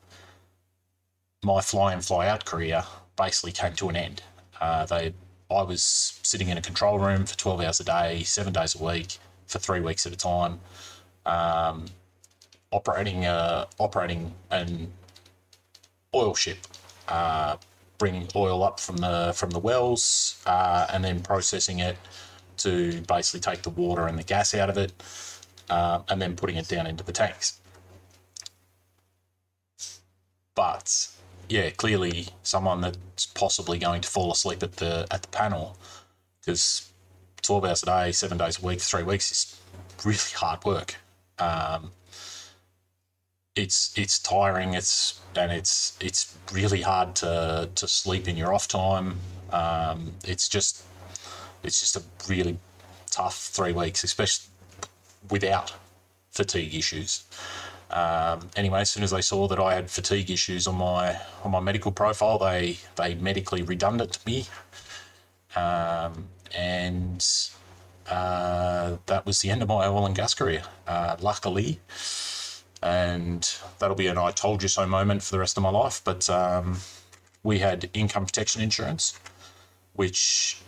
my 1.43 1.61
fly 1.61 1.93
in 1.93 2.01
fly 2.01 2.29
out 2.29 2.45
career 2.45 2.85
basically 3.17 3.53
came 3.53 3.73
to 3.75 3.89
an 3.89 3.97
end. 3.97 4.23
Uh, 4.61 4.85
they, 4.87 5.15
I 5.51 5.63
was 5.63 5.83
sitting 6.23 6.49
in 6.49 6.59
a 6.59 6.63
control 6.63 6.99
room 6.99 7.27
for 7.27 7.37
12 7.37 7.61
hours 7.63 7.81
a 7.81 7.85
day, 7.85 8.23
seven 8.23 8.53
days 8.53 8.79
a 8.79 8.85
week, 8.85 9.19
for 9.47 9.59
three 9.59 9.81
weeks 9.81 10.07
at 10.07 10.13
a 10.13 10.17
time, 10.17 10.61
um, 11.27 11.87
operating 12.71 13.25
uh, 13.25 13.67
operating 13.79 14.35
an 14.51 14.93
oil 16.15 16.35
ship, 16.35 16.59
uh, 17.09 17.57
bringing 17.99 18.29
oil 18.37 18.63
up 18.63 18.79
from 18.79 18.99
the 18.99 19.33
from 19.35 19.51
the 19.51 19.59
wells, 19.59 20.43
uh, 20.47 20.87
and 20.93 21.03
then 21.03 21.21
processing 21.21 21.81
it 21.81 21.97
to 22.63 23.01
basically 23.03 23.41
take 23.41 23.63
the 23.63 23.71
water 23.71 24.07
and 24.07 24.19
the 24.19 24.23
gas 24.23 24.55
out 24.55 24.71
of 24.71 24.79
it, 24.79 24.93
uh, 25.71 26.01
and 26.09 26.21
then 26.21 26.37
putting 26.37 26.57
it 26.57 26.69
down 26.69 26.87
into 26.87 27.05
the 27.05 27.13
tanks. 27.13 27.61
But 30.55 31.09
yeah, 31.49 31.71
clearly 31.71 32.29
someone 32.43 32.81
that's 32.81 33.27
possibly 33.27 33.79
going 33.79 34.01
to 34.03 34.09
fall 34.09 34.33
asleep 34.33 34.63
at 34.63 34.77
the 34.77 35.07
at 35.11 35.23
the 35.23 35.29
panel 35.29 35.77
because 36.41 36.91
twelve 37.43 37.65
hours 37.65 37.83
a 37.83 37.87
day, 37.87 38.13
seven 38.13 38.39
days 38.39 38.63
a 38.63 38.67
week, 38.67 38.81
three 38.81 39.03
weeks 39.03 39.31
is 39.31 39.61
really 40.05 40.19
hard 40.35 40.65
work. 40.65 40.97
Um, 41.39 41.91
it's 43.55 43.97
it's 43.99 44.19
tiring. 44.19 44.75
It's 44.75 45.21
and 45.37 45.53
it's 45.53 45.97
it's 46.01 46.37
really 46.53 46.83
hard 46.83 47.15
to 47.17 47.69
to 47.75 47.89
sleep 47.89 48.29
in 48.29 48.37
your 48.37 48.55
off 48.55 48.69
time. 48.69 49.19
Um, 49.53 50.13
it's 50.25 50.49
just 50.49 50.85
it's 51.63 51.81
just 51.81 51.97
a 51.97 52.03
really 52.29 52.59
tough 53.11 53.37
three 53.37 53.73
weeks, 53.73 54.05
especially 54.05 54.49
without 55.31 55.75
fatigue 56.31 56.75
issues. 56.75 57.25
Um, 57.91 58.49
anyway, 58.57 58.81
as 58.81 58.91
soon 58.91 59.03
as 59.03 59.11
they 59.11 59.21
saw 59.21 59.47
that 59.49 59.59
I 59.59 59.75
had 59.75 59.91
fatigue 59.91 60.31
issues 60.31 60.67
on 60.67 60.77
my 60.77 61.19
on 61.45 61.51
my 61.51 61.61
medical 61.61 61.93
profile, 61.93 62.39
they 62.39 62.79
they 62.97 63.15
medically 63.15 63.63
redundant 63.63 64.19
me, 64.25 64.47
um, 65.55 66.29
and 66.55 67.27
uh, 68.09 68.97
that 69.07 69.27
was 69.27 69.41
the 69.41 69.51
end 69.51 69.63
of 69.63 69.69
my 69.69 69.87
oil 69.87 70.07
and 70.07 70.17
gas 70.17 70.33
career. 70.33 70.63
Uh, 70.87 71.17
luckily, 71.21 71.81
and 72.83 73.55
that'll 73.79 73.97
be 73.97 74.07
an 74.07 74.17
I 74.17 74.31
told 74.31 74.63
you 74.63 74.69
so 74.69 74.87
moment 74.87 75.23
for 75.23 75.33
the 75.33 75.39
rest 75.39 75.59
of 75.59 75.63
my 75.63 75.71
life. 75.71 76.01
But 76.03 76.31
um, 76.31 76.79
we 77.43 77.59
had 77.59 77.91
income 77.93 78.25
protection 78.25 78.63
insurance, 78.63 79.21
which 79.93 80.63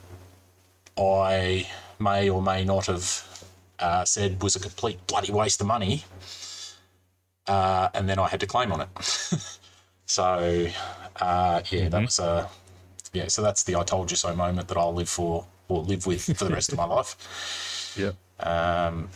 I 0.96 1.68
may 1.98 2.28
or 2.28 2.42
may 2.42 2.64
not 2.64 2.86
have 2.86 3.44
uh, 3.78 4.04
said 4.04 4.42
was 4.42 4.56
a 4.56 4.60
complete 4.60 5.04
bloody 5.06 5.32
waste 5.32 5.60
of 5.60 5.66
money. 5.66 6.04
Uh, 7.46 7.88
and 7.94 8.08
then 8.08 8.18
I 8.18 8.28
had 8.28 8.40
to 8.40 8.46
claim 8.46 8.72
on 8.72 8.80
it. 8.80 8.88
so, 10.06 10.68
uh, 11.20 11.62
yeah, 11.70 11.88
that 11.88 12.00
was 12.00 12.18
a, 12.18 12.48
yeah, 13.12 13.28
so 13.28 13.42
that's 13.42 13.62
the 13.64 13.76
I 13.76 13.82
told 13.82 14.10
you 14.10 14.16
so 14.16 14.34
moment 14.34 14.68
that 14.68 14.76
I'll 14.76 14.94
live 14.94 15.08
for 15.08 15.46
or 15.68 15.82
live 15.82 16.06
with 16.06 16.24
for 16.36 16.44
the 16.44 16.54
rest 16.54 16.72
of 16.72 16.78
my 16.78 16.84
life. 16.84 17.16
Yeah. 17.96 18.10
Um, 18.40 19.10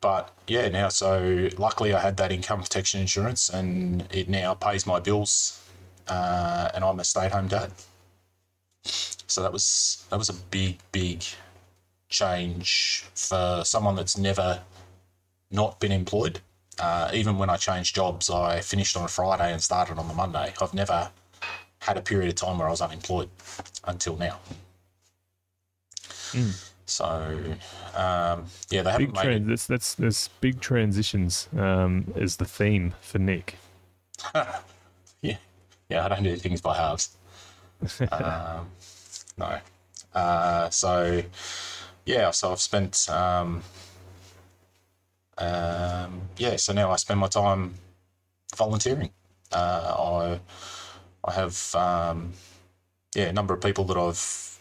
but 0.00 0.34
yeah, 0.48 0.68
now 0.68 0.88
so 0.88 1.48
luckily 1.56 1.94
I 1.94 2.00
had 2.00 2.16
that 2.16 2.32
income 2.32 2.60
protection 2.60 3.00
insurance, 3.00 3.48
and 3.48 4.04
it 4.12 4.28
now 4.28 4.54
pays 4.54 4.84
my 4.84 4.98
bills, 4.98 5.62
uh, 6.08 6.70
and 6.74 6.82
I'm 6.82 6.98
a 6.98 7.04
stay-at-home 7.04 7.46
dad. 7.46 7.70
So 9.34 9.42
that 9.42 9.52
was 9.52 10.06
that 10.10 10.16
was 10.16 10.28
a 10.28 10.32
big 10.32 10.78
big 10.92 11.24
change 12.08 13.04
for 13.16 13.62
someone 13.64 13.96
that's 13.96 14.16
never 14.16 14.60
not 15.50 15.80
been 15.80 15.90
employed. 15.90 16.38
Uh, 16.78 17.10
even 17.12 17.36
when 17.36 17.50
I 17.50 17.56
changed 17.56 17.96
jobs, 17.96 18.30
I 18.30 18.60
finished 18.60 18.96
on 18.96 19.04
a 19.04 19.08
Friday 19.08 19.52
and 19.52 19.60
started 19.60 19.98
on 19.98 20.06
the 20.06 20.14
Monday. 20.14 20.54
I've 20.62 20.72
never 20.72 21.10
had 21.80 21.96
a 21.96 22.00
period 22.00 22.28
of 22.28 22.36
time 22.36 22.58
where 22.58 22.68
I 22.68 22.70
was 22.70 22.80
unemployed 22.80 23.28
until 23.82 24.16
now. 24.16 24.38
So, 26.86 27.04
um, 27.96 28.44
yeah, 28.70 28.82
they 28.82 28.90
haven't 28.92 29.06
Big 29.06 29.14
made 29.14 29.22
trans. 29.22 29.48
That's 29.48 29.66
that's 29.66 29.94
there's 29.96 30.28
big 30.40 30.60
transitions. 30.60 31.48
Um, 31.58 32.12
is 32.14 32.36
the 32.36 32.44
theme 32.44 32.94
for 33.00 33.18
Nick. 33.18 33.56
Yeah, 35.22 35.38
yeah, 35.88 36.04
I 36.04 36.08
don't 36.08 36.22
do 36.22 36.36
things 36.36 36.60
by 36.60 36.76
halves. 36.76 37.16
um, 38.12 38.68
no. 39.36 39.58
Uh, 40.14 40.70
so, 40.70 41.22
yeah, 42.06 42.30
so 42.30 42.52
I've 42.52 42.60
spent, 42.60 43.08
um, 43.10 43.62
um, 45.38 46.22
yeah, 46.36 46.56
so 46.56 46.72
now 46.72 46.90
I 46.90 46.96
spend 46.96 47.20
my 47.20 47.28
time 47.28 47.74
volunteering. 48.56 49.10
Uh, 49.52 49.94
I, 49.98 50.40
I 51.28 51.32
have, 51.32 51.74
um, 51.74 52.32
yeah, 53.14 53.24
a 53.24 53.32
number 53.32 53.54
of 53.54 53.60
people 53.60 53.84
that 53.84 53.96
I've 53.96 54.60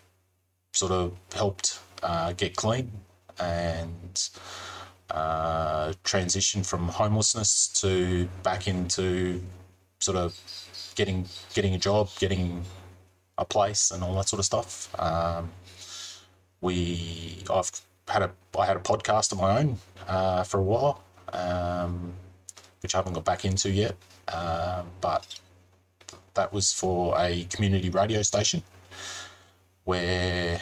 sort 0.73 0.91
of 0.91 1.15
helped 1.33 1.79
uh, 2.01 2.33
get 2.33 2.55
clean 2.55 2.91
and 3.39 4.29
uh, 5.11 5.93
transition 6.03 6.63
from 6.63 6.87
homelessness 6.87 7.67
to 7.81 8.27
back 8.41 8.67
into 8.67 9.41
sort 9.99 10.17
of 10.17 10.37
getting 10.95 11.25
getting 11.53 11.73
a 11.75 11.77
job, 11.77 12.09
getting 12.19 12.63
a 13.37 13.45
place, 13.45 13.91
and 13.91 14.03
all 14.03 14.15
that 14.15 14.29
sort 14.29 14.39
of 14.39 14.45
stuff. 14.45 14.93
Um, 14.99 15.51
we 16.61 17.43
I've 17.49 17.71
had 18.07 18.23
a 18.23 18.31
I 18.57 18.65
had 18.65 18.77
a 18.77 18.81
podcast 18.81 19.31
of 19.31 19.39
my 19.39 19.59
own 19.59 19.77
uh, 20.07 20.43
for 20.43 20.59
a 20.59 20.63
while, 20.63 21.03
um, 21.31 22.13
which 22.81 22.95
I 22.95 22.97
haven't 22.99 23.13
got 23.13 23.25
back 23.25 23.45
into 23.45 23.69
yet, 23.69 23.95
uh, 24.27 24.83
but 25.01 25.39
that 26.33 26.51
was 26.51 26.73
for 26.73 27.15
a 27.17 27.45
community 27.45 27.89
radio 27.89 28.21
station 28.21 28.63
where 29.83 30.61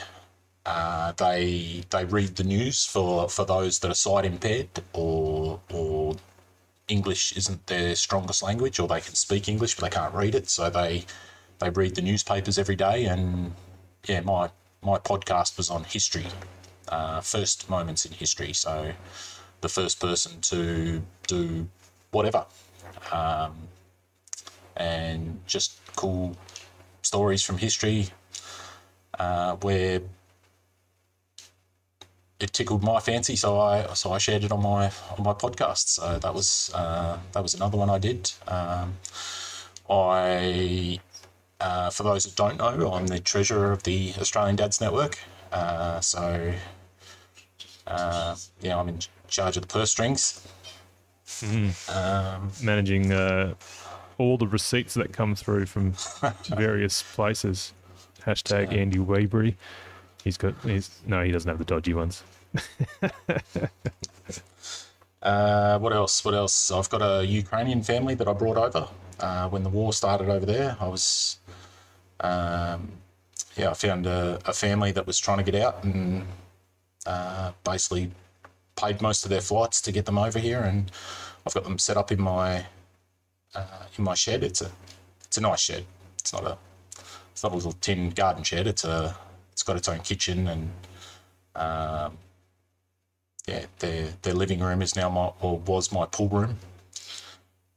uh, 0.66 1.12
they 1.14 1.84
they 1.90 2.06
read 2.06 2.36
the 2.36 2.44
news 2.44 2.86
for, 2.86 3.30
for 3.30 3.46
those 3.46 3.80
that 3.80 3.92
are 3.92 3.96
sight 3.96 4.26
impaired 4.26 4.70
or 4.94 5.60
or 5.72 6.16
English 6.88 7.38
isn't 7.38 7.66
their 7.68 7.96
strongest 7.96 8.44
language, 8.44 8.80
or 8.80 8.88
they 8.88 9.02
can 9.02 9.16
speak 9.16 9.48
English 9.48 9.76
but 9.76 9.84
they 9.84 9.96
can't 9.96 10.14
read 10.14 10.36
it, 10.36 10.50
so 10.50 10.70
they 10.70 11.06
they 11.62 11.70
read 11.70 11.96
the 11.96 12.02
newspapers 12.02 12.58
every 12.58 12.76
day. 12.76 13.06
And 13.06 13.54
yeah, 14.08 14.22
my 14.22 14.50
my 14.82 14.98
podcast 14.98 15.58
was 15.58 15.70
on 15.70 15.84
history, 15.86 16.26
uh, 16.90 17.22
first 17.22 17.70
moments 17.70 18.06
in 18.06 18.12
history. 18.12 18.52
So 18.54 18.92
the 19.62 19.70
first 19.70 20.00
person 20.00 20.42
to 20.42 21.02
do 21.28 21.68
whatever, 22.12 22.46
um, 23.12 23.54
and 24.76 25.40
just 25.46 25.80
cool 25.96 26.36
stories 27.04 27.44
from 27.44 27.58
history 27.58 28.08
uh, 29.20 29.56
where 29.58 30.02
it 32.40 32.54
tickled 32.54 32.82
my 32.84 33.00
fancy, 33.00 33.36
so 33.36 33.60
I 33.60 33.94
so 33.94 34.12
I 34.12 34.18
shared 34.18 34.44
it 34.44 34.52
on 34.52 34.64
my 34.64 34.92
on 35.16 35.24
my 35.24 35.34
podcast. 35.34 35.88
So 35.90 36.18
that 36.18 36.34
was 36.34 36.72
uh, 36.74 37.20
that 37.34 37.44
was 37.44 37.54
another 37.54 37.78
one 37.78 37.90
I 37.90 38.00
did. 38.00 38.32
Um, 38.48 38.96
I, 39.90 41.00
uh, 41.62 41.90
for 41.90 42.04
those 42.04 42.26
that 42.26 42.36
don't 42.36 42.58
know, 42.58 42.94
I'm 42.94 43.08
the 43.08 43.20
treasurer 43.20 43.72
of 43.72 43.84
the 43.84 44.14
Australian 44.20 44.56
Dads 44.56 44.82
Network. 44.82 45.20
Uh, 45.52 46.00
so 46.00 46.54
uh, 47.88 48.36
yeah, 48.62 48.78
I'm 48.78 48.90
in 48.90 49.00
charge 49.28 49.58
of 49.58 49.64
the 49.64 49.68
purse 49.68 49.92
strings. 49.92 50.48
Um, 51.90 52.52
Managing 52.62 53.12
uh, 53.12 53.54
all 54.18 54.38
the 54.38 54.48
receipts 54.48 54.94
that 54.96 55.14
come 55.14 55.36
through 55.36 55.66
from 55.66 55.94
various 56.50 57.04
places. 57.04 57.74
Hashtag 58.26 58.76
Andy 58.76 59.00
Weebury. 59.00 59.56
He's 60.24 60.38
got. 60.38 60.54
He's 60.64 60.90
no, 61.08 61.24
he 61.24 61.32
doesn't 61.32 61.50
have 61.50 61.58
the 61.58 61.66
dodgy 61.66 61.94
ones. 61.94 62.24
Uh, 65.22 65.78
what 65.78 65.94
else? 65.94 66.26
What 66.26 66.34
else? 66.34 66.72
I've 66.72 66.90
got 66.90 67.02
a 67.02 67.24
Ukrainian 67.24 67.84
family 67.84 68.16
that 68.16 68.28
I 68.28 68.34
brought 68.34 68.58
over 68.58 68.88
uh, 69.20 69.48
when 69.50 69.64
the 69.64 69.70
war 69.70 69.94
started 69.94 70.30
over 70.30 70.46
there. 70.46 70.76
I 70.80 70.88
was, 70.88 71.38
um, 72.22 72.92
yeah, 73.56 73.70
I 73.70 73.74
found 73.74 74.06
a, 74.06 74.40
a 74.46 74.54
family 74.54 74.92
that 74.92 75.06
was 75.06 75.20
trying 75.20 75.38
to 75.38 75.44
get 75.44 75.56
out 75.62 75.84
and 75.84 76.26
uh, 77.06 77.52
basically 77.64 78.12
paid 78.76 79.02
most 79.02 79.26
of 79.26 79.30
their 79.30 79.42
flights 79.42 79.82
to 79.82 79.92
get 79.92 80.06
them 80.06 80.18
over 80.18 80.40
here, 80.40 80.62
and 80.62 80.92
I've 81.46 81.54
got 81.54 81.64
them 81.64 81.78
set 81.78 81.98
up 81.98 82.12
in 82.12 82.22
my 82.22 82.66
uh, 83.56 83.84
in 83.98 84.04
my 84.04 84.14
shed. 84.14 84.44
It's 84.44 84.62
a 84.62 84.72
it's 85.26 85.38
a 85.38 85.42
nice 85.42 85.60
shed. 85.62 85.86
It's 86.20 86.34
not 86.34 86.46
a 86.46 86.58
it's 87.32 87.44
not 87.44 87.52
a 87.52 87.56
little 87.56 87.74
tin 87.74 88.12
garden 88.12 88.44
shed. 88.44 88.68
It's 88.68 88.86
a 88.86 89.16
it's 89.52 89.64
got 89.64 89.78
its 89.78 89.88
own 89.88 90.00
kitchen 90.00 90.48
and 90.48 90.72
um, 91.56 92.18
yeah, 93.48 93.66
their 93.80 94.14
their 94.22 94.34
living 94.34 94.60
room 94.60 94.82
is 94.82 94.96
now 94.96 95.10
my 95.10 95.32
or 95.42 95.60
was 95.60 95.92
my 95.92 96.06
pool 96.06 96.30
room. 96.30 96.60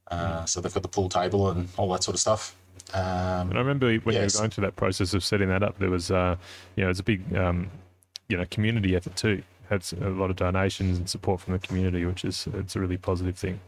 Uh, 0.09 0.45
so 0.45 0.61
they've 0.61 0.73
got 0.73 0.83
the 0.83 0.89
pool 0.89 1.09
table 1.09 1.49
and 1.49 1.67
all 1.77 1.91
that 1.91 2.03
sort 2.03 2.13
of 2.13 2.21
stuff. 2.21 2.55
Um, 2.93 3.49
And 3.49 3.53
I 3.55 3.59
remember 3.59 3.87
when 3.99 4.15
Yes. 4.15 4.33
you 4.33 4.37
were 4.37 4.41
going 4.43 4.51
through 4.51 4.65
that 4.65 4.75
process 4.75 5.13
of 5.13 5.23
setting 5.23 5.49
that 5.49 5.63
up, 5.63 5.77
there 5.79 5.89
was, 5.89 6.11
uh, 6.11 6.35
you 6.75 6.83
know, 6.83 6.89
it's 6.89 6.99
a 6.99 7.03
big, 7.03 7.35
um, 7.35 7.69
you 8.29 8.37
know, 8.37 8.45
community 8.51 8.95
effort 8.95 9.15
too. 9.15 9.43
Had 9.69 9.83
a 10.01 10.09
lot 10.09 10.29
of 10.29 10.35
donations 10.35 10.97
and 10.97 11.09
support 11.09 11.41
from 11.41 11.53
the 11.53 11.59
community, 11.59 12.05
which 12.05 12.23
is 12.23 12.47
it's 12.53 12.75
a 12.75 12.79
really 12.79 12.97
positive 12.97 13.37
thing. 13.37 13.59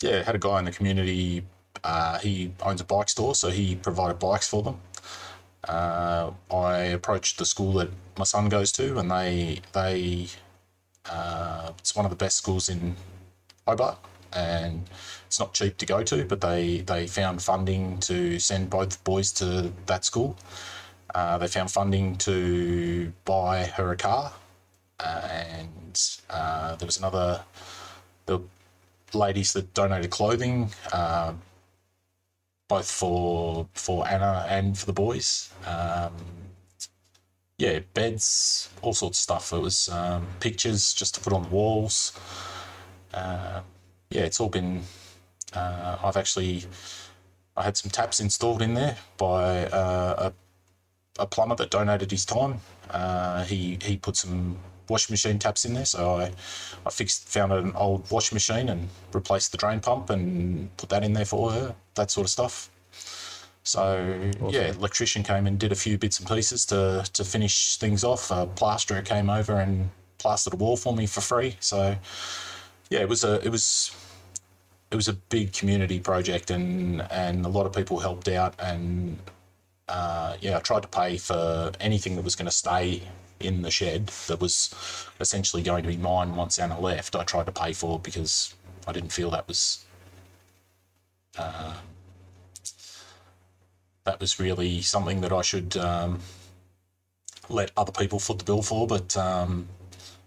yeah, 0.00 0.22
had 0.22 0.34
a 0.34 0.38
guy 0.38 0.58
in 0.58 0.64
the 0.64 0.72
community. 0.72 1.44
Uh, 1.84 2.18
he 2.20 2.52
owns 2.62 2.80
a 2.80 2.84
bike 2.84 3.08
store, 3.10 3.34
so 3.34 3.50
he 3.50 3.76
provided 3.76 4.18
bikes 4.18 4.48
for 4.48 4.62
them. 4.62 4.80
Uh, 5.68 6.30
I 6.50 6.76
approached 6.96 7.36
the 7.36 7.44
school 7.44 7.72
that 7.74 7.90
my 8.16 8.24
son 8.24 8.48
goes 8.48 8.72
to, 8.72 8.98
and 8.98 9.10
they 9.10 9.60
they 9.72 10.28
uh, 11.10 11.72
it's 11.78 11.94
one 11.94 12.06
of 12.06 12.10
the 12.10 12.16
best 12.16 12.38
schools 12.38 12.68
in 12.70 12.96
Hobart, 13.66 13.98
and 14.32 14.88
it's 15.30 15.38
not 15.38 15.54
cheap 15.54 15.76
to 15.76 15.86
go 15.86 16.02
to, 16.02 16.24
but 16.24 16.40
they 16.40 16.78
they 16.78 17.06
found 17.06 17.40
funding 17.40 17.98
to 18.00 18.40
send 18.40 18.68
both 18.68 19.02
boys 19.04 19.30
to 19.34 19.72
that 19.86 20.04
school. 20.04 20.36
Uh, 21.14 21.38
they 21.38 21.46
found 21.46 21.70
funding 21.70 22.16
to 22.16 23.12
buy 23.24 23.66
her 23.66 23.92
a 23.92 23.96
car, 23.96 24.32
uh, 24.98 25.28
and 25.30 26.18
uh, 26.30 26.74
there 26.74 26.86
was 26.86 26.98
another 26.98 27.44
the 28.26 28.40
ladies 29.14 29.52
that 29.52 29.72
donated 29.72 30.10
clothing, 30.10 30.68
um, 30.92 31.40
both 32.66 32.90
for 32.90 33.68
for 33.74 34.08
Anna 34.08 34.44
and 34.48 34.76
for 34.76 34.86
the 34.86 34.92
boys. 34.92 35.52
Um, 35.64 36.12
yeah, 37.56 37.78
beds, 37.94 38.68
all 38.82 38.94
sorts 38.94 39.18
of 39.18 39.22
stuff. 39.22 39.52
It 39.52 39.60
was 39.60 39.88
um, 39.90 40.26
pictures 40.40 40.92
just 40.92 41.14
to 41.14 41.20
put 41.20 41.32
on 41.32 41.44
the 41.44 41.50
walls. 41.50 42.18
Uh, 43.14 43.60
yeah, 44.10 44.22
it's 44.22 44.40
all 44.40 44.48
been 44.48 44.82
Uh, 45.54 45.98
I've 46.02 46.16
actually 46.16 46.64
I 47.56 47.62
had 47.62 47.76
some 47.76 47.90
taps 47.90 48.20
installed 48.20 48.62
in 48.62 48.74
there 48.74 48.96
by 49.16 49.66
uh, 49.66 50.30
a, 51.18 51.22
a 51.22 51.26
plumber 51.26 51.56
that 51.56 51.70
donated 51.70 52.10
his 52.10 52.24
time. 52.24 52.60
Uh, 52.90 53.44
he 53.44 53.78
he 53.82 53.96
put 53.96 54.16
some 54.16 54.58
washing 54.88 55.12
machine 55.12 55.38
taps 55.38 55.64
in 55.64 55.74
there, 55.74 55.84
so 55.84 56.16
I 56.16 56.32
I 56.86 56.90
fixed 56.90 57.28
found 57.28 57.52
an 57.52 57.72
old 57.74 58.10
washing 58.10 58.36
machine 58.36 58.68
and 58.68 58.88
replaced 59.12 59.52
the 59.52 59.58
drain 59.58 59.80
pump 59.80 60.10
and 60.10 60.74
put 60.76 60.88
that 60.90 61.04
in 61.04 61.12
there 61.12 61.24
for 61.24 61.50
her. 61.52 61.74
That 61.94 62.10
sort 62.10 62.26
of 62.26 62.30
stuff. 62.30 62.70
So 63.62 64.30
awesome. 64.40 64.48
yeah, 64.50 64.70
electrician 64.70 65.22
came 65.22 65.46
and 65.46 65.58
did 65.58 65.70
a 65.70 65.76
few 65.76 65.98
bits 65.98 66.18
and 66.18 66.28
pieces 66.28 66.64
to 66.66 67.04
to 67.12 67.24
finish 67.24 67.76
things 67.76 68.04
off. 68.04 68.30
A 68.30 68.46
plasterer 68.46 69.02
came 69.02 69.28
over 69.30 69.56
and 69.56 69.90
plastered 70.18 70.54
a 70.54 70.56
wall 70.56 70.76
for 70.76 70.94
me 70.94 71.06
for 71.06 71.20
free. 71.20 71.56
So 71.60 71.96
yeah, 72.88 73.00
it 73.00 73.08
was 73.08 73.24
a 73.24 73.40
it 73.44 73.50
was 73.50 73.94
it 74.90 74.96
was 74.96 75.08
a 75.08 75.12
big 75.12 75.52
community 75.52 76.00
project 76.00 76.50
and 76.50 77.02
and 77.10 77.44
a 77.44 77.48
lot 77.48 77.66
of 77.66 77.72
people 77.72 77.98
helped 78.00 78.28
out 78.28 78.54
and 78.58 79.18
uh, 79.90 80.36
yeah, 80.40 80.56
I 80.56 80.60
tried 80.60 80.82
to 80.82 80.88
pay 80.88 81.16
for 81.18 81.72
anything 81.80 82.14
that 82.14 82.22
was 82.22 82.36
going 82.36 82.46
to 82.46 82.52
stay 82.52 83.02
in 83.40 83.62
the 83.62 83.70
shed 83.70 84.06
that 84.28 84.40
was 84.40 84.72
essentially 85.18 85.62
going 85.62 85.82
to 85.82 85.88
be 85.88 85.96
mine 85.96 86.36
once 86.36 86.58
Anna 86.58 86.78
left. 86.78 87.16
I 87.16 87.24
tried 87.24 87.46
to 87.46 87.52
pay 87.52 87.72
for 87.72 87.98
because 87.98 88.54
I 88.86 88.92
didn't 88.92 89.10
feel 89.10 89.30
that 89.30 89.48
was 89.48 89.84
uh, 91.36 91.74
that 94.04 94.20
was 94.20 94.38
really 94.38 94.80
something 94.80 95.20
that 95.22 95.32
I 95.32 95.42
should 95.42 95.76
um, 95.76 96.20
let 97.48 97.72
other 97.76 97.92
people 97.92 98.20
foot 98.20 98.38
the 98.38 98.44
bill 98.44 98.62
for. 98.62 98.86
But 98.86 99.16
um, 99.16 99.66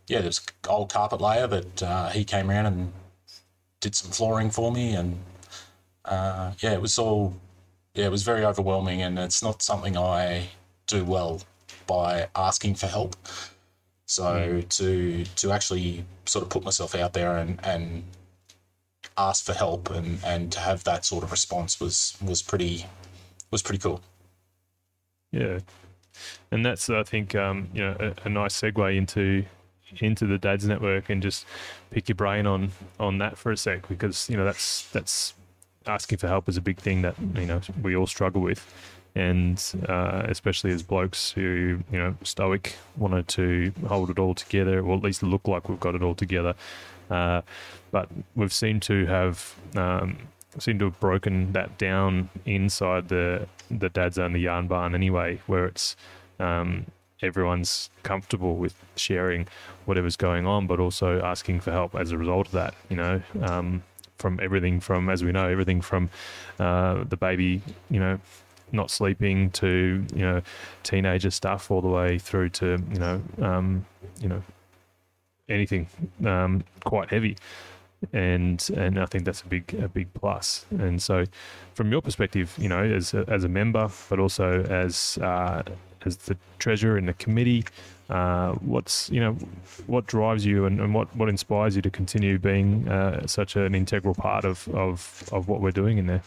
yeah, 0.08 0.20
there's 0.20 0.42
old 0.68 0.92
carpet 0.92 1.22
layer 1.22 1.48
that 1.48 1.84
uh, 1.84 2.10
he 2.10 2.26
came 2.26 2.50
around 2.50 2.66
and 2.66 2.94
did 3.84 3.96
some 3.96 4.12
flooring 4.12 4.50
for 4.50 4.72
me, 4.72 4.96
and 4.96 5.20
uh, 6.06 6.54
yeah, 6.60 6.72
it 6.72 6.82
was 6.82 6.98
all 6.98 7.36
yeah, 7.94 8.06
it 8.06 8.12
was 8.12 8.24
very 8.24 8.44
overwhelming, 8.44 9.02
and 9.02 9.20
it's 9.20 9.44
not 9.44 9.62
something 9.62 9.98
I 9.98 10.48
do 10.88 11.04
well 11.04 11.42
by 11.86 12.28
asking 12.36 12.76
for 12.76 12.88
help. 12.88 13.16
So 14.06 14.24
mm. 14.24 14.70
to 14.78 15.26
to 15.26 15.52
actually 15.52 16.06
sort 16.26 16.44
of 16.44 16.50
put 16.50 16.64
myself 16.64 16.96
out 16.96 17.14
there 17.14 17.38
and 17.38 17.60
and 17.64 18.04
ask 19.18 19.46
for 19.46 19.54
help 19.54 19.92
and 19.92 20.20
and 20.26 20.52
to 20.54 20.60
have 20.60 20.84
that 20.86 21.06
sort 21.06 21.24
of 21.24 21.32
response 21.32 21.80
was 21.80 22.18
was 22.24 22.42
pretty 22.42 22.86
was 23.52 23.62
pretty 23.62 23.80
cool. 23.80 24.02
Yeah, 25.32 25.60
and 26.52 26.66
that's 26.66 26.90
I 26.90 27.04
think 27.04 27.36
um, 27.36 27.70
you 27.74 27.82
know 27.82 27.96
a, 28.00 28.28
a, 28.28 28.30
nice 28.30 28.60
segue 28.62 28.96
into 28.96 29.46
into 30.02 30.26
the 30.26 30.38
Dads 30.38 30.66
Network 30.66 31.10
and 31.10 31.22
just 31.22 31.46
pick 31.92 32.10
your 32.10 32.16
brain 32.16 32.46
on 32.46 32.72
on 33.00 33.18
that 33.20 33.38
for 33.38 33.52
a 33.52 33.58
sec 33.58 33.88
because 33.88 34.30
you 34.30 34.38
know 34.38 34.46
that's 34.46 34.90
that's 34.92 35.34
asking 35.86 36.18
for 36.18 36.28
help 36.28 36.48
is 36.48 36.58
a 36.58 36.62
big 36.62 36.80
thing 36.80 37.02
that 37.02 37.16
you 37.36 37.46
know 37.46 37.62
we 37.82 37.96
all 37.96 38.08
struggle 38.08 38.42
with, 38.42 38.66
and 39.16 39.62
uh, 39.88 40.24
especially 40.26 40.72
as 40.72 40.84
blokes 40.84 41.32
who 41.32 41.80
you 41.92 41.98
know 41.98 42.16
stoic 42.24 42.76
wanted 42.98 43.28
to 43.28 43.74
hold 43.88 44.10
it 44.10 44.20
all 44.20 44.34
together 44.34 44.80
or 44.80 44.96
at 44.96 45.04
least 45.04 45.24
look 45.24 45.48
like 45.48 45.70
we've 45.70 45.80
got 45.80 45.96
it 45.96 46.04
all 46.04 46.16
together. 46.16 46.56
Uh, 47.10 47.42
but 47.92 48.10
we've 48.36 48.54
seemed 48.54 48.82
to 48.82 49.06
have 49.06 49.56
um, 49.76 50.18
seem 50.60 50.80
to 50.80 50.86
have 50.86 51.00
broken 51.00 51.52
that 51.54 51.78
down 51.78 52.30
inside 52.46 53.10
the 53.10 53.48
the 53.70 53.90
dads 53.90 54.18
and 54.18 54.36
the 54.36 54.40
yarn 54.40 54.68
barn 54.68 54.96
anyway, 54.96 55.40
where 55.48 55.66
it's 55.66 55.96
um, 56.40 56.86
everyone's 57.24 57.90
comfortable 58.04 58.56
with 58.56 58.76
sharing 58.96 59.48
whatever's 59.86 60.16
going 60.16 60.46
on, 60.46 60.68
but 60.68 60.80
also 60.80 61.22
asking 61.22 61.62
for 61.62 61.72
help 61.72 61.96
as 61.96 62.12
a 62.12 62.18
result 62.18 62.48
of 62.48 62.54
that. 62.54 62.74
You 62.90 62.98
know, 62.98 63.22
um, 63.42 63.84
from 64.18 64.40
everything 64.42 64.80
from 64.80 65.10
as 65.10 65.24
we 65.24 65.32
know, 65.32 65.48
everything 65.48 65.82
from 65.82 66.10
uh, 66.60 67.04
the 67.04 67.18
baby, 67.18 67.62
you 67.90 68.00
know, 68.00 68.20
not 68.72 68.92
sleeping 68.92 69.52
to 69.52 70.06
you 70.14 70.22
know 70.22 70.42
teenager 70.84 71.32
stuff, 71.32 71.72
all 71.72 71.82
the 71.82 71.88
way 71.88 72.20
through 72.20 72.50
to 72.50 72.78
you 72.92 73.00
know 73.00 73.22
um, 73.42 73.86
you 74.22 74.30
know 74.30 74.44
anything 75.50 75.88
um, 76.26 76.64
quite 76.84 77.10
heavy 77.10 77.38
and 78.12 78.70
and 78.76 79.00
I 79.00 79.06
think 79.06 79.24
that's 79.24 79.42
a 79.42 79.46
big 79.46 79.74
a 79.76 79.88
big 79.88 80.14
plus. 80.14 80.66
And 80.72 81.02
so, 81.02 81.26
from 81.74 81.92
your 81.92 82.02
perspective, 82.02 82.54
you 82.60 82.68
know, 82.68 82.84
as 82.84 83.14
a, 83.14 83.24
as 83.28 83.44
a 83.44 83.48
member, 83.48 83.90
but 84.10 84.20
also 84.20 84.64
as 84.64 85.18
uh, 85.22 85.64
as 86.06 86.18
the 86.18 86.38
treasurer 86.60 86.98
in 86.98 87.06
the 87.06 87.14
committee, 87.14 87.66
uh, 88.10 88.54
what's 88.54 89.10
you 89.10 89.20
know 89.20 89.34
what 89.88 90.06
drives 90.08 90.46
you 90.46 90.66
and, 90.66 90.80
and 90.80 90.94
what 90.94 91.14
what 91.16 91.30
inspires 91.30 91.76
you 91.76 91.82
to 91.82 91.90
continue 91.90 92.38
being 92.38 92.88
uh, 92.88 93.26
such 93.28 93.56
an 93.56 93.74
integral 93.74 94.14
part 94.14 94.46
of, 94.46 94.68
of 94.70 95.24
of 95.32 95.48
what 95.48 95.62
we're 95.62 95.72
doing 95.72 95.98
in 95.98 96.08
there. 96.08 96.22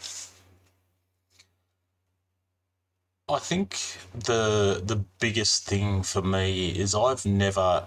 I 3.29 3.39
think 3.39 3.77
the 4.13 4.81
the 4.83 4.95
biggest 5.19 5.65
thing 5.65 6.01
for 6.03 6.21
me 6.21 6.69
is 6.69 6.95
I've 6.95 7.25
never 7.25 7.83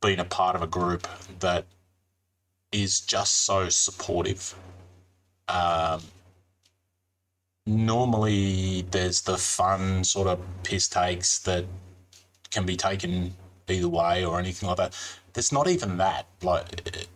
been 0.00 0.20
a 0.20 0.24
part 0.24 0.56
of 0.56 0.62
a 0.62 0.66
group 0.66 1.06
that 1.40 1.64
is 2.72 3.00
just 3.00 3.44
so 3.44 3.68
supportive. 3.68 4.54
Um, 5.48 6.02
normally, 7.68 8.82
there's 8.90 9.20
the 9.22 9.36
fun 9.36 10.02
sort 10.02 10.26
of 10.26 10.40
piss 10.62 10.88
takes 10.88 11.38
that 11.40 11.64
can 12.50 12.64
be 12.64 12.76
taken 12.76 13.34
either 13.68 13.88
way 13.88 14.24
or 14.24 14.38
anything 14.38 14.68
like 14.68 14.78
that. 14.78 14.96
There's 15.34 15.52
not 15.52 15.68
even 15.68 15.98
that. 15.98 16.26
Like, 16.42 17.06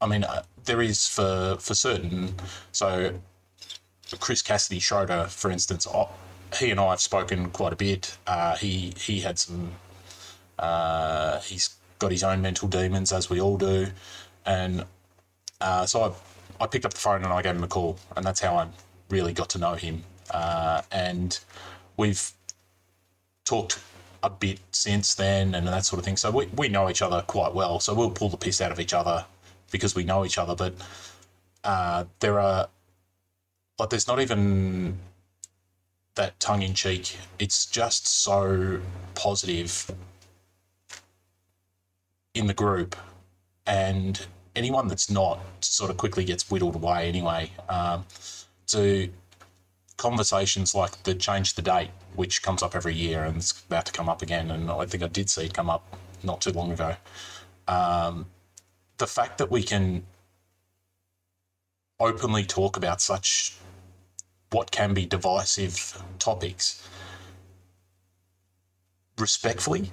I 0.00 0.06
mean, 0.06 0.24
uh, 0.24 0.42
there 0.64 0.82
is 0.82 1.08
for 1.08 1.56
for 1.58 1.74
certain. 1.74 2.34
So, 2.72 3.14
Chris 4.20 4.42
Cassidy 4.42 4.78
Schroeder, 4.80 5.26
for 5.28 5.50
instance, 5.50 5.86
oh, 5.86 6.10
he 6.58 6.70
and 6.70 6.78
I 6.78 6.90
have 6.90 7.00
spoken 7.00 7.50
quite 7.50 7.72
a 7.72 7.76
bit. 7.76 8.16
Uh, 8.26 8.56
he 8.56 8.92
he 8.98 9.20
had 9.20 9.38
some. 9.38 9.72
Uh, 10.58 11.40
he's 11.40 11.74
got 11.98 12.12
his 12.12 12.22
own 12.22 12.42
mental 12.42 12.68
demons, 12.68 13.12
as 13.12 13.30
we 13.30 13.40
all 13.40 13.56
do. 13.56 13.88
And 14.46 14.84
uh, 15.60 15.86
so 15.86 16.02
I, 16.60 16.64
I 16.64 16.66
picked 16.66 16.84
up 16.84 16.92
the 16.94 17.00
phone 17.00 17.24
and 17.24 17.32
I 17.32 17.42
gave 17.42 17.56
him 17.56 17.64
a 17.64 17.68
call, 17.68 17.98
and 18.16 18.24
that's 18.24 18.40
how 18.40 18.56
I 18.56 18.68
really 19.08 19.32
got 19.32 19.50
to 19.50 19.58
know 19.58 19.74
him. 19.74 20.04
Uh, 20.30 20.82
and 20.90 21.38
we've 21.96 22.32
talked 23.44 23.78
a 24.22 24.30
bit 24.30 24.58
since 24.70 25.14
then 25.14 25.54
and 25.54 25.66
that 25.66 25.84
sort 25.84 25.98
of 25.98 26.04
thing. 26.04 26.16
So 26.16 26.30
we, 26.30 26.46
we 26.56 26.68
know 26.68 26.88
each 26.88 27.02
other 27.02 27.22
quite 27.22 27.54
well. 27.54 27.80
So 27.80 27.94
we'll 27.94 28.10
pull 28.10 28.28
the 28.28 28.36
piss 28.36 28.60
out 28.60 28.72
of 28.72 28.80
each 28.80 28.94
other 28.94 29.24
because 29.70 29.94
we 29.94 30.04
know 30.04 30.24
each 30.24 30.38
other. 30.38 30.54
But 30.54 30.74
uh, 31.62 32.04
there 32.20 32.40
are, 32.40 32.68
like, 33.78 33.90
there's 33.90 34.08
not 34.08 34.20
even 34.20 34.98
that 36.14 36.38
tongue 36.40 36.62
in 36.62 36.74
cheek. 36.74 37.16
It's 37.38 37.66
just 37.66 38.06
so 38.06 38.80
positive 39.14 39.90
in 42.34 42.46
the 42.46 42.54
group 42.54 42.96
and 43.66 44.26
anyone 44.56 44.88
that's 44.88 45.10
not 45.10 45.40
sort 45.60 45.90
of 45.90 45.96
quickly 45.96 46.24
gets 46.24 46.50
whittled 46.50 46.74
away 46.74 47.08
anyway. 47.08 47.50
Um, 47.68 48.04
to 48.68 49.10
conversations 49.96 50.74
like 50.74 51.02
the 51.04 51.14
change 51.14 51.54
the 51.54 51.62
date, 51.62 51.90
which 52.14 52.42
comes 52.42 52.62
up 52.62 52.74
every 52.74 52.94
year 52.94 53.24
and 53.24 53.36
it's 53.36 53.52
about 53.62 53.86
to 53.86 53.92
come 53.92 54.08
up 54.08 54.22
again, 54.22 54.50
and 54.50 54.70
I 54.70 54.86
think 54.86 55.02
I 55.02 55.08
did 55.08 55.30
see 55.30 55.46
it 55.46 55.54
come 55.54 55.70
up 55.70 55.96
not 56.22 56.40
too 56.40 56.50
long 56.52 56.72
ago. 56.72 56.96
Um, 57.68 58.26
the 58.98 59.06
fact 59.06 59.38
that 59.38 59.50
we 59.50 59.62
can 59.62 60.04
openly 62.00 62.44
talk 62.44 62.76
about 62.76 63.00
such 63.00 63.56
what 64.50 64.70
can 64.70 64.94
be 64.94 65.06
divisive 65.06 66.02
topics 66.18 66.86
respectfully 69.18 69.90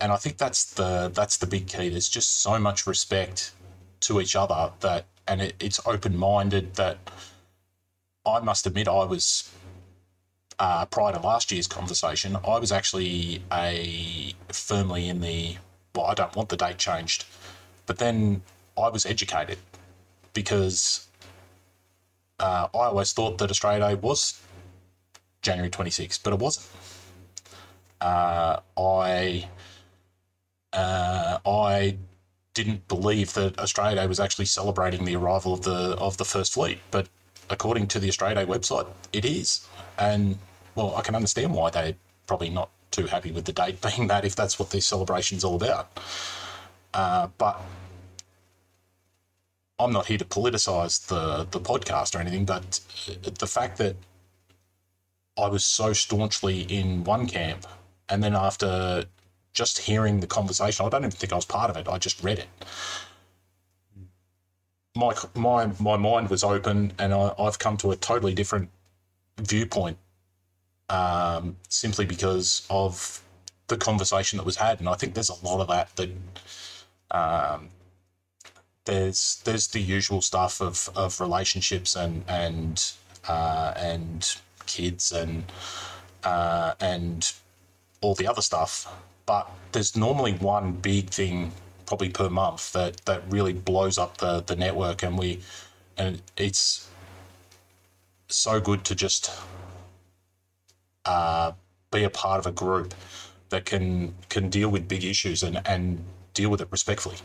and 0.00 0.12
I 0.12 0.16
think 0.16 0.38
that's 0.38 0.64
the 0.64 1.10
that's 1.14 1.36
the 1.36 1.46
big 1.46 1.66
key. 1.68 1.90
There's 1.90 2.08
just 2.08 2.40
so 2.40 2.58
much 2.58 2.86
respect 2.86 3.52
to 4.00 4.20
each 4.20 4.34
other 4.34 4.72
that, 4.80 5.06
and 5.28 5.42
it, 5.42 5.54
it's 5.60 5.80
open 5.86 6.16
minded. 6.16 6.74
That 6.76 6.98
I 8.26 8.40
must 8.40 8.66
admit, 8.66 8.88
I 8.88 9.04
was 9.04 9.50
uh, 10.58 10.84
prior 10.86 11.12
to 11.14 11.20
last 11.20 11.50
year's 11.50 11.66
conversation, 11.66 12.36
I 12.46 12.58
was 12.58 12.70
actually 12.70 13.42
a 13.52 14.34
firmly 14.48 15.08
in 15.08 15.20
the 15.20 15.56
well, 15.94 16.06
I 16.06 16.14
don't 16.14 16.34
want 16.36 16.50
the 16.50 16.56
date 16.56 16.78
changed, 16.78 17.24
but 17.86 17.98
then 17.98 18.42
I 18.78 18.88
was 18.88 19.04
educated 19.04 19.58
because 20.34 21.08
uh, 22.38 22.68
I 22.72 22.78
always 22.78 23.12
thought 23.12 23.38
that 23.38 23.50
Australia 23.50 23.80
Day 23.80 23.94
was 23.94 24.40
January 25.42 25.70
26th, 25.70 26.22
but 26.22 26.32
it 26.32 26.38
wasn't. 26.38 26.66
Uh, 28.00 28.60
I 28.78 29.48
uh, 30.72 31.38
I 31.44 31.96
didn't 32.54 32.86
believe 32.88 33.34
that 33.34 33.58
Australia 33.58 33.96
Day 33.96 34.06
was 34.06 34.20
actually 34.20 34.44
celebrating 34.44 35.04
the 35.04 35.16
arrival 35.16 35.54
of 35.54 35.62
the 35.62 35.96
of 35.98 36.16
the 36.18 36.24
first 36.24 36.54
fleet, 36.54 36.78
but 36.90 37.08
according 37.50 37.88
to 37.88 37.98
the 37.98 38.08
Australia 38.08 38.46
website, 38.46 38.86
it 39.12 39.24
is. 39.24 39.66
And 39.98 40.38
well, 40.74 40.94
I 40.96 41.02
can 41.02 41.14
understand 41.14 41.52
why 41.52 41.70
they're 41.70 41.96
probably 42.26 42.48
not 42.48 42.70
too 42.90 43.06
happy 43.06 43.32
with 43.32 43.44
the 43.44 43.52
date 43.52 43.80
being 43.96 44.08
that 44.08 44.24
if 44.24 44.34
that's 44.34 44.58
what 44.58 44.70
this 44.70 44.86
celebration's 44.86 45.44
all 45.44 45.56
about. 45.56 45.98
Uh, 46.94 47.28
but 47.38 47.60
I'm 49.78 49.92
not 49.92 50.06
here 50.06 50.18
to 50.18 50.24
politicize 50.24 51.06
the 51.06 51.46
the 51.50 51.60
podcast 51.60 52.14
or 52.14 52.18
anything, 52.18 52.44
but 52.44 52.80
the 53.22 53.46
fact 53.46 53.78
that 53.78 53.96
I 55.38 55.48
was 55.48 55.64
so 55.64 55.92
staunchly 55.92 56.62
in 56.62 57.04
one 57.04 57.26
camp, 57.26 57.66
and 58.08 58.22
then 58.22 58.34
after 58.34 59.04
just 59.52 59.78
hearing 59.78 60.20
the 60.20 60.26
conversation, 60.26 60.84
I 60.84 60.88
don't 60.88 61.02
even 61.02 61.10
think 61.10 61.32
I 61.32 61.36
was 61.36 61.44
part 61.44 61.70
of 61.70 61.76
it. 61.76 61.88
I 61.88 61.98
just 61.98 62.22
read 62.22 62.38
it. 62.38 62.48
My 65.04 65.12
my 65.34 65.60
my 65.78 65.96
mind 65.96 66.30
was 66.30 66.42
open, 66.44 66.92
and 66.98 67.10
I, 67.14 67.32
I've 67.38 67.58
come 67.58 67.76
to 67.78 67.90
a 67.92 67.96
totally 67.96 68.34
different 68.34 68.68
viewpoint, 69.38 69.98
um, 70.88 71.56
simply 71.68 72.06
because 72.14 72.66
of 72.68 73.22
the 73.68 73.76
conversation 73.76 74.36
that 74.38 74.44
was 74.44 74.56
had, 74.56 74.80
and 74.80 74.88
I 74.88 74.94
think 74.94 75.14
there's 75.14 75.30
a 75.30 75.46
lot 75.46 75.60
of 75.60 75.68
that 75.68 75.86
that. 75.96 76.10
Um, 77.12 77.68
there's 78.84 79.40
there's 79.44 79.68
the 79.68 79.80
usual 79.80 80.20
stuff 80.22 80.60
of, 80.60 80.90
of 80.96 81.20
relationships 81.20 81.96
and 81.96 82.24
and 82.28 82.92
uh, 83.28 83.72
and 83.76 84.36
kids 84.66 85.12
and 85.12 85.44
uh, 86.24 86.74
and 86.80 87.32
all 88.00 88.14
the 88.14 88.26
other 88.26 88.42
stuff. 88.42 88.72
But 89.26 89.48
there's 89.72 89.96
normally 89.96 90.32
one 90.34 90.72
big 90.72 91.10
thing, 91.10 91.52
probably 91.90 92.08
per 92.08 92.28
month, 92.30 92.72
that 92.72 92.98
that 93.04 93.20
really 93.28 93.52
blows 93.52 93.98
up 93.98 94.18
the 94.18 94.40
the 94.46 94.54
network, 94.54 95.02
and 95.02 95.18
we 95.18 95.40
and 95.98 96.22
it's 96.36 96.88
so 98.28 98.60
good 98.60 98.84
to 98.84 98.94
just 98.94 99.32
uh, 101.04 101.50
be 101.90 102.04
a 102.04 102.10
part 102.10 102.38
of 102.38 102.46
a 102.46 102.52
group 102.52 102.94
that 103.48 103.64
can 103.64 104.14
can 104.28 104.48
deal 104.48 104.70
with 104.70 104.86
big 104.86 105.04
issues 105.04 105.42
and 105.42 105.60
and 105.66 105.98
deal 106.32 106.48
with 106.48 106.60
it 106.60 106.68
respectfully. 106.70 107.16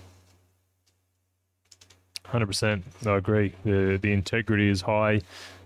Hundred 2.26 2.48
percent, 2.48 2.84
I 3.06 3.18
agree. 3.18 3.54
the 3.64 4.00
The 4.02 4.12
integrity 4.12 4.68
is 4.68 4.82
high, 4.82 5.22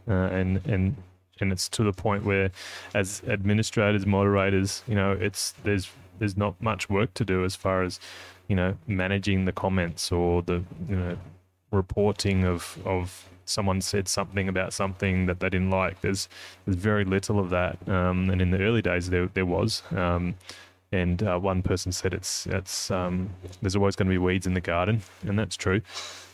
uh, 0.10 0.40
and 0.40 0.60
and 0.68 0.96
and 1.40 1.54
it's 1.54 1.70
to 1.70 1.84
the 1.84 1.94
point 1.94 2.26
where, 2.26 2.52
as 2.94 3.22
administrators, 3.30 4.06
moderators, 4.06 4.84
you 4.90 4.96
know, 4.96 5.14
it's 5.14 5.54
there's 5.64 5.90
there's 6.20 6.36
not 6.36 6.62
much 6.62 6.90
work 6.90 7.14
to 7.14 7.24
do 7.24 7.46
as 7.46 7.56
far 7.56 7.82
as, 7.84 7.98
you 8.50 8.56
know, 8.56 8.76
managing 8.88 9.46
the 9.46 9.54
comments 9.54 10.12
or 10.12 10.42
the 10.42 10.64
you 10.90 10.96
know, 10.96 11.18
reporting 11.72 12.44
of 12.44 12.78
of 12.86 13.30
someone 13.46 13.82
said 13.82 14.08
something 14.08 14.48
about 14.48 14.74
something 14.74 15.26
that 15.28 15.40
they 15.40 15.50
didn't 15.50 15.70
like. 15.70 16.02
There's 16.02 16.28
there's 16.66 16.76
very 16.78 17.06
little 17.06 17.40
of 17.40 17.50
that, 17.52 17.78
um, 17.88 18.30
and 18.30 18.42
in 18.42 18.52
the 18.52 18.62
early 18.62 18.82
days 18.82 19.10
there 19.10 19.28
there 19.28 19.46
was. 19.46 19.84
Um, 19.96 20.36
and 20.92 21.22
uh, 21.22 21.38
one 21.38 21.62
person 21.62 21.92
said 21.92 22.14
it's 22.14 22.48
it's 22.48 22.90
um, 22.92 23.30
there's 23.62 23.76
always 23.76 23.96
going 23.96 24.08
to 24.08 24.14
be 24.14 24.18
weeds 24.18 24.48
in 24.48 24.56
the 24.56 24.62
garden, 24.62 25.02
and 25.26 25.38
that's 25.38 25.56
true. 25.56 25.82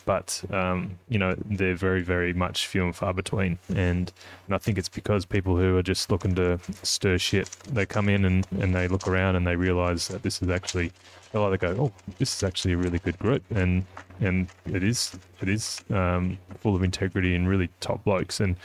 But 0.06 0.42
um, 0.50 0.98
you 1.08 1.18
know 1.18 1.36
they're 1.44 1.74
very 1.74 2.00
very 2.00 2.32
much 2.32 2.68
few 2.68 2.84
and 2.84 2.96
far 2.96 3.12
between, 3.12 3.58
and 3.68 4.10
and 4.46 4.54
I 4.54 4.58
think 4.58 4.78
it's 4.78 4.88
because 4.88 5.26
people 5.26 5.56
who 5.56 5.76
are 5.76 5.82
just 5.82 6.10
looking 6.10 6.34
to 6.36 6.58
stir 6.82 7.18
shit, 7.18 7.50
they 7.70 7.84
come 7.84 8.08
in 8.08 8.24
and, 8.24 8.46
and 8.60 8.74
they 8.74 8.88
look 8.88 9.06
around 9.08 9.36
and 9.36 9.46
they 9.46 9.56
realise 9.56 10.06
that 10.08 10.22
this 10.22 10.40
is 10.40 10.48
actually 10.48 10.92
they'll 11.32 11.42
either 11.42 11.56
go, 11.58 11.76
oh, 11.78 11.92
this 12.18 12.34
is 12.34 12.42
actually 12.44 12.72
a 12.72 12.76
really 12.76 13.00
good 13.00 13.18
group, 13.18 13.42
and 13.50 13.84
and 14.20 14.48
it 14.72 14.82
is 14.82 15.18
it 15.42 15.48
is 15.48 15.82
um, 15.90 16.38
full 16.60 16.76
of 16.76 16.82
integrity 16.82 17.34
and 17.34 17.48
really 17.48 17.68
top 17.80 18.04
blokes, 18.04 18.40
and 18.40 18.56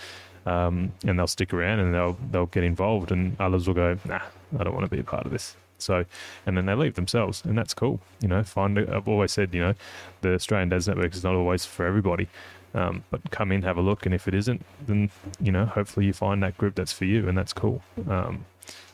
um, 0.46 0.92
and 1.06 1.18
they'll 1.20 1.28
stick 1.28 1.54
around 1.54 1.80
and 1.80 1.94
they'll 1.94 2.18
they'll 2.32 2.46
get 2.46 2.64
involved, 2.64 3.12
and 3.12 3.36
others 3.40 3.68
will 3.68 3.74
go, 3.74 3.98
nah, 4.06 4.22
I 4.60 4.64
don't 4.64 4.74
want 4.74 4.86
to 4.86 4.96
be 4.96 5.00
a 5.00 5.04
part 5.04 5.26
of 5.26 5.32
this. 5.32 5.56
So, 5.82 6.06
and 6.46 6.58
then 6.58 6.66
they 6.66 6.76
leave 6.76 6.96
themselves, 6.96 7.44
and 7.46 7.58
that's 7.58 7.74
cool. 7.74 8.00
You 8.22 8.28
know, 8.28 8.44
find. 8.44 8.78
I've 8.80 9.08
always 9.08 9.32
said, 9.32 9.54
you 9.54 9.62
know, 9.62 9.74
the 10.22 10.34
Australian 10.34 10.70
Dads 10.70 10.88
Network 10.88 11.14
is 11.14 11.24
not 11.24 11.36
always 11.36 11.66
for 11.66 11.86
everybody. 11.86 12.28
Um, 12.74 13.04
but 13.12 13.32
come 13.32 13.52
in, 13.52 13.64
have 13.64 13.78
a 13.78 13.82
look, 13.82 14.06
and 14.06 14.16
if 14.16 14.30
it 14.30 14.34
isn't, 14.34 14.66
then 14.88 15.10
you 15.42 15.52
know, 15.52 15.66
hopefully 15.66 16.06
you 16.06 16.14
find 16.14 16.42
that 16.44 16.58
group 16.58 16.76
that's 16.76 16.94
for 16.94 17.04
you, 17.04 17.28
and 17.28 17.38
that's 17.38 17.52
cool. 17.52 17.84
Um, 18.10 18.46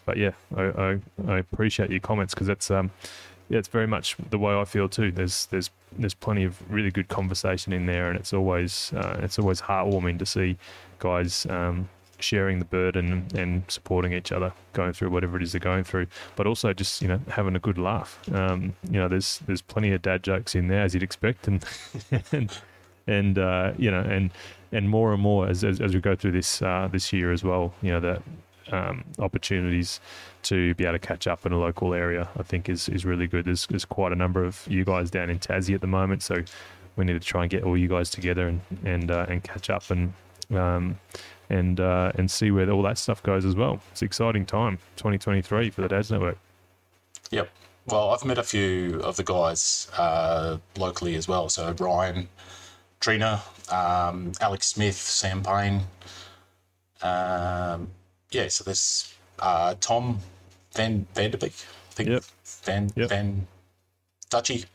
but 0.05 0.17
yeah, 0.17 0.31
I, 0.55 0.63
I, 0.63 0.99
I, 1.27 1.37
appreciate 1.37 1.91
your 1.91 1.99
comments 1.99 2.33
because 2.33 2.47
that's 2.47 2.71
um, 2.71 2.89
yeah, 3.49 3.59
it's 3.59 3.67
very 3.67 3.85
much 3.85 4.15
the 4.29 4.39
way 4.39 4.55
I 4.55 4.65
feel 4.65 4.89
too. 4.89 5.11
There's 5.11 5.45
there's 5.47 5.69
there's 5.97 6.13
plenty 6.13 6.43
of 6.43 6.59
really 6.71 6.89
good 6.89 7.07
conversation 7.07 7.71
in 7.71 7.85
there, 7.85 8.09
and 8.09 8.17
it's 8.17 8.33
always 8.33 8.91
uh, 8.93 9.19
it's 9.21 9.37
always 9.37 9.61
heartwarming 9.61 10.17
to 10.19 10.25
see 10.25 10.57
guys 10.99 11.45
um, 11.49 11.89
sharing 12.19 12.59
the 12.59 12.65
burden 12.65 13.27
and 13.35 13.63
supporting 13.67 14.13
each 14.13 14.31
other 14.31 14.53
going 14.73 14.93
through 14.93 15.09
whatever 15.09 15.37
it 15.37 15.43
is 15.43 15.51
they're 15.51 15.59
going 15.59 15.83
through 15.83 16.07
but 16.35 16.47
also 16.47 16.73
just 16.73 17.01
you 17.01 17.07
know 17.07 17.19
having 17.29 17.55
a 17.55 17.59
good 17.59 17.77
laugh. 17.77 18.19
Um, 18.33 18.75
you 18.89 18.99
know 18.99 19.07
there's 19.07 19.39
there's 19.45 19.61
plenty 19.61 19.91
of 19.91 20.01
dad 20.01 20.23
jokes 20.23 20.55
in 20.55 20.67
there 20.67 20.81
as 20.81 20.93
you'd 20.93 21.03
expect 21.03 21.47
and 21.47 21.63
and, 22.31 22.51
and 23.07 23.39
uh, 23.39 23.73
you 23.77 23.91
know 23.91 24.01
and 24.01 24.31
and 24.71 24.89
more 24.89 25.13
and 25.13 25.21
more 25.21 25.47
as, 25.47 25.63
as, 25.63 25.79
as 25.79 25.93
we 25.93 26.01
go 26.01 26.15
through 26.15 26.31
this 26.31 26.61
uh, 26.61 26.87
this 26.91 27.13
year 27.13 27.31
as 27.31 27.43
well 27.43 27.73
you 27.81 27.91
know 27.91 27.99
that 27.99 28.21
um, 28.71 29.05
opportunities 29.19 30.01
to 30.43 30.73
be 30.75 30.83
able 30.83 30.93
to 30.93 30.99
catch 30.99 31.25
up 31.25 31.45
in 31.45 31.53
a 31.53 31.57
local 31.57 31.93
area 31.93 32.27
I 32.37 32.43
think 32.43 32.69
is 32.69 32.89
is 32.89 33.05
really 33.05 33.27
good. 33.27 33.45
There's, 33.45 33.65
there's 33.67 33.85
quite 33.85 34.11
a 34.11 34.15
number 34.15 34.43
of 34.43 34.65
you 34.69 34.83
guys 34.83 35.09
down 35.09 35.29
in 35.29 35.39
Tassie 35.39 35.73
at 35.73 35.81
the 35.81 35.87
moment 35.87 36.23
so 36.23 36.43
we 36.95 37.05
need 37.05 37.13
to 37.13 37.19
try 37.19 37.43
and 37.43 37.49
get 37.49 37.63
all 37.63 37.77
you 37.77 37.87
guys 37.87 38.09
together 38.09 38.47
and 38.47 38.61
and 38.83 39.11
uh, 39.11 39.25
and 39.29 39.43
catch 39.43 39.69
up 39.69 39.89
and 39.89 40.13
um, 40.53 40.99
and 41.49 41.79
uh, 41.79 42.11
and 42.15 42.29
see 42.29 42.51
where 42.51 42.69
all 42.69 42.81
that 42.83 42.97
stuff 42.97 43.23
goes 43.23 43.45
as 43.45 43.55
well. 43.55 43.79
It's 43.91 44.01
an 44.01 44.05
exciting 44.05 44.45
time, 44.45 44.77
2023 44.97 45.69
for 45.69 45.81
the 45.81 45.87
Dads 45.87 46.11
Network. 46.11 46.37
Yep. 47.31 47.49
Well, 47.87 48.09
I've 48.09 48.25
met 48.25 48.37
a 48.37 48.43
few 48.43 48.99
of 49.01 49.15
the 49.15 49.23
guys 49.23 49.89
uh, 49.97 50.57
locally 50.77 51.15
as 51.15 51.27
well. 51.27 51.47
So 51.47 51.73
Ryan, 51.79 52.27
Trina, 52.99 53.41
um, 53.71 54.33
Alex 54.41 54.67
Smith, 54.67 54.97
Sam 54.97 55.41
Payne. 55.41 55.81
Um, 57.01 57.89
yeah, 58.31 58.49
so 58.49 58.63
there's 58.65 59.13
uh, 59.39 59.75
Tom 59.79 60.19
Van 60.73 61.07
Vanderbeek, 61.15 61.65
I 61.89 61.93
think. 61.93 62.09
Yep. 62.09 62.23
Van 62.63 62.91
yep. 62.95 63.09
Van 63.09 63.47
Dutchy. 64.29 64.65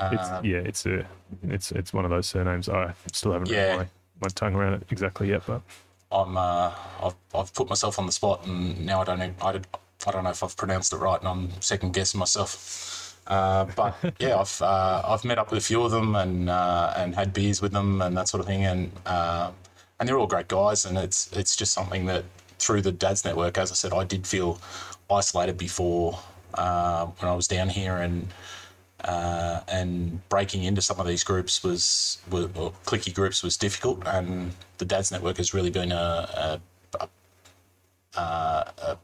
It's, 0.00 0.28
um, 0.28 0.44
yeah, 0.44 0.58
it's 0.58 0.86
a, 0.86 1.04
it's 1.42 1.72
it's 1.72 1.92
one 1.92 2.04
of 2.04 2.10
those 2.10 2.26
surnames. 2.26 2.68
I 2.68 2.94
still 3.12 3.32
haven't 3.32 3.50
yeah. 3.50 3.84
My 4.20 4.28
tongue 4.28 4.54
around 4.54 4.74
it 4.74 4.82
exactly 4.90 5.28
yet, 5.28 5.42
but 5.46 5.62
I'm 6.10 6.36
uh, 6.36 6.72
I've, 7.02 7.14
I've 7.34 7.52
put 7.54 7.68
myself 7.68 7.98
on 7.98 8.06
the 8.06 8.12
spot, 8.12 8.46
and 8.46 8.84
now 8.84 9.00
I 9.00 9.04
don't 9.04 9.20
I, 9.20 9.60
I 10.06 10.10
don't 10.10 10.24
know 10.24 10.30
if 10.30 10.42
I've 10.42 10.56
pronounced 10.56 10.92
it 10.92 10.96
right, 10.96 11.18
and 11.18 11.28
I'm 11.28 11.60
second 11.60 11.92
guessing 11.92 12.18
myself. 12.18 13.20
Uh, 13.26 13.66
but 13.76 13.94
yeah, 14.18 14.38
I've 14.38 14.62
uh, 14.62 15.02
I've 15.04 15.24
met 15.24 15.38
up 15.38 15.50
with 15.50 15.58
a 15.58 15.64
few 15.64 15.82
of 15.82 15.90
them 15.90 16.14
and 16.14 16.48
uh, 16.48 16.94
and 16.96 17.14
had 17.14 17.32
beers 17.32 17.60
with 17.60 17.72
them 17.72 18.00
and 18.00 18.16
that 18.16 18.28
sort 18.28 18.40
of 18.40 18.46
thing, 18.46 18.64
and 18.64 18.90
uh, 19.06 19.50
and 20.00 20.08
they're 20.08 20.18
all 20.18 20.26
great 20.26 20.48
guys, 20.48 20.86
and 20.86 20.96
it's 20.96 21.30
it's 21.36 21.56
just 21.56 21.72
something 21.72 22.06
that 22.06 22.24
through 22.58 22.80
the 22.80 22.92
Dads 22.92 23.24
Network, 23.24 23.58
as 23.58 23.70
I 23.70 23.74
said, 23.74 23.92
I 23.92 24.04
did 24.04 24.26
feel 24.26 24.60
isolated 25.10 25.56
before 25.56 26.18
uh, 26.54 27.06
when 27.06 27.30
I 27.30 27.34
was 27.34 27.46
down 27.46 27.68
here, 27.68 27.96
and 27.96 28.28
uh, 29.04 29.60
and 29.68 30.28
breaking 30.28 30.64
into 30.64 30.82
some 30.82 30.98
of 30.98 31.06
these 31.06 31.22
groups 31.22 31.62
was, 31.62 32.18
was 32.30 32.46
clicky 32.84 33.14
groups 33.14 33.42
was 33.42 33.56
difficult, 33.56 34.02
and 34.06 34.52
the 34.78 34.84
Dads 34.84 35.12
Network 35.12 35.36
has 35.36 35.54
really 35.54 35.70
been 35.70 35.92
a, 35.92 36.60
a, 36.94 37.08
a, 38.16 38.18
a 38.18 38.98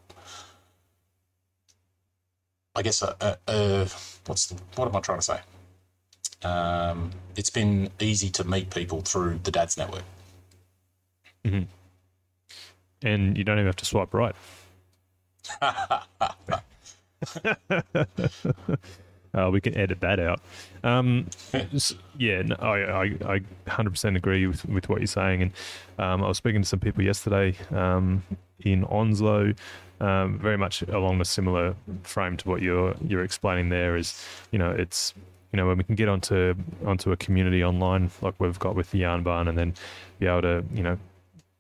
I 2.77 2.83
guess 2.83 3.03
a, 3.03 3.39
a, 3.47 3.87
what's 4.27 4.47
the, 4.47 4.61
what 4.75 4.89
am 4.89 4.97
I 4.97 5.01
trying 5.01 5.19
to 5.19 5.25
say? 5.25 5.41
Um, 6.43 7.13
it's 7.37 7.51
been 7.51 7.91
easy 8.01 8.31
to 8.31 8.45
meet 8.45 8.71
people 8.71 9.01
through 9.01 9.39
the 9.45 9.53
Dads 9.53 9.77
Network. 9.77 10.03
Mm-hmm. 11.45 11.63
And 13.07 13.39
you 13.39 13.45
don't 13.45 13.59
even 13.59 13.67
have 13.67 13.77
to 13.77 13.85
swipe 13.85 14.13
right. 14.13 14.35
Uh, 19.35 19.51
we 19.51 19.61
can 19.61 19.77
edit 19.77 20.01
that 20.01 20.21
out. 20.21 20.41
Um, 20.83 21.27
yeah, 22.19 22.43
no, 22.43 22.57
I, 22.57 23.03
I, 23.03 23.35
I 23.35 23.41
100% 23.67 24.17
agree 24.17 24.47
with, 24.47 24.65
with 24.67 24.89
what 24.89 25.01
you're 25.01 25.07
saying. 25.07 25.43
And 25.43 25.53
um, 25.99 26.23
I 26.23 26.29
was 26.29 26.37
speaking 26.37 26.63
to 26.63 26.69
some 26.69 26.81
people 26.81 27.03
yesterday 27.03 27.57
um, 27.73 28.23
in 28.61 28.85
Onslow, 28.85 29.55
um, 30.01 30.39
very 30.39 30.59
much 30.59 30.83
along 30.83 31.21
a 31.21 31.25
similar 31.25 31.75
frame 32.03 32.37
to 32.39 32.49
what 32.49 32.63
you're 32.63 32.95
you're 33.07 33.23
explaining 33.23 33.69
there. 33.69 33.97
Is 33.97 34.23
you 34.51 34.59
know 34.59 34.71
it's 34.71 35.15
you 35.53 35.57
know 35.57 35.67
when 35.67 35.79
we 35.79 35.85
can 35.85 35.95
get 35.95 36.09
onto 36.09 36.55
onto 36.85 37.13
a 37.13 37.17
community 37.17 37.63
online 37.63 38.11
like 38.21 38.35
we've 38.39 38.59
got 38.59 38.75
with 38.75 38.91
the 38.91 38.99
Yarn 38.99 39.23
Barn, 39.23 39.49
and 39.49 39.57
then 39.57 39.75
be 40.19 40.27
able 40.27 40.43
to 40.43 40.65
you 40.75 40.83
know 40.83 40.99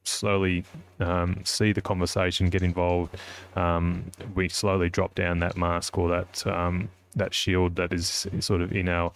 slowly 0.02 0.64
um, 1.00 1.40
see 1.44 1.72
the 1.72 1.80
conversation, 1.80 2.50
get 2.50 2.62
involved. 2.62 3.16
Um, 3.56 4.10
we 4.34 4.48
slowly 4.48 4.90
drop 4.90 5.14
down 5.14 5.38
that 5.40 5.56
mask 5.56 5.96
or 5.96 6.08
that 6.10 6.46
um, 6.46 6.88
that 7.16 7.34
shield 7.34 7.76
that 7.76 7.92
is 7.92 8.26
sort 8.40 8.60
of 8.60 8.72
in 8.72 8.88
our 8.88 9.12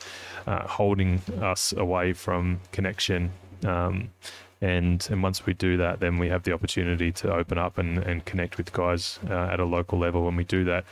uh, 0.47 0.67
holding 0.67 1.21
us 1.41 1.73
away 1.73 2.13
from 2.13 2.61
connection. 2.73 3.33
Um, 3.65 4.11
and 4.61 5.07
and 5.11 5.23
once 5.23 5.47
we 5.47 5.55
do 5.55 5.77
that, 5.77 6.01
then 6.01 6.19
we 6.19 6.29
have 6.29 6.43
the 6.43 6.53
opportunity 6.53 7.13
to 7.13 7.33
open 7.33 7.59
up 7.59 7.79
and, 7.79 7.99
and 7.99 8.25
connect 8.25 8.57
with 8.57 8.73
guys 8.73 9.19
uh, 9.31 9.53
at 9.53 9.61
a 9.61 9.65
local 9.65 9.99
level. 9.99 10.25
When 10.25 10.37
we 10.37 10.45
do 10.45 10.65
that, 10.65 10.85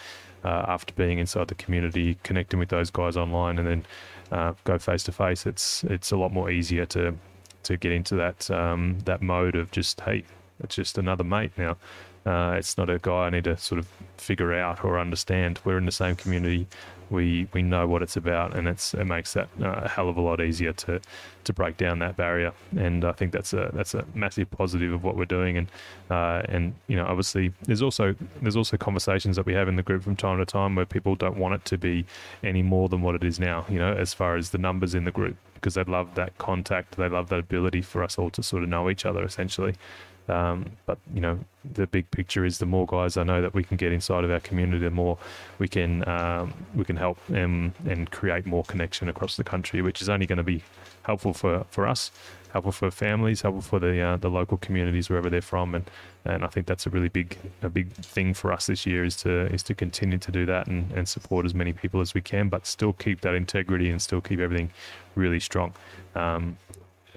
uh, 0.44 0.64
after 0.68 0.94
being 0.94 1.18
inside 1.18 1.48
the 1.48 1.54
community, 1.56 2.16
connecting 2.22 2.60
with 2.60 2.68
those 2.68 2.90
guys 2.90 3.16
online, 3.16 3.58
and 3.58 3.66
then 3.66 3.86
uh, 4.30 4.52
go 4.64 4.78
face 4.78 5.02
to 5.04 5.12
face. 5.12 5.46
It's 5.46 5.82
it's 5.84 6.12
a 6.12 6.16
lot 6.16 6.32
more 6.32 6.50
easier 6.50 6.86
to 6.86 7.16
to 7.64 7.76
get 7.76 7.92
into 7.92 8.14
that 8.16 8.50
um, 8.50 8.98
that 9.04 9.20
mode 9.22 9.56
of 9.56 9.72
just 9.72 10.00
hey, 10.02 10.24
it's 10.62 10.76
just 10.76 10.98
another 10.98 11.24
mate 11.24 11.52
now. 11.56 11.76
Uh, 12.24 12.56
it's 12.58 12.76
not 12.76 12.90
a 12.90 12.98
guy 12.98 13.26
I 13.26 13.30
need 13.30 13.44
to 13.44 13.56
sort 13.56 13.78
of 13.78 13.88
figure 14.16 14.52
out 14.52 14.84
or 14.84 14.98
understand. 14.98 15.60
We're 15.64 15.78
in 15.78 15.86
the 15.86 15.92
same 15.92 16.16
community. 16.16 16.66
We 17.10 17.48
we 17.52 17.62
know 17.62 17.86
what 17.86 18.02
it's 18.02 18.16
about, 18.16 18.56
and 18.56 18.66
it's 18.68 18.94
it 18.94 19.04
makes 19.04 19.34
that 19.34 19.48
uh, 19.60 19.82
a 19.84 19.88
hell 19.88 20.08
of 20.08 20.16
a 20.16 20.20
lot 20.20 20.40
easier 20.40 20.72
to 20.72 21.00
to 21.44 21.52
break 21.52 21.76
down 21.76 22.00
that 22.00 22.16
barrier. 22.16 22.52
And 22.76 23.04
I 23.04 23.12
think 23.12 23.32
that's 23.32 23.52
a 23.52 23.70
that's 23.72 23.94
a 23.94 24.04
massive 24.14 24.50
positive 24.50 24.92
of 24.92 25.04
what 25.04 25.16
we're 25.16 25.24
doing. 25.24 25.56
And 25.56 25.68
uh, 26.10 26.42
and 26.48 26.74
you 26.88 26.96
know, 26.96 27.06
obviously, 27.06 27.52
there's 27.62 27.82
also 27.82 28.14
there's 28.42 28.56
also 28.56 28.76
conversations 28.76 29.36
that 29.36 29.46
we 29.46 29.54
have 29.54 29.68
in 29.68 29.76
the 29.76 29.82
group 29.82 30.02
from 30.02 30.16
time 30.16 30.38
to 30.38 30.44
time 30.44 30.74
where 30.74 30.86
people 30.86 31.14
don't 31.14 31.36
want 31.36 31.54
it 31.54 31.64
to 31.66 31.78
be 31.78 32.04
any 32.42 32.62
more 32.62 32.88
than 32.88 33.02
what 33.02 33.14
it 33.14 33.24
is 33.24 33.38
now. 33.38 33.64
You 33.68 33.78
know, 33.78 33.92
as 33.92 34.12
far 34.12 34.36
as 34.36 34.50
the 34.50 34.58
numbers 34.58 34.94
in 34.94 35.04
the 35.04 35.12
group, 35.12 35.36
because 35.54 35.74
they 35.74 35.84
love 35.84 36.14
that 36.16 36.36
contact, 36.38 36.96
they 36.96 37.08
love 37.08 37.28
that 37.28 37.38
ability 37.38 37.82
for 37.82 38.02
us 38.02 38.18
all 38.18 38.30
to 38.30 38.42
sort 38.42 38.62
of 38.62 38.68
know 38.68 38.90
each 38.90 39.06
other 39.06 39.24
essentially. 39.24 39.74
Um, 40.28 40.66
but 40.86 40.98
you 41.14 41.20
know, 41.20 41.38
the 41.74 41.86
big 41.86 42.10
picture 42.10 42.44
is 42.44 42.58
the 42.58 42.66
more 42.66 42.86
guys 42.86 43.16
I 43.16 43.22
know 43.22 43.40
that 43.42 43.54
we 43.54 43.62
can 43.64 43.76
get 43.76 43.92
inside 43.92 44.24
of 44.24 44.30
our 44.30 44.40
community, 44.40 44.84
the 44.84 44.90
more 44.90 45.18
we 45.58 45.68
can 45.68 46.06
um, 46.08 46.52
we 46.74 46.84
can 46.84 46.96
help 46.96 47.18
them 47.26 47.74
and 47.88 48.10
create 48.10 48.46
more 48.46 48.64
connection 48.64 49.08
across 49.08 49.36
the 49.36 49.44
country, 49.44 49.82
which 49.82 50.02
is 50.02 50.08
only 50.08 50.26
going 50.26 50.38
to 50.38 50.44
be 50.44 50.62
helpful 51.02 51.32
for, 51.32 51.64
for 51.70 51.86
us, 51.86 52.10
helpful 52.52 52.72
for 52.72 52.90
families, 52.90 53.42
helpful 53.42 53.62
for 53.62 53.78
the 53.78 54.00
uh, 54.00 54.16
the 54.16 54.30
local 54.30 54.56
communities 54.56 55.08
wherever 55.08 55.30
they're 55.30 55.40
from, 55.40 55.74
and 55.74 55.90
and 56.24 56.44
I 56.44 56.48
think 56.48 56.66
that's 56.66 56.86
a 56.86 56.90
really 56.90 57.08
big 57.08 57.38
a 57.62 57.68
big 57.68 57.92
thing 57.92 58.34
for 58.34 58.52
us 58.52 58.66
this 58.66 58.86
year 58.86 59.04
is 59.04 59.16
to 59.18 59.46
is 59.54 59.62
to 59.64 59.74
continue 59.74 60.18
to 60.18 60.32
do 60.32 60.46
that 60.46 60.66
and, 60.66 60.90
and 60.92 61.08
support 61.08 61.46
as 61.46 61.54
many 61.54 61.72
people 61.72 62.00
as 62.00 62.14
we 62.14 62.20
can, 62.20 62.48
but 62.48 62.66
still 62.66 62.92
keep 62.92 63.20
that 63.20 63.34
integrity 63.34 63.90
and 63.90 64.02
still 64.02 64.20
keep 64.20 64.40
everything 64.40 64.70
really 65.14 65.40
strong. 65.40 65.72
Um, 66.14 66.58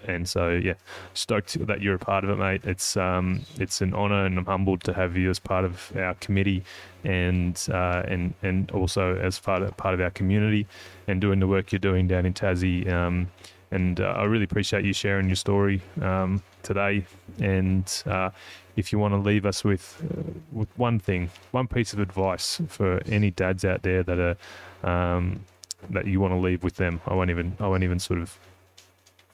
and 0.08 0.28
so 0.28 0.50
yeah, 0.50 0.74
stoked 1.14 1.66
that 1.68 1.82
you're 1.82 1.95
a 1.95 2.00
part 2.00 2.24
of 2.24 2.30
it, 2.30 2.38
mate. 2.38 2.62
It's 2.64 2.97
um, 2.97 3.41
it's 3.60 3.82
an 3.82 3.93
honour, 3.93 4.26
and 4.26 4.38
I'm 4.38 4.45
humbled 4.45 4.84
to 4.86 4.93
have 4.93 5.18
you 5.18 5.30
as 5.30 5.39
part 5.39 5.66
of 5.66 5.91
our 5.95 6.14
committee, 6.16 6.64
and 7.04 7.60
uh, 7.72 8.04
and 8.08 8.34
and 8.41 8.72
also 8.72 9.16
as 9.18 9.39
part 9.39 9.62
of, 9.62 9.76
part 9.78 9.93
of 9.93 10.02
our 10.02 10.12
community, 10.12 10.68
and 11.08 11.22
doing 11.22 11.39
the 11.39 11.47
work 11.47 11.72
you're 11.72 11.80
doing 11.80 12.08
down 12.08 12.26
in 12.26 12.34
Tassie. 12.34 12.91
Um, 12.91 13.30
and 13.72 14.00
uh, 14.00 14.16
I 14.18 14.24
really 14.24 14.45
appreciate 14.45 14.84
you 14.84 14.93
sharing 14.93 15.28
your 15.28 15.36
story 15.36 15.82
um, 16.02 16.41
today. 16.64 17.06
And 17.39 17.91
uh, 18.06 18.32
if 18.76 18.91
you 18.91 19.00
want 19.00 19.14
to 19.14 19.20
leave 19.20 19.45
us 19.45 19.64
with 19.64 20.02
uh, 20.04 20.32
with 20.52 20.70
one 20.78 21.00
thing, 21.00 21.30
one 21.52 21.68
piece 21.68 21.93
of 21.93 22.00
advice 22.00 22.62
for 22.68 23.00
any 23.06 23.32
dads 23.32 23.66
out 23.66 23.84
there 23.84 24.04
that 24.04 24.38
are 24.84 24.89
um, 24.89 25.45
that 25.91 26.08
you 26.08 26.20
want 26.20 26.34
to 26.34 26.38
leave 26.38 26.64
with 26.64 26.76
them, 26.76 27.02
I 27.06 27.14
won't 27.14 27.30
even 27.30 27.56
I 27.60 27.68
won't 27.68 27.84
even 27.84 28.00
sort 28.00 28.20
of 28.20 28.38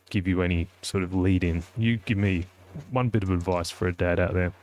give 0.09 0.27
you 0.27 0.41
any 0.41 0.67
sort 0.81 1.03
of 1.03 1.13
lead 1.13 1.43
in. 1.43 1.63
You 1.77 1.97
give 1.97 2.17
me 2.17 2.45
one 2.91 3.09
bit 3.09 3.23
of 3.23 3.29
advice 3.29 3.69
for 3.69 3.87
a 3.87 3.93
dad 3.93 4.19
out 4.19 4.33
there. 4.33 4.53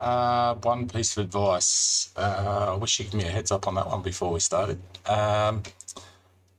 Uh, 0.00 0.54
one 0.54 0.88
piece 0.88 1.16
of 1.16 1.24
advice. 1.24 2.10
Uh, 2.16 2.72
I 2.72 2.74
wish 2.74 2.98
you 2.98 3.04
give 3.04 3.14
me 3.14 3.24
a 3.24 3.30
heads 3.30 3.50
up 3.50 3.68
on 3.68 3.74
that 3.74 3.86
one 3.86 4.02
before 4.02 4.32
we 4.32 4.40
started. 4.40 4.80
Um, 5.06 5.62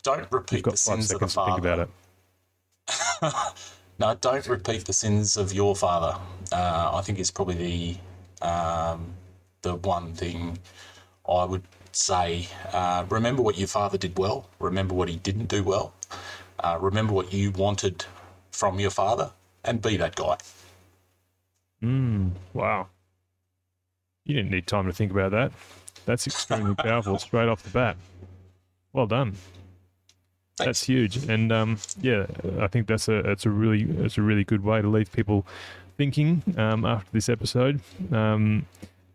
don't 0.03 0.27
repeat 0.31 0.63
the 0.63 0.77
sins 0.77 1.11
of 1.11 1.19
the 1.19 1.27
father. 1.27 1.51
think 1.51 1.65
about 1.65 1.79
it. 1.79 3.33
no, 3.99 4.15
don't 4.15 4.47
repeat 4.47 4.85
the 4.85 4.93
sins 4.93 5.37
of 5.37 5.53
your 5.53 5.75
father. 5.75 6.17
Uh, 6.51 6.91
I 6.93 7.01
think 7.01 7.17
it's 7.19 7.31
probably 7.31 7.55
the 8.41 8.47
um, 8.47 9.13
the 9.61 9.75
one 9.75 10.13
thing 10.13 10.59
I 11.27 11.45
would 11.45 11.63
say. 11.91 12.47
Uh, 12.71 13.05
remember 13.09 13.41
what 13.41 13.57
your 13.57 13.67
father 13.67 13.97
did 13.97 14.17
well. 14.17 14.49
Remember 14.59 14.93
what 14.93 15.09
he 15.09 15.15
didn't 15.17 15.47
do 15.47 15.63
well. 15.63 15.93
Uh, 16.61 16.77
remember 16.79 17.13
what 17.13 17.33
you 17.33 17.51
wanted 17.51 18.05
from 18.51 18.79
your 18.79 18.91
father 18.91 19.31
and 19.63 19.81
be 19.81 19.97
that 19.97 20.15
guy. 20.15 20.37
Mm, 21.83 22.31
wow. 22.53 22.87
You 24.25 24.35
didn't 24.35 24.51
need 24.51 24.67
time 24.67 24.85
to 24.85 24.93
think 24.93 25.11
about 25.11 25.31
that. 25.31 25.51
That's 26.05 26.27
extremely 26.27 26.75
powerful 26.77 27.17
straight 27.17 27.49
off 27.49 27.63
the 27.63 27.69
bat. 27.69 27.97
Well 28.93 29.07
done. 29.07 29.35
Thanks. 30.57 30.65
That's 30.65 30.83
huge, 30.83 31.29
and 31.29 31.51
um, 31.51 31.77
yeah, 32.01 32.25
I 32.59 32.67
think 32.67 32.85
that's 32.85 33.07
a 33.07 33.21
that's 33.23 33.45
a 33.45 33.49
really 33.49 33.85
that's 33.85 34.17
a 34.17 34.21
really 34.21 34.43
good 34.43 34.63
way 34.63 34.81
to 34.81 34.87
leave 34.87 35.11
people 35.11 35.47
thinking 35.97 36.43
um, 36.57 36.85
after 36.85 37.09
this 37.11 37.29
episode. 37.29 37.79
Um, 38.11 38.65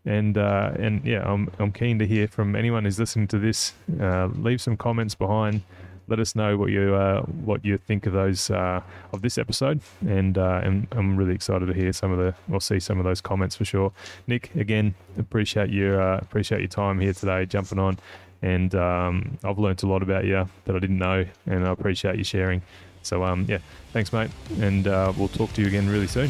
and 0.06 0.38
uh, 0.38 0.72
and 0.78 1.04
yeah, 1.04 1.30
I'm 1.30 1.50
I'm 1.58 1.72
keen 1.72 1.98
to 1.98 2.06
hear 2.06 2.26
from 2.26 2.56
anyone 2.56 2.84
who's 2.84 2.98
listening 2.98 3.28
to 3.28 3.38
this. 3.38 3.74
Uh, 4.00 4.26
leave 4.26 4.60
some 4.60 4.76
comments 4.76 5.14
behind 5.14 5.62
let 6.08 6.20
us 6.20 6.34
know 6.34 6.56
what 6.56 6.70
you 6.70 6.94
uh, 6.94 7.22
what 7.22 7.64
you 7.64 7.78
think 7.78 8.06
of 8.06 8.12
those 8.12 8.50
uh, 8.50 8.80
of 9.12 9.22
this 9.22 9.38
episode, 9.38 9.80
and 10.06 10.38
uh, 10.38 10.60
and 10.62 10.86
I'm 10.92 11.16
really 11.16 11.34
excited 11.34 11.66
to 11.66 11.72
hear 11.72 11.92
some 11.92 12.12
of 12.12 12.18
the 12.18 12.34
or 12.52 12.60
see 12.60 12.80
some 12.80 12.98
of 12.98 13.04
those 13.04 13.20
comments 13.20 13.56
for 13.56 13.64
sure. 13.64 13.92
Nick, 14.26 14.54
again, 14.54 14.94
appreciate 15.18 15.70
your 15.70 16.00
uh, 16.00 16.18
appreciate 16.18 16.60
your 16.60 16.68
time 16.68 17.00
here 17.00 17.12
today, 17.12 17.46
jumping 17.46 17.78
on, 17.78 17.98
and 18.42 18.74
um, 18.74 19.38
I've 19.44 19.58
learnt 19.58 19.82
a 19.82 19.86
lot 19.86 20.02
about 20.02 20.24
you 20.24 20.48
that 20.64 20.76
I 20.76 20.78
didn't 20.78 20.98
know, 20.98 21.26
and 21.46 21.66
I 21.66 21.70
appreciate 21.70 22.16
you 22.16 22.24
sharing. 22.24 22.62
So 23.02 23.24
um, 23.24 23.46
yeah, 23.48 23.58
thanks, 23.92 24.12
mate, 24.12 24.30
and 24.60 24.86
uh, 24.88 25.12
we'll 25.16 25.28
talk 25.28 25.52
to 25.54 25.60
you 25.60 25.68
again 25.68 25.88
really 25.88 26.08
soon. 26.08 26.28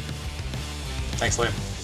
Thanks, 1.18 1.38
Liam. 1.38 1.75